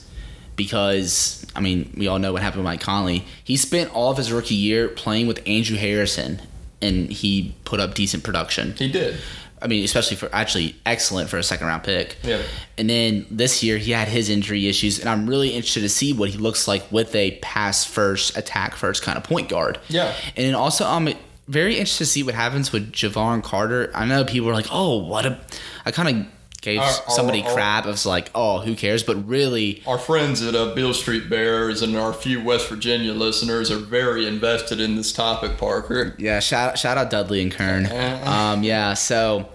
because, 0.60 1.46
I 1.56 1.62
mean, 1.62 1.94
we 1.98 2.10
all 2.10 2.20
know 2.20 2.34
what 2.34 2.42
happened 2.42 2.64
with 2.64 2.66
Mike 2.66 2.82
Conley. 2.82 3.24
He 3.46 3.56
spent 3.56 3.96
all 3.96 4.12
of 4.12 4.18
his 4.18 4.30
rookie 4.30 4.56
year 4.56 4.90
playing 4.90 5.26
with 5.26 5.42
Andrew 5.48 5.78
Harrison, 5.78 6.42
and 6.82 7.10
he 7.10 7.56
put 7.64 7.80
up 7.80 7.94
decent 7.94 8.26
production. 8.26 8.74
He 8.74 8.92
did. 8.92 9.16
I 9.62 9.68
mean, 9.68 9.86
especially 9.86 10.18
for 10.18 10.30
actually 10.34 10.76
excellent 10.86 11.30
for 11.30 11.38
a 11.38 11.44
second 11.44 11.68
round 11.68 11.84
pick. 11.84 12.18
Yeah. 12.24 12.42
And 12.78 12.90
then 12.90 13.26
this 13.32 13.64
year 13.64 13.78
he 13.78 13.92
had 13.92 14.10
his 14.10 14.30
injury 14.30 14.68
issues, 14.68 15.00
and 15.00 15.08
I'm 15.08 15.28
really 15.30 15.50
interested 15.50 15.82
to 15.82 15.90
see 15.90 16.12
what 16.12 16.30
he 16.30 16.38
looks 16.38 16.68
like 16.68 16.92
with 16.92 17.16
a 17.16 17.40
pass 17.42 17.86
first, 17.86 18.38
attack 18.38 18.76
first 18.76 19.02
kind 19.02 19.18
of 19.18 19.24
point 19.24 19.48
guard. 19.48 19.80
Yeah. 19.88 20.14
And 20.36 20.46
then 20.46 20.56
also 20.56 20.86
I'm 20.86 21.08
very 21.48 21.76
interested 21.76 22.04
to 22.04 22.10
see 22.10 22.24
what 22.24 22.36
happens 22.36 22.74
with 22.74 22.92
Jevon 22.92 23.44
Carter. 23.44 23.92
I 23.96 24.06
know 24.06 24.26
people 24.26 24.50
are 24.50 24.54
like, 24.54 24.68
oh, 24.72 24.98
what 24.98 25.26
a. 25.26 25.40
I 25.86 25.92
kind 25.92 26.10
of 26.10 26.26
gave 26.62 26.80
Our- 26.80 26.86
our- 26.86 27.10
somebody 27.10 27.42
our- 27.44 27.54
crap. 27.54 27.86
Was 27.86 28.06
like, 28.06 28.30
oh, 28.36 28.60
who 28.60 28.76
cares? 28.76 29.04
But 29.04 29.28
really, 29.28 29.82
Our 29.88 29.98
friends 29.98 30.42
at 30.42 30.56
uh, 30.56 30.74
Beale 30.76 30.94
Street 30.94 31.30
Bears 31.30 31.82
and 31.82 31.96
our 31.98 32.14
few 32.14 32.42
West 32.44 32.68
Virginia 32.68 33.14
listeners 33.14 33.72
are 33.72 33.78
very 33.78 34.28
invested 34.28 34.80
in 34.80 34.96
this 34.96 35.12
topic, 35.14 35.58
Parker. 35.58 36.16
Yeah, 36.18 36.40
shout 36.40 36.78
shout 36.78 36.98
out 36.98 37.10
Dudley 37.10 37.42
and 37.42 37.52
Kern. 37.52 37.86
Um, 38.26 38.64
yeah, 38.64 38.94
so 38.94 39.48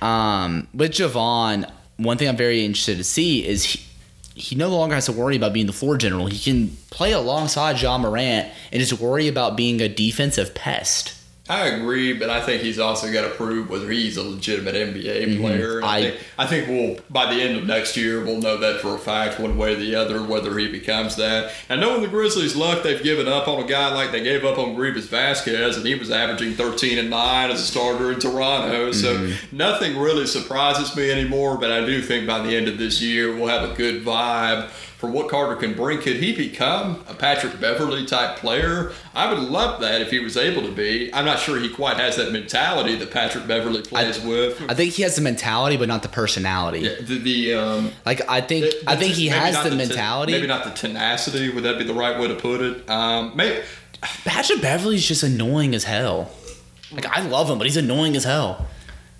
um, 0.00 0.68
with 0.74 0.92
Jevon, 0.92 1.70
one 1.96 2.18
thing 2.18 2.28
I'm 2.28 2.36
very 2.36 2.64
interested 2.64 2.96
to 2.98 3.04
see 3.04 3.46
is 3.46 3.64
he, 3.64 3.80
he 4.34 4.56
no 4.56 4.68
longer 4.68 4.94
has 4.94 5.06
to 5.06 5.12
worry 5.12 5.36
about 5.36 5.52
being 5.52 5.66
the 5.66 5.72
floor 5.72 5.96
general. 5.96 6.26
He 6.26 6.38
can 6.38 6.76
play 6.90 7.12
alongside 7.12 7.80
Ja 7.80 7.96
Morant 7.98 8.48
and 8.72 8.80
just 8.80 9.00
worry 9.00 9.28
about 9.28 9.56
being 9.56 9.80
a 9.80 9.88
defensive 9.88 10.54
pest. 10.54 11.14
I 11.52 11.66
agree, 11.66 12.14
but 12.14 12.30
I 12.30 12.40
think 12.40 12.62
he's 12.62 12.78
also 12.78 13.12
got 13.12 13.22
to 13.22 13.34
prove 13.34 13.68
whether 13.68 13.90
he's 13.90 14.16
a 14.16 14.22
legitimate 14.22 14.74
NBA 14.74 15.04
mm-hmm. 15.04 15.40
player. 15.42 15.76
And 15.76 15.84
I, 15.84 15.96
I- 15.96 16.00
think, 16.00 16.20
I 16.38 16.46
think 16.46 16.68
we'll 16.68 16.96
by 17.10 17.32
the 17.32 17.42
end 17.42 17.58
of 17.58 17.66
next 17.66 17.94
year 17.94 18.24
we'll 18.24 18.40
know 18.40 18.56
that 18.56 18.80
for 18.80 18.94
a 18.94 18.98
fact, 18.98 19.38
one 19.38 19.58
way 19.58 19.74
or 19.74 19.76
the 19.76 19.94
other, 19.94 20.22
whether 20.22 20.56
he 20.58 20.68
becomes 20.68 21.16
that. 21.16 21.52
And 21.68 21.80
knowing 21.80 22.00
the 22.00 22.08
Grizzlies' 22.08 22.56
luck, 22.56 22.82
they've 22.82 23.02
given 23.02 23.28
up 23.28 23.48
on 23.48 23.62
a 23.62 23.66
guy 23.66 23.92
like 23.92 24.12
they 24.12 24.22
gave 24.22 24.46
up 24.46 24.58
on 24.58 24.74
Greivis 24.74 25.08
Vasquez, 25.08 25.76
and 25.76 25.86
he 25.86 25.94
was 25.94 26.10
averaging 26.10 26.54
13 26.54 26.98
and 26.98 27.10
nine 27.10 27.50
as 27.50 27.60
a 27.60 27.64
starter 27.64 28.12
in 28.12 28.18
Toronto. 28.18 28.92
So 28.92 29.14
mm-hmm. 29.14 29.56
nothing 29.56 29.98
really 29.98 30.26
surprises 30.26 30.96
me 30.96 31.10
anymore. 31.10 31.58
But 31.58 31.70
I 31.70 31.84
do 31.84 32.00
think 32.00 32.26
by 32.26 32.40
the 32.40 32.56
end 32.56 32.68
of 32.68 32.78
this 32.78 33.02
year 33.02 33.34
we'll 33.34 33.48
have 33.48 33.70
a 33.70 33.74
good 33.74 34.02
vibe 34.02 34.70
for 35.02 35.10
what 35.10 35.28
Carter 35.28 35.56
can 35.56 35.74
bring. 35.74 35.98
Could 35.98 36.18
he 36.18 36.32
become 36.32 37.02
a 37.08 37.14
Patrick 37.14 37.58
Beverley 37.58 38.06
type 38.06 38.36
player? 38.36 38.92
I 39.16 39.32
would 39.32 39.42
love 39.42 39.80
that 39.80 40.00
if 40.00 40.12
he 40.12 40.20
was 40.20 40.36
able 40.36 40.62
to 40.62 40.70
be. 40.70 41.12
I'm 41.12 41.24
not 41.24 41.40
sure 41.40 41.58
he 41.58 41.68
quite 41.68 41.96
has 41.96 42.14
that 42.18 42.30
mentality 42.30 42.94
that 42.94 43.10
Patrick 43.10 43.48
Beverley 43.48 43.82
plays 43.82 44.20
with. 44.20 44.62
I 44.70 44.74
think 44.74 44.92
he 44.92 45.02
has 45.02 45.16
the 45.16 45.20
mentality, 45.22 45.76
but 45.76 45.88
not 45.88 46.04
the 46.04 46.08
personality. 46.08 46.78
Yeah, 46.82 47.00
the, 47.00 47.18
the 47.18 47.54
um, 47.54 47.90
Like 48.06 48.20
I 48.30 48.40
think 48.42 48.72
I 48.86 48.94
think 48.94 49.14
he 49.14 49.26
has 49.26 49.60
the 49.60 49.70
ten- 49.70 49.78
mentality. 49.78 50.34
maybe 50.34 50.46
not 50.46 50.62
the 50.62 50.70
tenacity. 50.70 51.50
Would 51.50 51.64
that 51.64 51.78
be 51.78 51.84
the 51.84 51.94
right 51.94 52.20
way 52.20 52.28
to 52.28 52.36
put 52.36 52.60
it? 52.60 52.88
Um, 52.88 53.32
maybe 53.34 53.60
Patrick 54.24 54.62
Beverley's 54.62 55.04
just 55.04 55.24
annoying 55.24 55.74
as 55.74 55.82
hell. 55.82 56.30
Like 56.92 57.06
I 57.06 57.22
love 57.22 57.50
him, 57.50 57.58
but 57.58 57.66
he's 57.66 57.76
annoying 57.76 58.14
as 58.14 58.22
hell. 58.22 58.68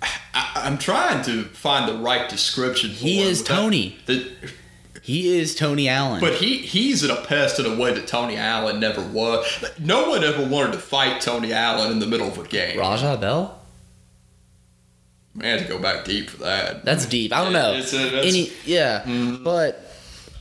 I, 0.01 0.61
I'm 0.63 0.77
trying 0.77 1.25
to 1.25 1.43
find 1.43 1.89
the 1.89 1.97
right 2.01 2.29
description. 2.29 2.91
For 2.91 2.95
He 2.95 3.21
is 3.21 3.43
Tony. 3.43 3.97
the- 4.05 4.31
He 5.01 5.37
is 5.37 5.55
Tony 5.55 5.89
Allen. 5.89 6.21
But 6.21 6.35
he 6.35 6.57
he's 6.59 7.03
in 7.03 7.09
a 7.11 7.15
pest 7.25 7.59
in 7.59 7.65
a 7.65 7.75
way 7.75 7.93
that 7.93 8.07
Tony 8.07 8.37
Allen 8.37 8.79
never 8.79 9.01
was. 9.01 9.45
No 9.79 10.09
one 10.09 10.23
ever 10.23 10.45
wanted 10.45 10.73
to 10.73 10.77
fight 10.79 11.19
Tony 11.21 11.51
Allen 11.51 11.91
in 11.91 11.99
the 11.99 12.07
middle 12.07 12.27
of 12.27 12.37
a 12.37 12.47
game. 12.47 12.79
Raja 12.79 13.17
Bell? 13.17 13.59
Man, 15.35 15.57
to 15.59 15.65
go 15.65 15.79
back 15.79 16.05
deep 16.05 16.29
for 16.29 16.37
that. 16.37 16.85
That's 16.85 17.05
deep. 17.07 17.33
I 17.33 17.43
don't 17.43 17.53
know. 17.53 17.73
It's 17.73 17.91
a- 17.93 17.97
that's- 17.97 18.25
Any 18.25 18.51
yeah, 18.65 19.03
but 19.43 19.83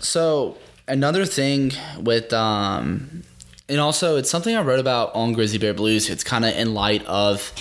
so 0.00 0.58
another 0.86 1.24
thing 1.24 1.72
with 1.98 2.32
um, 2.34 3.22
and 3.70 3.80
also 3.80 4.16
it's 4.16 4.28
something 4.30 4.54
I 4.54 4.60
wrote 4.60 4.80
about 4.80 5.14
on 5.14 5.32
Grizzly 5.32 5.58
Bear 5.58 5.72
Blues. 5.72 6.10
It's 6.10 6.22
kind 6.24 6.44
of 6.44 6.54
in 6.54 6.74
light 6.74 7.04
of, 7.06 7.52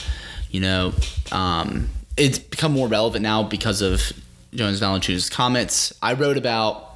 you 0.50 0.60
know, 0.60 0.94
um, 1.32 1.90
it's 2.18 2.38
become 2.38 2.74
more 2.74 2.90
relevant 2.90 3.24
now 3.24 3.44
because 3.44 3.82
of 3.82 4.12
Jonas 4.54 4.80
Valanciunas' 4.80 5.32
comments. 5.32 5.94
I 6.02 6.14
wrote 6.14 6.38
about 6.38 6.88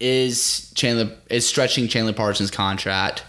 is 0.00 0.72
Chandler 0.74 1.10
is 1.28 1.46
stretching 1.46 1.88
Chandler 1.88 2.12
Parsons' 2.12 2.50
contract. 2.50 3.24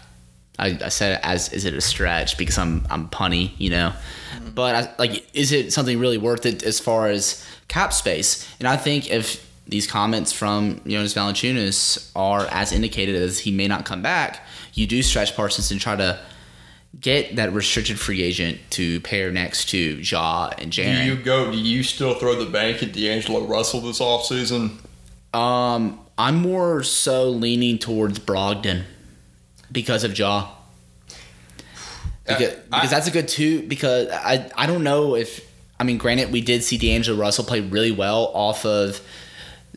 I, 0.58 0.78
I 0.84 0.88
said 0.88 1.14
it 1.14 1.20
as 1.22 1.52
is 1.52 1.64
it 1.64 1.74
a 1.74 1.80
stretch 1.80 2.36
because 2.36 2.58
I'm 2.58 2.86
I'm 2.90 3.08
punny, 3.08 3.52
you 3.58 3.70
know. 3.70 3.92
Mm-hmm. 4.34 4.50
But 4.50 4.74
I, 4.74 4.94
like, 4.98 5.28
is 5.34 5.52
it 5.52 5.72
something 5.72 5.98
really 5.98 6.18
worth 6.18 6.46
it 6.46 6.62
as 6.62 6.78
far 6.78 7.08
as 7.08 7.44
cap 7.68 7.92
space? 7.92 8.48
And 8.58 8.68
I 8.68 8.76
think 8.76 9.10
if 9.10 9.46
these 9.66 9.86
comments 9.86 10.32
from 10.32 10.80
Jonas 10.86 11.14
Valanciunas 11.14 12.10
are 12.14 12.46
as 12.50 12.72
indicated 12.72 13.16
as 13.16 13.38
he 13.38 13.52
may 13.52 13.68
not 13.68 13.84
come 13.84 14.02
back, 14.02 14.44
you 14.74 14.86
do 14.86 15.02
stretch 15.02 15.34
Parsons 15.34 15.70
and 15.70 15.80
try 15.80 15.96
to 15.96 16.18
get 16.98 17.36
that 17.36 17.52
restricted 17.52 17.98
free 18.00 18.22
agent 18.22 18.58
to 18.70 19.00
pair 19.00 19.30
next 19.30 19.68
to 19.70 19.78
Ja 19.78 20.50
and 20.58 20.72
Do 20.72 20.82
you 20.82 21.16
go? 21.16 21.50
Do 21.52 21.58
you 21.58 21.82
still 21.82 22.14
throw 22.14 22.42
the 22.42 22.50
bank 22.50 22.82
at 22.82 22.92
D'Angelo 22.92 23.44
Russell 23.46 23.80
this 23.80 24.00
offseason? 24.00 24.76
Um, 25.32 26.00
I'm 26.18 26.36
more 26.36 26.82
so 26.82 27.30
leaning 27.30 27.78
towards 27.78 28.18
Brogdon 28.18 28.82
because 29.70 30.02
of 30.04 30.18
Ja. 30.18 30.48
Because, 32.26 32.52
I- 32.54 32.56
because 32.70 32.90
that's 32.90 33.06
a 33.06 33.10
good 33.10 33.28
two. 33.28 33.62
Because 33.66 34.08
I 34.10 34.50
I 34.56 34.66
don't 34.66 34.82
know 34.84 35.14
if 35.16 35.48
I 35.78 35.84
mean, 35.84 35.96
granted, 35.98 36.30
we 36.32 36.40
did 36.42 36.62
see 36.62 36.76
D'Angelo 36.76 37.18
Russell 37.18 37.44
play 37.44 37.60
really 37.60 37.90
well 37.92 38.30
off 38.34 38.66
of 38.66 39.00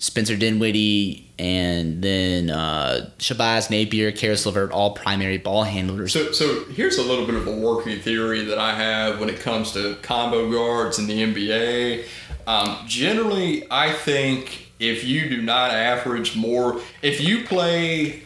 Spencer 0.04 0.36
Dinwiddie 0.36 1.32
and 1.40 2.04
then 2.04 2.50
uh, 2.50 3.10
Shabazz 3.20 3.70
Napier, 3.70 4.12
Caris 4.12 4.46
LeVert, 4.46 4.74
all 4.74 4.92
primary 4.92 5.38
ball 5.38 5.64
handlers. 5.64 6.12
So, 6.12 6.34
so 6.34 6.66
here's 6.66 6.98
a 6.98 7.02
little 7.02 7.26
bit 7.26 7.36
of 7.36 7.48
a 7.48 7.56
working 7.56 7.98
theory 8.02 8.44
that 8.44 8.58
I 8.58 8.76
have 8.76 9.22
when 9.22 9.30
it 9.30 9.40
comes 9.40 9.72
to 9.72 9.96
combo 10.02 10.52
guards 10.52 11.00
in 11.00 11.08
the 11.08 11.22
NBA. 11.22 12.06
Um, 12.46 12.80
generally, 12.86 13.66
I 13.72 13.94
think 13.94 14.74
if 14.78 15.06
you 15.06 15.30
do 15.30 15.42
not 15.42 15.72
average 15.72 16.36
more, 16.36 16.82
if 17.02 17.22
you 17.22 17.46
play 17.46 18.24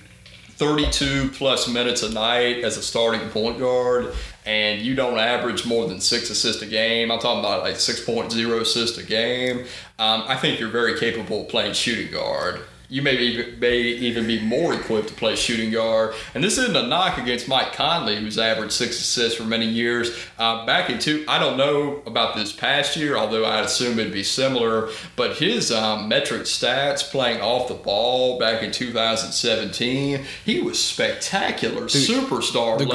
32 0.58 1.30
plus 1.36 1.68
minutes 1.68 2.02
a 2.02 2.12
night 2.12 2.64
as 2.64 2.78
a 2.78 2.82
starting 2.82 3.30
point 3.30 3.60
guard 3.60 4.16
and 4.48 4.82
you 4.82 4.96
don't 4.96 5.20
average 5.20 5.68
more 5.68 5.88
than 5.88 6.02
six 6.02 6.32
assists 6.32 6.64
a 6.64 6.66
game, 6.66 7.12
I'm 7.12 7.20
talking 7.20 7.42
about 7.42 7.62
like 7.62 7.76
6.0 7.76 8.62
assists 8.62 8.98
a 8.98 9.04
game, 9.04 9.68
um, 10.00 10.24
I 10.28 10.36
think 10.36 10.60
you're 10.60 10.70
very 10.70 11.00
capable 11.00 11.42
of 11.42 11.50
playing 11.50 11.74
shooting 11.74 12.12
guard. 12.12 12.62
You 12.90 13.02
may 13.02 13.18
even, 13.18 13.60
may 13.60 13.80
even 13.80 14.26
be 14.28 14.40
more 14.40 14.74
equipped 14.74 15.10
to 15.10 15.14
play 15.14 15.36
shooting 15.36 15.72
guard. 15.72 16.16
And 16.34 16.44
this 16.44 16.58
isn't 16.58 16.76
a 16.76 16.88
knock 16.88 17.18
against 17.18 17.48
Mike 17.48 17.74
Conley, 17.74 18.16
who's 18.16 18.38
averaged 18.38 18.72
six 18.72 19.00
assists 19.00 19.38
for 19.38 19.44
many 19.44 19.68
years. 19.68 20.16
Uh, 20.38 20.66
back 20.66 20.90
in 20.90 20.98
two, 20.98 21.26
I 21.28 21.38
don't 21.38 21.58
know 21.58 22.02
about 22.06 22.36
this 22.36 22.54
past 22.54 22.96
year, 22.96 23.18
although 23.18 23.44
I 23.44 23.60
assume 23.60 24.00
it'd 24.00 24.14
be 24.14 24.24
similar. 24.24 24.90
But 25.18 25.38
his 25.38 25.72
um, 25.72 26.08
metric 26.08 26.44
stats 26.44 27.04
playing 27.12 27.42
off 27.42 27.68
the 27.68 27.74
ball 27.74 28.40
back 28.40 28.64
in 28.64 28.72
2017, 28.72 30.26
he 30.46 30.62
was 30.62 30.82
spectacular, 30.84 31.84
superstar 31.84 32.78
The 32.78 32.86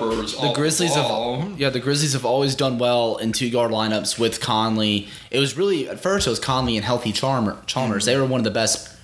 numbers. 0.00 0.34
the 0.36 0.52
Grizzlies 0.52 0.94
the 0.94 1.02
have 1.02 1.58
yeah, 1.58 1.70
the 1.70 1.80
Grizzlies 1.80 2.12
have 2.14 2.24
always 2.24 2.54
done 2.54 2.78
well 2.78 3.16
in 3.16 3.32
two 3.32 3.50
guard 3.50 3.70
lineups 3.70 4.18
with 4.18 4.40
Conley. 4.40 5.08
It 5.30 5.38
was 5.38 5.56
really 5.56 5.88
at 5.88 6.00
first 6.00 6.26
it 6.26 6.30
was 6.30 6.40
Conley 6.40 6.76
and 6.76 6.84
healthy 6.84 7.12
Charmer, 7.12 7.58
Chalmers. 7.66 8.04
They 8.04 8.16
were 8.16 8.26
one 8.26 8.40
of 8.40 8.44
the 8.44 8.50
best 8.50 8.97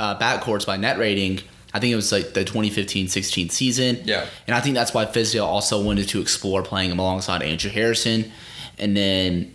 uh, 0.00 0.18
backcourts 0.18 0.66
by 0.66 0.76
net 0.76 0.98
rating. 0.98 1.40
I 1.72 1.78
think 1.78 1.92
it 1.92 1.96
was 1.96 2.10
like 2.10 2.32
the 2.32 2.44
2015-16 2.44 3.52
season. 3.52 4.00
Yeah. 4.04 4.26
and 4.48 4.56
I 4.56 4.60
think 4.60 4.74
that's 4.74 4.92
why 4.92 5.04
Fizdale 5.06 5.44
also 5.46 5.80
wanted 5.80 6.08
to 6.08 6.20
explore 6.20 6.64
playing 6.64 6.90
him 6.90 6.98
alongside 6.98 7.42
Andrew 7.42 7.70
Harrison, 7.70 8.32
and 8.78 8.96
then, 8.96 9.54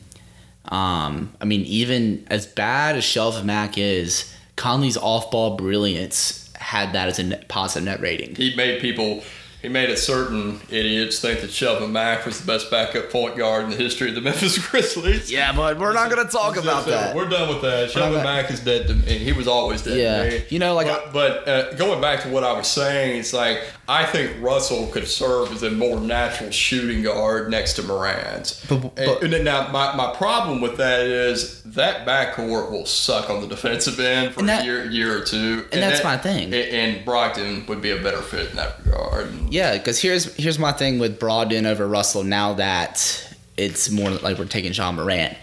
um, 0.69 1.33
I 1.41 1.45
mean, 1.45 1.61
even 1.61 2.25
as 2.29 2.45
bad 2.45 2.95
as 2.95 3.03
Shelf 3.03 3.43
Mack 3.43 3.77
is, 3.77 4.33
Conley's 4.55 4.95
off-ball 4.95 5.57
brilliance 5.57 6.49
had 6.57 6.93
that 6.93 7.09
as 7.09 7.19
a 7.19 7.23
net, 7.23 7.47
positive 7.49 7.83
net 7.83 7.99
rating. 7.99 8.35
he 8.35 8.55
made 8.55 8.79
people 8.79 9.23
he 9.65 9.69
made 9.69 9.89
a 9.89 9.97
certain 9.97 10.59
idiots 10.69 11.19
think 11.19 11.41
that 11.41 11.49
Shelvin 11.49 11.89
Mack 11.89 12.23
was 12.25 12.39
the 12.39 12.45
best 12.45 12.69
backup 12.69 13.09
point 13.09 13.35
guard 13.35 13.63
in 13.63 13.71
the 13.71 13.75
history 13.75 14.09
of 14.09 14.15
the 14.15 14.21
Memphis 14.29 14.57
Grizzlies. 14.69 15.31
Yeah, 15.31 15.53
but 15.55 15.79
we're 15.79 15.93
not 15.93 16.09
gonna 16.11 16.29
talk 16.29 16.55
about 16.57 16.85
that. 16.85 17.15
We're 17.15 17.27
done 17.27 17.49
with 17.49 17.63
that. 17.63 17.89
Shelvin 17.89 18.23
Mack 18.23 18.51
is 18.51 18.59
dead 18.59 18.87
to 18.87 18.93
me. 18.93 19.17
He 19.17 19.31
was 19.33 19.47
always 19.47 19.81
dead 19.81 19.97
Yeah. 19.97 20.23
to 20.23 20.29
me. 20.39 20.45
You 20.49 20.59
know, 20.59 20.75
like, 20.75 20.85
but, 20.85 21.11
but 21.13 21.47
uh, 21.47 21.73
going 21.73 21.99
back 21.99 22.21
to 22.23 22.29
what 22.29 22.43
I 22.43 22.53
was 22.53 22.67
saying, 22.67 23.17
it's 23.19 23.33
like 23.33 23.63
I 23.87 24.05
think 24.05 24.39
Russell 24.41 24.87
could 24.87 25.07
serve 25.07 25.51
as 25.51 25.63
a 25.63 25.71
more 25.71 25.99
natural 25.99 26.51
shooting 26.51 27.01
guard 27.01 27.49
next 27.49 27.73
to 27.73 27.83
Morant. 27.83 28.63
But- 28.69 28.95
but- 28.95 29.23
and, 29.23 29.33
and 29.33 29.45
now 29.45 29.67
my, 29.71 29.95
my 29.95 30.13
problem 30.15 30.61
with 30.61 30.77
that 30.77 31.01
is 31.07 31.63
that 31.63 32.05
backcourt 32.05 32.69
will 32.71 32.85
suck 32.85 33.29
on 33.29 33.41
the 33.41 33.47
defensive 33.47 33.99
end 33.99 34.33
for 34.35 34.43
that- 34.43 34.61
a 34.61 34.65
year, 34.65 34.85
year 34.91 35.17
or 35.17 35.21
two. 35.23 35.65
and 35.71 35.81
that's 35.81 35.99
that- 36.01 36.03
my 36.03 36.17
thing. 36.17 36.45
And, 36.45 36.53
and 36.55 37.05
Brogdon 37.05 37.67
would 37.67 37.81
be 37.81 37.91
a 37.91 38.01
better 38.01 38.21
fit 38.21 38.51
in 38.51 38.55
that 38.57 38.83
regard. 38.85 39.31
Yeah, 39.49 39.54
because 39.55 40.01
here's 40.01 40.35
here's 40.35 40.59
my 40.59 40.73
thing 40.73 40.99
with 40.99 41.17
Brogdon 41.17 41.65
over 41.65 41.87
Russell. 41.87 42.23
Now 42.23 42.55
that 42.55 43.33
it's 43.55 43.89
more 43.89 44.09
like 44.11 44.37
we're 44.37 44.45
taking 44.45 44.73
Ja 44.73 44.91
Morant, 44.91 45.37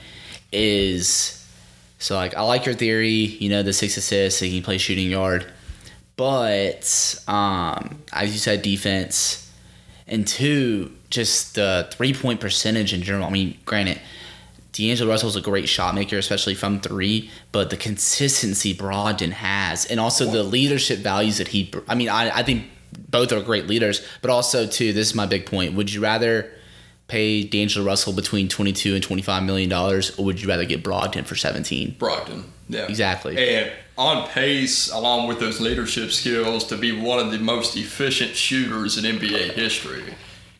is 0.53 1.47
so 1.99 2.15
like 2.15 2.35
I 2.35 2.43
like 2.43 2.67
your 2.67 2.75
theory. 2.75 3.09
You 3.09 3.49
know, 3.49 3.63
the 3.63 3.73
six 3.73 3.97
assists, 3.97 4.43
and 4.43 4.51
he 4.51 4.59
can 4.59 4.65
play 4.65 4.77
shooting 4.77 5.11
yard, 5.11 5.51
but 6.17 7.23
um, 7.27 8.03
as 8.13 8.33
you 8.33 8.39
said, 8.39 8.61
defense, 8.61 9.51
and 10.07 10.27
two, 10.27 10.93
just 11.09 11.55
the 11.55 11.89
three 11.91 12.13
point 12.13 12.39
percentage 12.39 12.93
in 12.93 13.03
general. 13.03 13.25
I 13.27 13.31
mean, 13.31 13.57
granted. 13.65 13.99
D'Angelo 14.73 15.11
Russell's 15.11 15.37
a 15.37 15.43
great 15.43 15.69
shot 15.69 15.95
maker, 15.95 16.17
especially 16.17 16.55
from 16.55 16.81
three, 16.81 17.31
but 17.53 17.69
the 17.69 17.77
consistency 17.77 18.75
Brogdon 18.75 19.33
has, 19.33 19.85
and 19.85 20.01
also 20.01 20.25
the 20.25 20.43
leadership 20.43 21.01
values 21.01 21.37
that 21.37 21.49
he. 21.49 21.71
I 21.87 21.95
mean, 21.95 22.09
I, 22.09 22.39
I 22.39 22.43
think 22.43 22.65
both 22.93 23.33
are 23.33 23.41
great 23.41 23.67
leaders, 23.67 24.07
but 24.21 24.31
also 24.31 24.67
too. 24.67 24.93
This 24.93 25.09
is 25.09 25.15
my 25.15 25.27
big 25.27 25.47
point. 25.47 25.75
Would 25.75 25.93
you 25.93 26.01
rather 26.01 26.51
pay 27.09 27.45
D'Angelo 27.45 27.85
Russell 27.85 28.13
between 28.13 28.49
twenty 28.49 28.73
two 28.73 28.95
and 28.95 29.03
twenty 29.03 29.23
five 29.23 29.43
million 29.43 29.69
dollars, 29.69 30.19
or 30.19 30.25
would 30.25 30.41
you 30.41 30.49
rather 30.49 30.65
get 30.65 30.83
Brogdon 30.83 31.25
for 31.25 31.37
seventeen? 31.37 31.95
Brogdon. 31.99 32.45
Yeah. 32.69 32.87
Exactly. 32.87 33.37
And 33.37 33.73
on 33.99 34.27
pace, 34.29 34.91
along 34.91 35.29
with 35.29 35.39
those 35.39 35.61
leadership 35.61 36.11
skills, 36.11 36.67
to 36.69 36.77
be 36.77 36.99
one 36.99 37.19
of 37.19 37.31
the 37.31 37.39
most 37.39 37.77
efficient 37.77 38.35
shooters 38.35 38.97
in 38.97 39.19
NBA 39.19 39.53
history. 39.53 40.15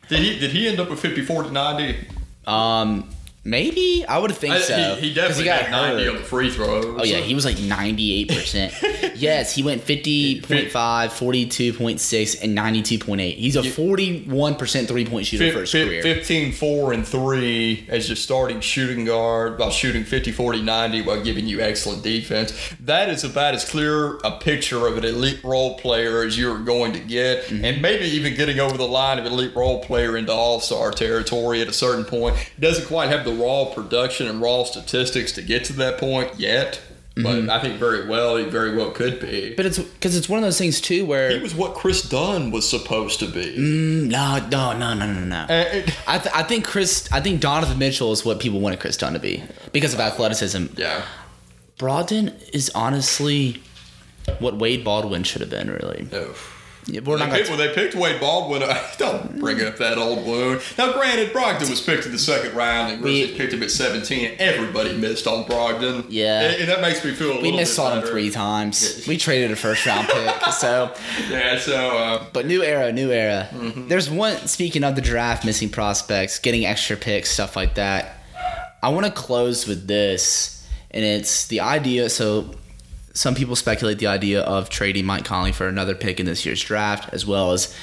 Did 0.09 0.19
he 0.19 0.39
did 0.39 0.51
he 0.51 0.67
end 0.67 0.79
up 0.79 0.89
with 0.89 0.99
54 0.99 1.43
to 1.43 1.51
90? 1.51 2.07
Um, 2.45 3.09
maybe 3.43 4.05
I 4.07 4.17
would 4.17 4.33
think 4.35 4.53
I- 4.55 4.59
so. 4.61 4.95
he, 4.95 5.09
he 5.09 5.13
definitely 5.13 5.45
got 5.45 5.61
got 5.69 5.71
90 5.71 6.03
hurt. 6.05 6.09
on 6.11 6.15
the 6.17 6.23
free 6.23 6.49
throws. 6.51 6.85
Oh 6.99 7.03
yeah, 7.03 7.17
he 7.17 7.35
was 7.35 7.45
like 7.45 7.57
98%. 7.57 9.11
yes, 9.15 9.53
he 9.53 9.63
went 9.63 9.83
50.5, 9.85 10.41
42.6 10.71 12.43
and 12.43 12.57
92.8. 12.57 13.35
He's 13.35 13.55
a 13.55 13.61
41% 13.61 14.87
three-point 14.87 15.25
shooter 15.25 15.51
for 15.51 15.59
his 15.61 15.71
Fif- 15.71 15.87
career. 15.87 16.01
15 16.01 16.51
4 16.53 16.93
and 16.93 17.07
3 17.07 17.85
as 17.89 18.09
your 18.09 18.15
starting 18.15 18.59
shooting 18.61 19.05
guard 19.05 19.59
while 19.59 19.69
shooting 19.71 20.03
50 20.03 20.31
40 20.31 20.61
90 20.61 21.01
while 21.01 21.21
giving 21.23 21.47
you 21.47 21.59
excellent 21.61 22.03
defense 22.03 22.53
that 22.79 23.09
is 23.09 23.23
about 23.23 23.53
as 23.53 23.67
clear 23.69 24.17
a 24.23 24.31
picture 24.39 24.87
of 24.87 24.97
an 24.97 25.05
elite 25.05 25.43
role 25.43 25.77
player 25.77 26.23
as 26.23 26.37
you're 26.37 26.59
going 26.59 26.93
to 26.93 26.99
get 26.99 27.43
Mm-hmm. 27.43 27.65
and 27.65 27.81
maybe 27.81 28.05
even 28.05 28.35
getting 28.35 28.59
over 28.59 28.77
the 28.77 28.87
line 28.87 29.17
of 29.19 29.25
elite 29.25 29.55
role 29.55 29.83
player 29.83 30.15
into 30.17 30.31
all-star 30.31 30.91
territory 30.91 31.61
at 31.61 31.67
a 31.67 31.73
certain 31.73 32.05
point 32.05 32.35
doesn't 32.59 32.85
quite 32.87 33.09
have 33.09 33.25
the 33.25 33.32
raw 33.33 33.65
production 33.65 34.27
and 34.27 34.41
raw 34.41 34.63
statistics 34.63 35.31
to 35.33 35.41
get 35.41 35.63
to 35.65 35.73
that 35.73 35.97
point 35.99 36.39
yet 36.39 36.79
but 37.15 37.47
I 37.47 37.59
think 37.61 37.77
very 37.77 38.07
well 38.07 38.37
he 38.37 38.45
very 38.45 38.75
well 38.75 38.89
could 38.89 39.19
be 39.19 39.27
Mm-hmm. 39.27 39.55
But 39.55 39.67
it's 39.67 39.77
because 39.77 40.15
it's 40.17 40.27
one 40.27 40.39
of 40.39 40.43
those 40.43 40.57
things 40.57 40.81
too 40.81 41.05
where 41.05 41.29
he 41.29 41.37
was 41.43 41.53
what 41.53 41.75
Kris 41.75 42.01
Dunn 42.09 42.49
was 42.49 42.67
supposed 42.67 43.19
to 43.19 43.27
be 43.27 43.55
Mm, 43.55 44.07
no, 44.09 44.39
no, 44.49 44.75
no, 44.75 44.95
no, 44.95 45.05
no, 45.13 45.19
no. 45.23 45.45
And 45.47 45.77
it- 45.89 45.95
I, 46.07 46.17
th- 46.17 46.33
I 46.33 46.41
think 46.41 46.65
Kris, 46.65 47.07
I 47.11 47.19
think 47.21 47.39
Donovan 47.39 47.77
Mitchell 47.77 48.11
is 48.13 48.25
what 48.25 48.39
people 48.39 48.59
wanted 48.61 48.79
Kris 48.79 48.97
Dunn 48.97 49.13
to 49.13 49.19
be 49.19 49.43
because 49.71 49.93
of 49.93 49.99
athleticism. 49.99 50.65
yeah 50.75 51.03
Brogdon 51.77 52.33
is 52.51 52.71
honestly 52.73 53.61
what 54.39 54.55
Wade 54.57 54.83
Baldwin 54.83 55.23
should 55.23 55.41
have 55.41 55.49
been. 55.51 55.69
Really, 55.69 56.07
no. 56.11 56.33
Yeah, 56.85 56.99
we're 56.99 57.17
not 57.17 57.29
They 57.31 57.37
picked, 57.37 57.49
when 57.49 57.59
they 57.59 57.73
picked 57.73 57.95
Wade 57.95 58.19
Baldwin, 58.19 58.61
don't 58.97 59.39
bring 59.39 59.61
up 59.61 59.77
that 59.77 59.97
old 59.97 60.25
wound. 60.25 60.61
Now, 60.77 60.91
granted, 60.93 61.31
Brogdon 61.31 61.69
was 61.69 61.79
picked 61.79 62.05
in 62.05 62.11
the 62.11 62.17
second 62.19 62.53
round, 62.55 62.91
and 62.91 63.01
Grizzlies 63.01 63.31
We- 63.31 63.37
picked 63.37 63.53
him 63.53 63.63
at 63.63 63.71
17. 63.71 64.35
Everybody 64.37 64.97
missed 64.97 65.25
on 65.25 65.45
Brogdon. 65.45 66.05
Yeah. 66.09 66.41
and, 66.41 66.61
and 66.61 66.69
that 66.69 66.81
makes 66.81 67.03
me 67.05 67.11
feel 67.13 67.31
a 67.31 67.35
we 67.37 67.43
little 67.43 67.57
missed 67.57 67.77
bit 67.77 67.83
on 67.85 67.99
him 67.99 68.05
three 68.07 68.29
times. 68.31 69.05
We 69.07 69.17
traded 69.17 69.51
a 69.51 69.55
first 69.55 69.85
round 69.85 70.07
pick, 70.09 70.41
so 70.53 70.93
Yeah, 71.29 71.57
so 71.57 71.97
uh, 71.97 72.25
But 72.33 72.45
new 72.47 72.61
era, 72.63 72.91
new 72.91 73.11
era. 73.11 73.47
Mm-hmm. 73.51 73.87
There's 73.87 74.09
one. 74.09 74.35
Speaking 74.47 74.83
of 74.83 74.95
the 74.95 75.01
draft, 75.01 75.45
missing 75.45 75.69
prospects, 75.69 76.37
getting 76.39 76.65
extra 76.65 76.97
picks, 76.97 77.29
stuff 77.31 77.55
like 77.55 77.75
that. 77.75 78.17
I 78.81 78.89
want 78.89 79.05
to 79.05 79.11
close 79.13 79.65
with 79.65 79.87
this, 79.87 80.67
and 80.91 81.05
it's 81.05 81.47
the 81.47 81.61
idea. 81.61 82.09
So, 82.09 82.51
some 83.13 83.35
people 83.35 83.55
speculate 83.55 83.99
the 83.99 84.07
idea 84.07 84.41
of 84.41 84.69
trading 84.69 85.05
Mike 85.05 85.23
Conley 85.25 85.51
for 85.51 85.67
another 85.67 85.95
pick 85.95 86.19
in 86.19 86.25
this 86.25 86.45
year's 86.45 86.61
draft, 86.63 87.13
as 87.13 87.25
well 87.25 87.51
as 87.51 87.75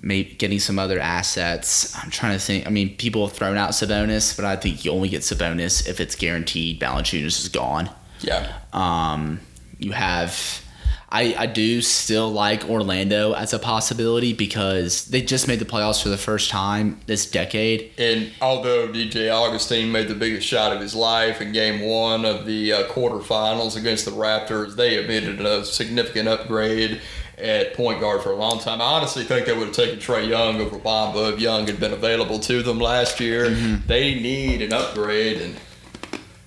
maybe 0.00 0.34
getting 0.34 0.60
some 0.60 0.78
other 0.78 1.00
assets. 1.00 1.96
I'm 1.96 2.10
trying 2.10 2.34
to 2.34 2.38
think. 2.38 2.66
I 2.66 2.70
mean, 2.70 2.96
people 2.96 3.26
have 3.26 3.36
thrown 3.36 3.56
out 3.56 3.70
Sabonis, 3.70 4.36
but 4.36 4.44
I 4.44 4.54
think 4.56 4.84
you 4.84 4.92
only 4.92 5.08
get 5.08 5.22
Sabonis 5.22 5.88
if 5.88 6.00
it's 6.00 6.14
guaranteed 6.14 6.80
Valanciunas 6.80 7.40
is 7.40 7.48
gone. 7.48 7.90
yeah, 8.20 8.52
Um, 8.72 9.40
you 9.80 9.92
have, 9.92 10.62
I, 11.10 11.34
I 11.38 11.46
do 11.46 11.80
still 11.80 12.30
like 12.30 12.68
Orlando 12.68 13.32
as 13.32 13.54
a 13.54 13.58
possibility 13.58 14.34
because 14.34 15.06
they 15.06 15.22
just 15.22 15.48
made 15.48 15.58
the 15.58 15.64
playoffs 15.64 16.02
for 16.02 16.10
the 16.10 16.18
first 16.18 16.50
time 16.50 17.00
this 17.06 17.30
decade. 17.30 17.92
and 17.96 18.30
although 18.42 18.88
DJ 18.88 19.32
Augustin 19.32 19.90
made 19.90 20.08
the 20.08 20.14
biggest 20.14 20.46
shot 20.46 20.74
of 20.74 20.82
his 20.82 20.94
life 20.94 21.40
in 21.40 21.52
Game 21.52 21.80
One 21.80 22.26
of 22.26 22.44
the 22.44 22.72
uh, 22.72 22.82
quarterfinals 22.88 23.76
against 23.76 24.04
the 24.04 24.10
Raptors, 24.10 24.76
they 24.76 24.96
admitted 24.96 25.40
a 25.40 25.64
significant 25.64 26.28
upgrade. 26.28 27.00
At 27.38 27.74
point 27.74 28.00
guard 28.00 28.22
for 28.22 28.32
a 28.32 28.34
long 28.34 28.58
time, 28.58 28.80
I 28.80 28.84
honestly 28.84 29.22
think 29.22 29.46
they 29.46 29.56
would 29.56 29.68
have 29.68 29.76
taken 29.76 30.00
Trae 30.00 30.28
Young 30.28 30.60
over 30.60 30.76
Bamba 30.76 31.32
if 31.32 31.38
Young 31.38 31.68
had 31.68 31.78
been 31.78 31.92
available 31.92 32.40
to 32.40 32.64
them 32.64 32.80
last 32.80 33.20
year. 33.20 33.46
Mm-hmm. 33.46 33.86
They 33.86 34.16
need 34.16 34.60
an 34.60 34.72
upgrade, 34.72 35.40
and 35.40 35.54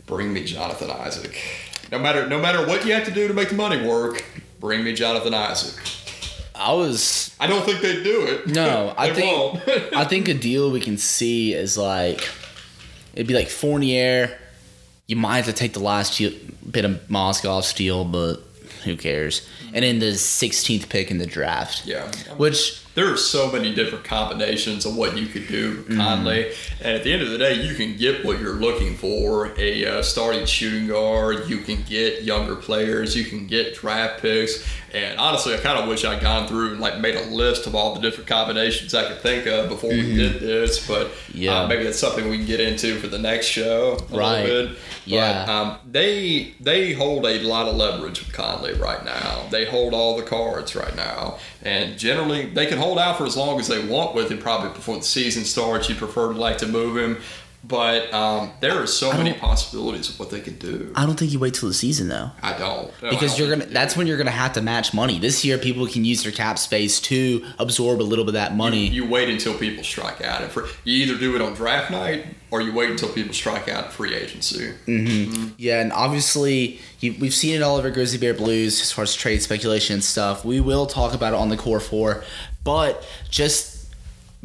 bring 0.06 0.34
me 0.34 0.44
Jonathan 0.44 0.92
Isaac. 0.92 1.38
No 1.94 1.98
matter 1.98 2.28
no 2.28 2.42
matter 2.42 2.68
what 2.68 2.86
you 2.86 2.94
have 2.94 3.06
to 3.06 3.12
do 3.12 3.30
to 3.30 3.34
make 3.34 3.48
the 3.48 3.56
money 3.56 3.88
work, 3.88 4.26
bring 4.62 4.84
me 4.86 4.94
Jonathan 4.94 5.34
Isaac. 5.34 5.84
I 6.56 6.72
was 6.74 7.36
I 7.40 7.48
don't 7.48 7.66
think 7.66 7.82
they'd 7.82 8.04
do 8.04 8.26
it. 8.28 8.48
no, 8.48 8.94
I 8.98 9.12
think. 9.14 9.94
I 9.96 10.06
think 10.06 10.30
a 10.30 10.34
deal 10.34 10.72
we 10.72 10.80
can 10.80 10.98
see 10.98 11.54
is 11.54 11.78
like 11.78 12.30
it'd 13.14 13.28
be 13.28 13.34
like 13.34 13.50
Fournier. 13.50 14.38
You 15.08 15.16
might 15.18 15.38
have 15.38 15.46
to 15.48 15.54
take 15.54 15.74
the 15.74 15.80
last 15.82 16.22
bit 16.72 16.86
of 16.86 16.92
Mozgov's 17.10 17.74
deal, 17.74 18.06
but 18.06 18.36
who 18.86 18.96
cares? 18.96 19.46
And 19.74 19.84
then 19.84 20.00
the 20.00 20.14
16th 20.14 20.88
pick 20.88 21.12
in 21.12 21.18
the 21.18 21.26
draft. 21.26 21.86
yeah. 21.86 22.10
Which 22.38 22.82
there 22.96 23.12
are 23.12 23.18
so 23.18 23.52
many 23.52 23.74
different 23.74 24.04
combinations 24.04 24.86
of 24.86 24.96
what 24.96 25.18
you 25.18 25.28
could 25.28 25.48
do 25.48 25.84
with 25.88 25.98
Conley. 25.98 26.52
And 26.82 26.96
at 26.96 27.04
the 27.04 27.14
end 27.14 27.22
of 27.22 27.30
the 27.30 27.38
day, 27.38 27.54
you 27.54 27.74
can 27.76 27.96
get 27.98 28.26
what 28.26 28.40
you're 28.40 28.56
looking 28.56 28.96
for 28.98 29.54
a 29.58 29.86
uh, 29.86 30.02
starting 30.02 30.46
shooting 30.46 30.88
guard, 30.88 31.50
you 31.50 31.60
can 31.60 31.84
get 31.84 32.24
younger 32.24 32.56
players, 32.56 33.16
you 33.16 33.24
can 33.24 33.48
get 33.48 33.76
draft 33.76 34.22
picks. 34.22 34.68
And 34.94 35.18
honestly, 35.18 35.54
I 35.54 35.58
kind 35.58 35.80
of 35.80 35.88
wish 35.88 36.04
I'd 36.04 36.22
gone 36.22 36.48
through 36.48 36.72
and 36.72 36.80
like 36.82 37.00
made 37.00 37.16
a 37.16 37.24
list 37.28 37.66
of 37.66 37.76
all 37.76 37.96
the 37.96 38.02
different 38.02 38.28
combinations 38.28 38.94
I 38.94 39.08
could 39.08 39.22
think 39.22 39.48
of 39.48 39.70
before 39.70 39.90
we 39.92 40.14
did 40.16 40.42
this. 40.42 40.86
But 40.86 41.12
Yeah. 41.34 41.62
uh, 41.62 41.68
maybe 41.68 41.84
that's 41.86 41.98
something 42.00 42.30
we 42.30 42.38
can 42.38 42.46
get 42.46 42.60
into 42.60 43.00
for 43.00 43.08
the 43.08 43.18
next 43.20 43.46
show. 43.46 43.98
Right. 44.10 44.70
Yeah. 45.06 45.46
But, 45.46 45.52
um, 45.52 45.78
they 45.90 46.54
they 46.60 46.94
hold 46.94 47.26
a 47.26 47.40
lot 47.40 47.68
of 47.68 47.76
leverage 47.76 48.20
with 48.20 48.34
Conley 48.34 48.74
right 48.74 49.04
now. 49.06 49.44
They 49.50 49.66
hold 49.66 49.94
all 49.94 50.18
the 50.18 50.24
cards 50.24 50.76
right 50.76 50.96
now, 50.96 51.38
and 51.64 51.98
generally 51.98 52.46
they 52.48 52.66
can 52.66 52.78
hold 52.82 52.98
out 53.00 53.18
for 53.18 53.26
as 53.26 53.38
long 53.38 53.60
as 53.60 53.68
they 53.68 53.86
want 53.86 54.16
with 54.16 54.30
him. 54.32 54.40
Probably 54.40 54.70
before 54.70 54.98
the 54.98 55.04
season 55.04 55.44
starts, 55.46 55.88
You'd 55.90 55.98
prefer 56.00 56.34
to 56.34 56.40
like 56.40 56.58
to 56.60 56.68
move 56.68 56.98
him, 56.98 57.22
but 57.64 58.12
um, 58.14 58.52
there 58.60 58.82
are 58.82 58.88
so 58.88 59.14
many 59.14 59.34
possibilities 59.34 60.10
of 60.10 60.20
what 60.20 60.32
they 60.32 60.40
could 60.42 60.58
do. 60.58 60.92
I 60.96 61.06
don't 61.06 61.18
think 61.18 61.32
you 61.32 61.38
wait 61.40 61.54
till 61.54 61.70
the 61.70 61.76
season 61.76 62.08
though. 62.08 62.32
I 62.42 62.58
don't 62.58 62.92
No, 63.04 63.08
I 63.08 63.12
because 63.12 63.38
don't 63.38 63.48
you're 63.48 63.56
gonna 63.58 63.70
that's 63.72 63.96
when 63.96 64.08
you're 64.08 64.18
gonna 64.18 64.32
have 64.32 64.54
to 64.54 64.62
match 64.62 64.94
money 64.96 65.20
this 65.20 65.46
year 65.46 65.58
people 65.60 65.86
can 65.88 66.04
use 66.04 66.24
their 66.24 66.32
cap 66.32 66.58
space 66.58 67.00
to 67.02 67.46
absorb 67.60 68.02
a 68.02 68.04
little 68.04 68.26
bit 68.26 68.30
of 68.30 68.34
that 68.34 68.56
money 68.56 68.88
You 68.88 69.08
wait 69.08 69.30
until 69.30 69.54
people 69.58 69.84
strike 69.84 70.22
out. 70.24 70.42
And 70.42 70.52
for, 70.52 70.66
you 70.84 71.04
either 71.04 71.18
do 71.20 71.36
it 71.36 71.42
on 71.42 71.54
draft 71.54 71.92
night 71.92 72.26
or 72.50 72.62
you 72.62 72.74
wait 72.74 72.90
until 72.90 73.10
people 73.10 73.34
strike 73.34 73.70
out 73.70 73.94
free 73.94 74.14
agency. 74.16 74.74
yeah 75.58 75.82
and 75.82 75.94
obviously 75.94 76.80
you, 77.00 77.16
we've 77.20 77.34
seen 77.34 77.56
it 77.56 77.62
all 77.62 77.78
over 77.78 77.90
grizzly 77.92 78.18
bear 78.18 78.34
blues 78.34 78.82
as 78.82 78.92
far 78.92 79.04
as 79.04 79.14
trade 79.16 79.42
speculation 79.42 79.94
and 79.96 80.04
stuff 80.04 80.44
we 80.44 80.60
will 80.60 80.86
talk 80.88 81.14
about 81.14 81.34
it 81.34 81.38
on 81.38 81.50
the 81.50 81.58
core 81.58 81.80
four 81.80 82.24
but 82.64 83.06
just 83.30 83.88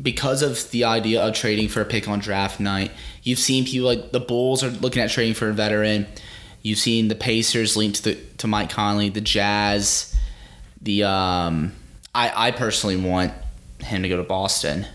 because 0.01 0.43
of 0.43 0.71
the 0.71 0.85
idea 0.85 1.23
of 1.23 1.35
trading 1.35 1.69
for 1.69 1.81
a 1.81 1.85
pick 1.85 2.07
on 2.07 2.19
draft 2.19 2.61
night 2.61 2.91
you've 3.23 3.39
seen 3.39 3.65
people 3.65 3.89
like 3.89 4.13
the 4.13 4.21
bulls 4.21 4.63
are 4.63 4.71
looking 4.71 5.03
at 5.03 5.11
trading 5.11 5.35
for 5.35 5.49
a 5.49 5.53
veteran. 5.53 6.07
You've 6.63 6.79
seen 6.79 7.09
the 7.09 7.15
pacers 7.15 7.77
linked 7.77 8.05
to, 8.05 8.15
the, 8.15 8.15
to 8.39 8.47
mike 8.47 8.71
conley 8.71 9.09
the 9.09 9.21
jazz 9.21 10.15
the 10.81 11.05
um 11.05 11.73
I, 12.15 12.49
I 12.49 12.51
personally 12.53 12.97
want 12.97 13.33
him 13.81 14.03
to 14.03 14.09
go 14.09 14.17
to 14.17 14.23
boston 14.23 14.87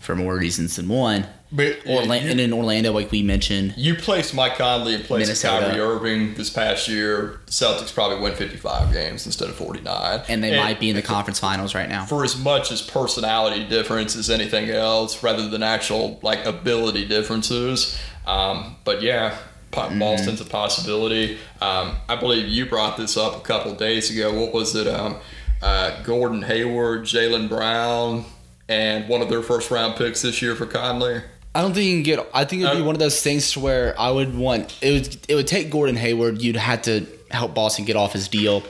for 0.00 0.16
more 0.16 0.36
reasons 0.36 0.76
than 0.76 0.88
one 0.88 1.26
But 1.50 1.78
Orla- 1.86 2.18
you- 2.18 2.30
and 2.30 2.38
in 2.40 2.52
Orlando, 2.52 2.92
like 2.92 3.10
we 3.10 3.22
mentioned, 3.22 3.74
You 3.76 3.94
placed 3.94 4.34
Mike 4.34 4.56
Conley 4.58 4.94
in 4.94 5.02
place 5.02 5.26
Minnesota. 5.26 5.66
of 5.68 5.72
Kyrie 5.72 5.80
Irving 5.80 6.34
this 6.34 6.50
past 6.50 6.88
year. 6.88 7.40
The 7.46 7.52
Celtics 7.52 7.92
probably 7.94 8.20
win 8.20 8.34
55 8.34 8.92
games 8.92 9.24
instead 9.24 9.48
of 9.48 9.54
49. 9.56 10.22
and 10.28 10.44
they 10.44 10.56
might 10.58 10.78
be 10.78 10.90
in 10.90 10.96
the 10.96 11.02
conference 11.02 11.38
finals 11.38 11.74
right 11.74 11.88
now. 11.88 12.04
For 12.04 12.22
as 12.22 12.36
much 12.36 12.70
as 12.70 12.82
personality 12.82 13.64
difference 13.64 14.14
as 14.14 14.28
anything 14.28 14.68
else, 14.68 15.22
rather 15.22 15.48
than 15.48 15.62
actual 15.62 16.18
like 16.22 16.44
ability 16.44 17.06
differences. 17.06 17.98
Um, 18.26 18.76
but 18.84 19.00
yeah. 19.02 19.36
Boston's 19.70 20.40
a 20.40 20.44
possibility. 20.46 21.38
Um, 21.60 21.96
I 22.08 22.16
believe 22.16 22.48
you 22.48 22.66
brought 22.66 22.96
this 22.96 23.16
up 23.18 23.36
a 23.36 23.40
couple 23.40 23.74
days 23.74 24.10
ago. 24.10 24.32
What 24.38 24.52
was 24.52 24.74
it? 24.74 24.86
Um, 24.88 25.16
uh, 25.62 26.02
Gordon 26.02 26.42
Hayward, 26.42 27.02
Jaylen 27.02 27.48
Brown, 27.50 28.24
and 28.68 29.08
one 29.08 29.20
of 29.22 29.28
their 29.28 29.42
first 29.42 29.70
round 29.70 29.96
picks 29.96 30.22
this 30.22 30.40
year 30.42 30.54
for 30.56 30.64
Conley. 30.66 31.20
I 31.58 31.62
don't 31.62 31.72
think 31.74 31.86
you 31.86 31.94
can 31.96 32.02
get. 32.04 32.30
I 32.32 32.44
think 32.44 32.62
it'd 32.62 32.76
be 32.76 32.82
Uh, 32.82 32.86
one 32.86 32.94
of 32.94 33.00
those 33.00 33.20
things 33.20 33.50
to 33.52 33.60
where 33.60 33.92
I 33.98 34.12
would 34.12 34.38
want 34.38 34.78
it 34.80 34.92
would 34.92 35.16
it 35.26 35.34
would 35.34 35.48
take 35.48 35.70
Gordon 35.70 35.96
Hayward. 35.96 36.40
You'd 36.40 36.54
have 36.54 36.82
to 36.82 37.04
help 37.32 37.52
Boston 37.52 37.84
get 37.84 37.96
off 37.96 38.12
his 38.12 38.28
deal, 38.28 38.62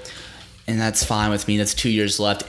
and 0.67 0.81
that's 0.81 1.05
fine 1.05 1.31
with 1.31 1.47
me. 1.47 1.59
That's 1.59 1.75
two 1.75 1.91
years 1.91 2.19
left. 2.19 2.45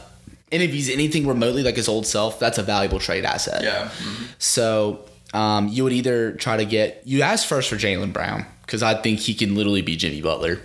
And 0.49 0.63
if 0.63 0.71
he's 0.71 0.89
anything 0.89 1.27
remotely 1.27 1.61
like 1.61 1.75
his 1.75 1.89
old 1.89 2.07
self, 2.07 2.39
that's 2.39 2.57
a 2.57 2.63
valuable 2.63 2.99
trade 2.99 3.25
asset. 3.25 3.63
Yeah. 3.63 3.89
So 4.37 5.01
um, 5.33 5.67
you 5.67 5.83
would 5.83 5.91
either 5.91 6.31
try 6.31 6.55
to 6.55 6.63
get 6.65 7.01
you 7.03 7.21
ask 7.21 7.45
first 7.45 7.67
for 7.69 7.75
Jaylen 7.75 8.13
Brown 8.13 8.45
because 8.61 8.81
I 8.81 8.93
think 8.93 9.19
he 9.19 9.33
can 9.33 9.55
literally 9.55 9.81
be 9.81 9.97
Jimmy 9.97 10.21
Butler, 10.21 10.61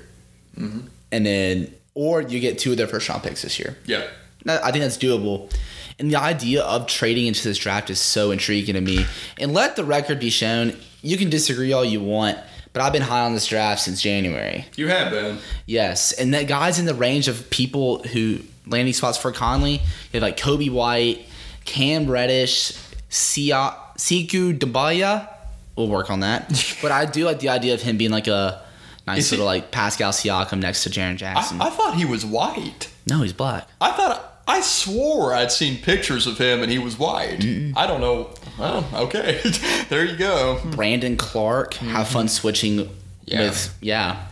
and 0.56 1.26
then 1.26 1.74
or 1.94 2.22
you 2.22 2.38
get 2.38 2.60
two 2.60 2.70
of 2.70 2.76
their 2.76 2.86
first 2.86 3.08
round 3.08 3.24
picks 3.24 3.42
this 3.42 3.58
year. 3.58 3.76
Yeah. 3.86 4.04
I 4.46 4.70
think 4.70 4.84
that's 4.84 4.98
doable. 4.98 5.50
And 5.98 6.10
the 6.10 6.16
idea 6.16 6.62
of 6.62 6.86
trading 6.86 7.26
into 7.26 7.42
this 7.46 7.56
draft 7.58 7.88
is 7.90 8.00
so 8.00 8.30
intriguing 8.30 8.74
to 8.74 8.80
me. 8.80 9.06
And 9.38 9.52
let 9.52 9.76
the 9.76 9.84
record 9.84 10.18
be 10.18 10.30
shown. 10.30 10.76
You 11.02 11.16
can 11.16 11.30
disagree 11.30 11.72
all 11.72 11.84
you 11.84 12.00
want, 12.00 12.38
but 12.72 12.82
I've 12.82 12.92
been 12.92 13.02
high 13.02 13.20
on 13.20 13.34
this 13.34 13.46
draft 13.46 13.82
since 13.82 14.02
January. 14.02 14.64
You 14.76 14.88
have 14.88 15.10
been. 15.12 15.38
Yes, 15.66 16.12
and 16.12 16.34
that 16.34 16.48
guys 16.48 16.78
in 16.78 16.86
the 16.86 16.94
range 16.94 17.28
of 17.28 17.48
people 17.50 18.02
who 18.04 18.38
landing 18.66 18.94
spots 18.94 19.18
for 19.18 19.30
Conley. 19.30 19.74
You 19.74 19.80
have 20.14 20.22
like 20.22 20.36
Coby 20.36 20.70
White, 20.70 21.26
Cam 21.64 22.10
Reddish, 22.10 22.72
Sia, 23.08 23.74
Sekou 23.98 24.58
Doumbouya. 24.58 25.28
We'll 25.76 25.88
work 25.88 26.10
on 26.10 26.20
that. 26.20 26.76
but 26.82 26.90
I 26.92 27.04
do 27.04 27.24
like 27.24 27.40
the 27.40 27.50
idea 27.50 27.74
of 27.74 27.82
him 27.82 27.96
being 27.98 28.10
like 28.10 28.26
a 28.26 28.62
nice 29.06 29.18
Is 29.18 29.30
he- 29.30 29.36
little 29.36 29.46
like 29.46 29.70
Pascal 29.70 30.10
Siakam 30.12 30.58
next 30.60 30.82
to 30.84 30.90
Jaren 30.90 31.16
Jackson. 31.16 31.60
I, 31.60 31.66
I 31.66 31.70
thought 31.70 31.94
he 31.94 32.04
was 32.04 32.24
white. 32.26 32.90
no, 33.06 33.22
he's 33.22 33.32
black. 33.32 33.68
I 33.80 33.92
thought 33.92 34.33
I 34.46 34.60
swore 34.60 35.32
I'd 35.34 35.50
seen 35.52 35.78
pictures 35.80 36.26
of 36.26 36.38
him 36.38 36.62
and 36.62 36.70
he 36.70 36.78
was 36.78 36.98
white. 36.98 37.42
I 37.76 37.86
don't 37.86 38.00
know. 38.00 38.30
Well, 38.58 38.86
okay, 38.94 39.40
there 39.88 40.04
you 40.04 40.16
go. 40.16 40.60
Brandon 40.72 41.16
Clarke. 41.16 41.74
Have 41.74 42.08
fun 42.08 42.28
switching 42.28 42.76
Mm-hmm. 42.78 42.92
Yeah. 43.26 43.40
with 43.40 43.78
yeah. 43.80 44.26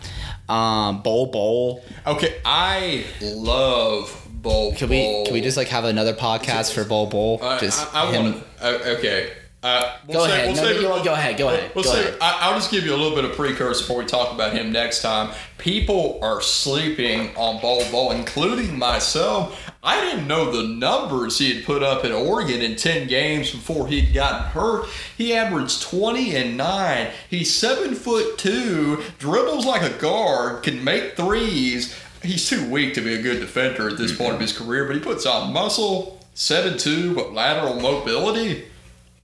Um, 0.50 1.02
Bol 1.02 1.26
Bol. 1.26 1.82
Okay, 2.06 2.36
I 2.44 3.06
love 3.22 4.28
Bol. 4.30 4.74
Can 4.74 4.90
we 4.90 5.24
can 5.24 5.32
we 5.32 5.40
just 5.40 5.56
like 5.56 5.68
have 5.68 5.84
another 5.84 6.12
podcast 6.12 6.74
for 6.74 6.84
Bol 6.84 7.06
Bol? 7.06 7.38
Uh, 7.42 7.58
just 7.58 7.94
I, 7.94 8.02
I 8.08 8.12
him- 8.12 8.24
want 8.34 8.44
to. 8.58 8.64
Uh, 8.92 8.96
okay. 8.98 9.32
Uh, 9.62 9.96
we'll 10.08 10.18
Go 10.18 10.26
say- 10.26 10.32
ahead. 10.32 10.46
we'll 10.48 10.56
No, 10.56 10.62
say- 10.62 10.82
no, 10.82 10.96
you 10.98 11.04
go 11.04 11.12
ahead, 11.14 11.36
go 11.38 11.48
ahead, 11.48 11.70
We'll 11.74 11.84
go 11.84 11.92
say- 11.92 12.00
ahead. 12.00 12.18
I, 12.20 12.38
I'll 12.42 12.54
just 12.56 12.70
give 12.72 12.84
you 12.84 12.94
a 12.94 12.96
little 12.98 13.14
bit 13.14 13.24
of 13.24 13.34
precursor 13.36 13.80
before 13.84 13.98
we 13.98 14.04
talk 14.06 14.34
about 14.34 14.52
him 14.52 14.72
next 14.72 15.02
time. 15.02 15.32
People 15.58 16.18
are 16.20 16.42
sleeping 16.42 17.34
on 17.36 17.60
Bol 17.62 17.82
Bol, 17.92 18.10
including 18.10 18.76
myself. 18.78 19.70
I 19.84 20.00
didn't 20.00 20.28
know 20.28 20.52
the 20.52 20.68
numbers 20.68 21.38
he 21.38 21.52
had 21.52 21.64
put 21.64 21.82
up 21.82 22.04
in 22.04 22.12
Oregon 22.12 22.62
in 22.62 22.76
10 22.76 23.08
games 23.08 23.50
before 23.50 23.88
he'd 23.88 24.14
gotten 24.14 24.46
hurt. 24.50 24.86
He 25.18 25.34
averaged 25.34 25.82
20 25.82 26.36
and 26.36 26.56
9. 26.56 27.10
He's 27.28 27.52
7 27.52 27.96
foot 27.96 28.38
2, 28.38 29.02
dribbles 29.18 29.66
like 29.66 29.82
a 29.82 29.98
guard, 29.98 30.62
can 30.62 30.84
make 30.84 31.16
threes. 31.16 31.98
He's 32.22 32.48
too 32.48 32.70
weak 32.70 32.94
to 32.94 33.00
be 33.00 33.14
a 33.14 33.22
good 33.22 33.40
defender 33.40 33.88
at 33.88 33.98
this 33.98 34.12
mm-hmm. 34.12 34.22
point 34.22 34.34
of 34.34 34.40
his 34.40 34.56
career, 34.56 34.86
but 34.86 34.94
he 34.94 35.02
puts 35.02 35.26
on 35.26 35.52
muscle, 35.52 36.20
7 36.34 36.78
2, 36.78 37.16
but 37.16 37.32
lateral 37.32 37.80
mobility. 37.80 38.66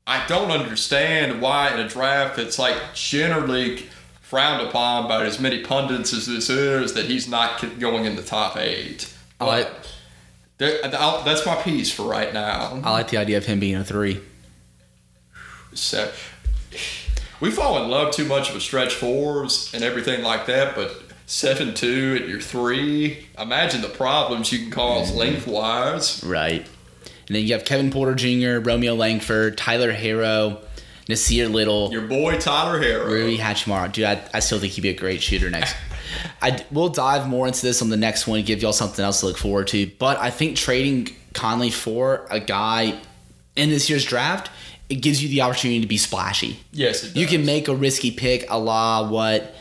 I 0.08 0.26
don't 0.26 0.50
understand 0.50 1.40
why 1.40 1.72
in 1.72 1.78
a 1.78 1.88
draft 1.88 2.34
that's 2.34 2.58
like 2.58 2.94
generally 2.94 3.84
frowned 4.22 4.66
upon 4.66 5.06
by 5.06 5.24
as 5.24 5.38
many 5.38 5.62
pundits 5.62 6.12
as 6.12 6.26
this 6.26 6.50
is 6.50 6.94
that 6.94 7.04
he's 7.04 7.28
not 7.28 7.64
going 7.78 8.06
in 8.06 8.16
the 8.16 8.22
top 8.22 8.56
eight. 8.56 9.14
I 9.38 9.44
But 9.44 9.66
I'll- 9.66 9.97
that's 10.58 11.46
my 11.46 11.54
piece 11.62 11.92
for 11.92 12.02
right 12.02 12.32
now. 12.32 12.80
I 12.84 12.90
like 12.90 13.08
the 13.08 13.16
idea 13.16 13.38
of 13.38 13.46
him 13.46 13.60
being 13.60 13.76
a 13.76 13.84
three. 13.84 14.20
So 15.74 16.10
we 17.40 17.50
fall 17.50 17.82
in 17.82 17.90
love 17.90 18.12
too 18.12 18.24
much 18.24 18.52
with 18.52 18.62
stretch 18.62 18.94
fours 18.94 19.72
and 19.72 19.84
everything 19.84 20.22
like 20.22 20.46
that, 20.46 20.74
but 20.74 21.02
seven 21.26 21.74
two 21.74 22.18
at 22.20 22.28
your 22.28 22.40
three. 22.40 23.26
Imagine 23.38 23.82
the 23.82 23.88
problems 23.88 24.52
you 24.52 24.58
can 24.60 24.70
cause 24.70 25.10
mm-hmm. 25.10 25.18
lengthwise. 25.18 26.24
Right. 26.24 26.66
And 27.28 27.36
then 27.36 27.44
you 27.44 27.52
have 27.52 27.64
Kevin 27.64 27.90
Porter 27.90 28.14
Jr., 28.14 28.58
Romeo 28.66 28.94
Langford, 28.94 29.58
Tyler 29.58 29.92
Herro, 29.92 30.62
Nassir 31.08 31.52
Little, 31.52 31.92
Your 31.92 32.06
boy 32.06 32.38
Tyler 32.38 32.80
Herro. 32.80 33.06
Rui 33.06 33.36
Hachimura. 33.36 33.92
Dude, 33.92 34.04
I, 34.06 34.22
I 34.32 34.40
still 34.40 34.58
think 34.58 34.72
he'd 34.72 34.80
be 34.80 34.88
a 34.88 34.94
great 34.94 35.22
shooter 35.22 35.50
next. 35.50 35.76
I 36.40 36.64
we'll 36.70 36.88
dive 36.88 37.28
more 37.28 37.46
into 37.46 37.62
this 37.62 37.82
on 37.82 37.90
the 37.90 37.96
next 37.96 38.26
one, 38.26 38.42
give 38.42 38.62
y'all 38.62 38.72
something 38.72 39.04
else 39.04 39.20
to 39.20 39.26
look 39.26 39.38
forward 39.38 39.68
to. 39.68 39.90
But 39.98 40.18
I 40.18 40.30
think 40.30 40.56
trading 40.56 41.14
Conley 41.34 41.70
for 41.70 42.26
a 42.30 42.40
guy 42.40 42.98
in 43.56 43.70
this 43.70 43.90
year's 43.90 44.04
draft, 44.04 44.50
it 44.88 44.96
gives 44.96 45.22
you 45.22 45.28
the 45.28 45.42
opportunity 45.42 45.80
to 45.80 45.86
be 45.86 45.98
splashy. 45.98 46.60
Yes, 46.72 47.04
it 47.04 47.16
You 47.16 47.26
can 47.26 47.44
make 47.44 47.68
a 47.68 47.74
risky 47.74 48.10
pick 48.10 48.46
a 48.48 48.58
la 48.58 49.08
what 49.08 49.54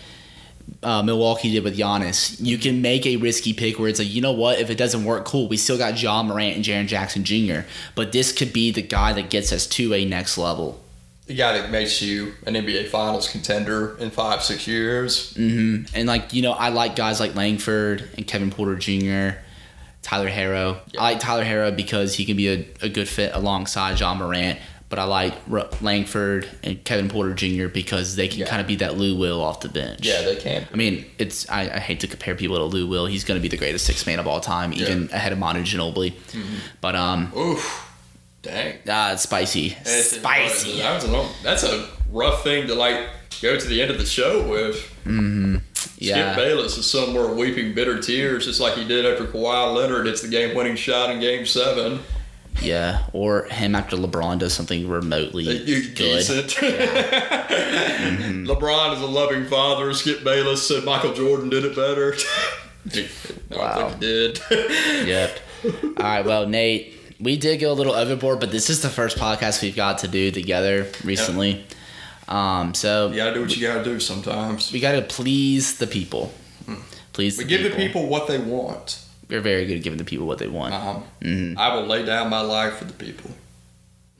uh, 0.84 1.02
Milwaukee 1.02 1.52
did 1.52 1.64
with 1.64 1.78
Giannis. 1.78 2.38
You 2.40 2.58
can 2.58 2.82
make 2.82 3.06
a 3.06 3.18
risky 3.18 3.54
pick 3.54 3.80
where 3.80 3.90
it's 3.90 4.00
like, 4.00 4.14
you 4.14 4.22
know 4.22 4.34
what, 4.34 4.60
if 4.60 4.70
it 4.70 4.78
doesn't 4.78 5.06
work, 5.06 5.26
cool. 5.26 5.48
We 5.48 5.58
still 5.58 5.78
got 5.78 6.02
Ja 6.02 6.22
Morant 6.24 6.56
and 6.56 6.66
Jaren 6.66 6.88
Jackson 6.88 7.24
Jr. 7.24 7.62
But 7.96 8.12
this 8.12 8.32
could 8.32 8.54
be 8.54 8.72
the 8.72 8.82
guy 8.82 9.14
that 9.14 9.30
gets 9.30 9.52
us 9.52 9.66
to 9.68 9.94
a 9.94 10.06
next 10.06 10.38
level. 10.38 10.82
The 11.28 11.36
guy 11.36 11.58
that 11.58 11.70
makes 11.72 12.02
you 12.02 12.34
an 12.46 12.54
NBA 12.56 12.88
Finals 12.88 13.30
contender 13.30 13.98
in 14.00 14.12
five, 14.12 14.42
six 14.44 14.66
years. 14.68 15.36
hmm 15.36 15.84
And 15.94 16.08
like 16.08 16.34
you 16.34 16.42
know, 16.42 16.54
I 16.54 16.70
like 16.70 16.96
guys 16.96 17.20
like 17.20 17.36
Langford 17.36 18.10
and 18.18 18.26
Kevin 18.26 18.50
Porter 18.50 18.76
Jr., 18.76 19.38
Tyler 20.02 20.30
Herro. 20.30 20.80
Yeah. 20.94 21.02
I 21.02 21.04
like 21.12 21.20
Tyler 21.20 21.44
Herro 21.44 21.76
because 21.76 22.16
he 22.16 22.24
can 22.26 22.38
be 22.38 22.48
a, 22.48 22.66
a 22.82 22.88
good 22.90 23.10
fit 23.10 23.32
alongside 23.34 24.00
Ja 24.00 24.14
Morant. 24.16 24.58
but 24.90 25.00
I 25.00 25.04
like 25.04 25.34
R- 25.52 25.68
Langford 25.82 26.48
and 26.64 26.82
Kevin 26.86 27.10
Porter 27.10 27.34
Jr. 27.34 27.68
because 27.68 28.16
they 28.16 28.30
can 28.30 28.40
Yeah. 28.40 28.46
kind 28.48 28.62
of 28.62 28.68
be 28.68 28.78
that 28.78 28.96
Lou 28.96 29.18
Will 29.18 29.42
off 29.44 29.60
the 29.60 29.68
bench. 29.68 30.06
Yeah, 30.08 30.22
they 30.22 30.38
can. 30.38 30.66
I 30.72 30.76
mean, 30.78 31.06
it's 31.18 31.50
I, 31.50 31.64
I 31.64 31.80
hate 31.80 32.00
to 32.02 32.08
compare 32.08 32.36
people 32.36 32.56
to 32.58 32.64
Lou 32.64 32.88
Will. 32.88 33.06
He's 33.06 33.26
going 33.26 33.38
to 33.38 33.42
be 33.42 33.50
the 33.50 33.58
greatest 33.58 33.86
six 33.86 34.06
man 34.06 34.18
of 34.20 34.28
all 34.28 34.40
time, 34.40 34.72
even 34.72 35.10
ahead 35.12 35.34
of 35.34 35.40
Manu 35.40 35.64
Ginobili. 35.64 36.14
Mm-hmm. 36.14 36.56
But 36.80 36.96
um, 36.96 37.34
Oof. 37.36 37.84
Dang. 38.42 38.76
ah, 38.88 39.14
it's 39.14 39.24
spicy, 39.24 39.68
It's- 39.82 40.12
spicy. 40.12 40.80
That 40.80 40.96
was 40.96 41.04
a 41.04 41.12
long, 41.12 41.30
that's 41.44 41.64
a 41.64 41.88
rough 42.12 42.44
thing 42.44 42.68
to 42.68 42.76
like 42.76 43.08
go 43.42 43.58
to 43.60 43.68
the 43.68 43.82
end 43.82 43.92
of 43.92 43.98
the 43.98 44.06
show 44.06 44.48
with. 44.48 44.94
Yeah, 46.00 46.34
Skip 46.34 46.44
Bayless 46.46 46.78
is 46.78 46.90
somewhere 46.90 47.28
weeping 47.34 47.74
bitter 47.74 48.00
tears, 48.00 48.46
just 48.46 48.60
like 48.62 48.74
he 48.76 48.88
did 48.88 49.06
after 49.06 49.26
Kawhi 49.26 49.74
Leonard 49.74 50.06
hits 50.06 50.22
the 50.22 50.28
game-winning 50.28 50.76
shot 50.76 51.10
in 51.10 51.20
Game 51.20 51.46
Seven. 51.46 52.00
yeah, 52.62 53.06
or 53.14 53.46
him 53.46 53.74
after 53.76 53.96
LeBron 53.98 54.38
does 54.40 54.54
something 54.54 54.88
remotely 54.88 55.44
You 55.44 55.84
good. 55.90 55.96
decent. 55.96 56.50
LeBron 58.48 58.94
is 58.96 59.02
a 59.02 59.06
loving 59.08 59.46
father. 59.46 59.92
Skip 59.94 60.24
Bayless 60.24 60.68
said 60.68 60.84
Michael 60.84 61.14
Jordan 61.14 61.50
did 61.50 61.66
it 61.66 61.76
better. 61.76 62.16
I 62.94 63.08
don't 63.50 63.60
Wow. 63.60 63.90
think 63.90 64.02
he 64.04 64.08
did. 64.08 64.40
Yep. 65.08 65.40
All 65.98 66.04
right. 66.04 66.26
Well, 66.26 66.48
Nate, 66.48 66.94
we 67.20 67.38
did 67.38 67.58
go 67.60 67.72
a 67.72 67.74
little 67.74 67.94
overboard, 67.94 68.40
but 68.40 68.52
this 68.52 68.70
is 68.70 68.82
the 68.82 68.90
first 68.90 69.18
podcast 69.18 69.62
we've 69.62 69.76
got 69.76 70.00
to 70.00 70.08
do 70.08 70.32
together 70.32 70.88
recently. 71.04 71.66
Um, 72.28 72.74
so 72.74 73.10
you 73.10 73.16
gotta 73.16 73.34
do 73.34 73.42
what 73.42 73.56
you 73.56 73.66
gotta 73.66 73.84
do 73.84 74.00
sometimes. 74.00 74.72
we 74.74 74.80
got 74.80 74.92
to 74.94 75.02
please 75.02 75.78
the 75.78 75.88
people. 75.88 76.34
Please. 77.14 77.38
We 77.38 77.46
give 77.46 77.64
the 77.64 77.72
people 77.72 78.08
what 78.08 78.28
they 78.28 78.38
want. 78.38 79.00
We're 79.30 79.42
very 79.42 79.66
good 79.66 79.78
at 79.78 79.84
giving 79.84 79.98
the 79.98 80.06
people 80.06 80.28
what 80.28 80.38
they 80.38 80.48
want. 80.48 80.74
Um, 80.74 81.04
Mhm. 81.22 81.58
I 81.58 81.74
will 81.76 81.86
lay 81.88 82.06
down 82.06 82.30
my 82.30 82.42
life 82.42 82.76
for 82.78 82.86
the 82.86 82.94
people. 82.94 83.32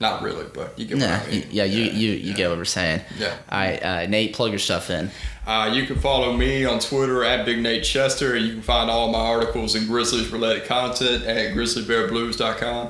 Not 0.00 0.22
really, 0.22 0.46
but 0.54 0.78
you 0.78 0.84
get 0.86 0.98
what 0.98 1.08
Nah, 1.08 1.16
I 1.16 1.26
mean. 1.30 1.46
yeah, 1.50 1.64
you 1.64 1.82
you 1.84 2.12
you 2.12 2.34
get 2.34 2.48
what 2.48 2.58
we're 2.58 2.64
saying. 2.64 3.00
Yeah. 3.18 3.34
All 3.50 3.58
right, 3.58 3.82
uh, 3.82 4.06
Nate, 4.06 4.32
plug 4.32 4.50
your 4.50 4.60
stuff 4.60 4.90
in. 4.90 5.10
Uh, 5.46 5.72
you 5.74 5.86
can 5.86 5.98
follow 5.98 6.36
me 6.36 6.64
on 6.64 6.78
Twitter 6.78 7.24
at 7.24 7.44
Big 7.44 7.58
Nate 7.60 7.82
Chester. 7.82 8.34
And 8.36 8.44
you 8.46 8.52
can 8.52 8.62
find 8.62 8.90
all 8.90 9.10
my 9.10 9.18
articles 9.18 9.74
and 9.74 9.88
Grizzlies 9.88 10.28
related 10.30 10.66
content 10.66 11.24
at 11.24 11.52
grizzlybearblues.com. 11.54 12.88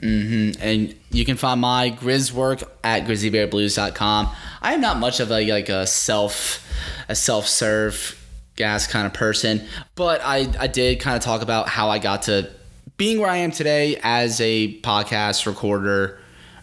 hmm 0.00 0.50
And 0.60 0.94
you 1.10 1.24
can 1.24 1.36
find 1.36 1.60
my 1.60 1.90
Grizz 1.90 2.32
work 2.32 2.62
at 2.84 3.04
grizzlybearblues.com. 3.06 4.28
I 4.62 4.74
am 4.74 4.80
not 4.80 4.98
much 4.98 5.20
of 5.20 5.30
a 5.30 5.50
like 5.50 5.68
a 5.68 5.86
self 5.86 6.66
a 7.08 7.14
self 7.14 7.46
serve 7.46 8.16
gas 8.56 8.86
kind 8.86 9.06
of 9.06 9.12
person, 9.14 9.66
but 9.94 10.20
I 10.22 10.48
I 10.58 10.66
did 10.66 11.00
kind 11.00 11.16
of 11.16 11.22
talk 11.22 11.42
about 11.42 11.68
how 11.68 11.88
I 11.88 11.98
got 11.98 12.22
to 12.22 12.50
being 12.96 13.18
where 13.20 13.30
I 13.30 13.38
am 13.38 13.50
today 13.50 13.98
as 14.02 14.40
a 14.42 14.78
podcast 14.80 15.46
recorder 15.46 16.18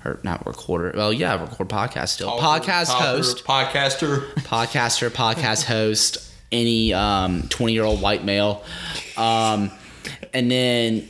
or 0.06 0.20
not 0.24 0.46
recorder. 0.46 0.92
Well, 0.96 1.14
yeah, 1.14 1.42
record 1.42 1.70
podcast 1.70 2.10
still. 2.10 2.38
podcast 2.38 2.88
Talker, 2.88 3.04
host. 3.06 3.46
Podcaster. 3.46 4.32
podcaster, 4.38 5.10
podcast 5.10 5.64
host, 5.66 6.32
any 6.52 6.94
um, 6.94 7.44
20 7.50 7.74
year 7.74 7.84
old 7.84 8.02
white 8.02 8.24
male. 8.24 8.64
Um, 9.18 9.72
and 10.34 10.50
then 10.52 11.08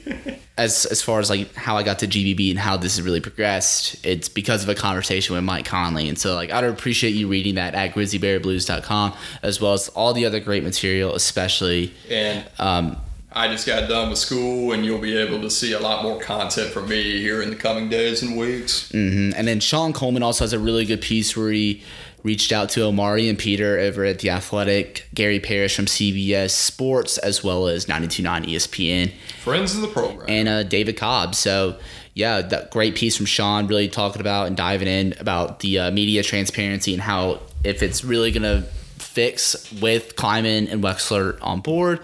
as 0.58 0.86
as 0.86 1.02
far 1.02 1.20
as 1.20 1.30
like 1.30 1.54
how 1.54 1.78
I 1.78 1.84
got 1.84 2.00
to 2.00 2.08
GBB 2.08 2.50
and 2.50 2.60
how 2.60 2.78
this 2.78 2.96
has 2.98 3.06
really 3.06 3.22
progressed, 3.22 4.04
it's 4.06 4.30
because 4.30 4.64
of 4.64 4.70
a 4.70 4.76
conversation 4.76 5.36
with 5.36 5.44
Mike 5.44 5.66
Conley. 5.66 6.10
And 6.10 6.18
so 6.18 6.34
like 6.34 6.52
I'd 6.52 6.64
appreciate 6.64 7.12
you 7.12 7.28
reading 7.28 7.56
that 7.56 7.76
at 7.76 7.94
grizzlybearblues.com 7.94 9.14
as 9.44 9.62
well 9.62 9.74
as 9.74 9.90
all 9.90 10.14
the 10.14 10.26
other 10.26 10.40
great 10.40 10.64
material, 10.64 11.14
especially 11.16 11.94
And 12.10 12.46
um, 12.60 12.98
I 13.38 13.48
just 13.50 13.68
got 13.68 13.88
done 13.88 14.10
with 14.10 14.18
school, 14.18 14.72
and 14.72 14.84
you'll 14.84 15.00
be 15.00 15.16
able 15.16 15.42
to 15.42 15.50
see 15.50 15.74
a 15.74 15.80
lot 15.80 16.04
more 16.04 16.20
content 16.20 16.72
from 16.72 16.90
me 16.90 17.20
here 17.20 17.42
in 17.42 17.50
the 17.50 17.56
coming 17.56 17.88
days 17.88 18.22
and 18.24 18.36
weeks. 18.38 18.92
mhm. 18.92 19.34
and 19.36 19.48
then 19.48 19.60
Sean 19.60 19.94
Coleman 19.94 20.24
also 20.24 20.44
has 20.44 20.54
a 20.54 20.60
really 20.60 20.86
good 20.86 21.02
piece 21.02 21.38
where 21.38 21.52
he 21.52 21.84
reached 22.24 22.52
out 22.52 22.70
to 22.70 22.84
Omari 22.84 23.30
and 23.30 23.38
Peter 23.38 23.78
over 23.80 24.04
at 24.04 24.20
The 24.20 24.32
Athletic, 24.32 25.08
Gary 25.14 25.40
Parrish 25.40 25.76
from 25.76 25.86
CBS 25.86 26.50
Sports, 26.50 27.18
as 27.20 27.44
well 27.44 27.68
as 27.68 27.86
92.9 27.86 28.46
ESPN. 28.48 29.12
Friends 29.44 29.76
of 29.76 29.82
the 29.82 29.88
program. 29.88 30.26
and 30.28 30.50
uh, 30.50 30.64
David 30.64 30.98
Cobb. 30.98 31.36
So 31.36 31.78
yeah, 32.16 32.42
that 32.42 32.72
great 32.72 32.96
piece 32.96 33.16
from 33.16 33.28
Sean, 33.28 33.68
really 33.68 33.88
talking 33.88 34.20
about 34.20 34.48
and 34.48 34.58
diving 34.58 34.88
in 34.88 35.14
about 35.20 35.60
the 35.60 35.78
uh, 35.80 35.92
media 35.92 36.24
transparency 36.24 36.92
and 36.94 37.02
how 37.02 37.42
if 37.64 37.84
it's 37.84 38.04
really 38.04 38.32
gonna 38.32 38.64
fix 38.98 39.72
with 39.74 40.16
Kleiman 40.16 40.68
and 40.68 40.84
Wexler 40.84 41.38
on 41.42 41.62
board. 41.62 42.00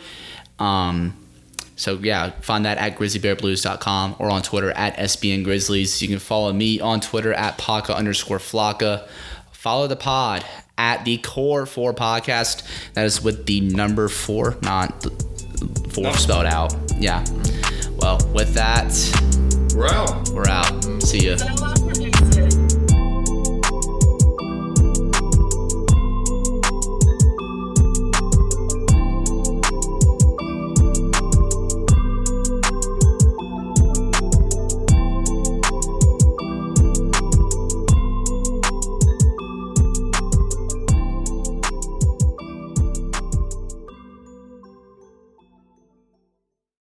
Um, 0.60 1.18
so 1.84 2.00
yeah, 2.02 2.32
find 2.40 2.64
that 2.66 2.78
at 2.78 2.98
grizzlybearblues.com 2.98 4.16
or 4.18 4.30
on 4.30 4.42
Twitter 4.42 4.72
at 4.72 4.96
SBN 4.98 5.44
Grizzlies. 5.44 6.02
You 6.02 6.08
can 6.08 6.20
follow 6.20 6.54
me 6.54 6.80
on 6.80 7.02
Twitter 7.02 7.34
at 7.34 7.58
Paka 7.58 7.94
underscore 7.94 8.38
Flocka. 8.40 9.06
Follow 9.52 9.88
the 9.88 9.98
pod 9.98 10.46
at 10.78 11.04
the 11.04 11.18
Core 11.18 11.66
Four 11.66 11.94
Podcast. 11.94 12.64
That 12.94 13.06
is 13.06 13.22
with 13.22 13.46
the 13.46 13.60
number 13.60 14.08
four, 14.08 14.56
not 14.62 15.02
the 15.02 15.10
four 15.92 16.04
No. 16.06 16.12
spelled 16.14 16.46
out. 16.46 16.74
Yeah. 17.00 17.24
Well, 17.98 18.18
with 18.34 18.54
that, 18.54 18.88
We're 19.76 19.88
out. 19.90 20.30
we're 20.30 20.48
out. 20.48 21.04
See 21.04 21.28
ya. 21.30 21.36
Cinema 21.38 21.66
uh, 21.66 21.83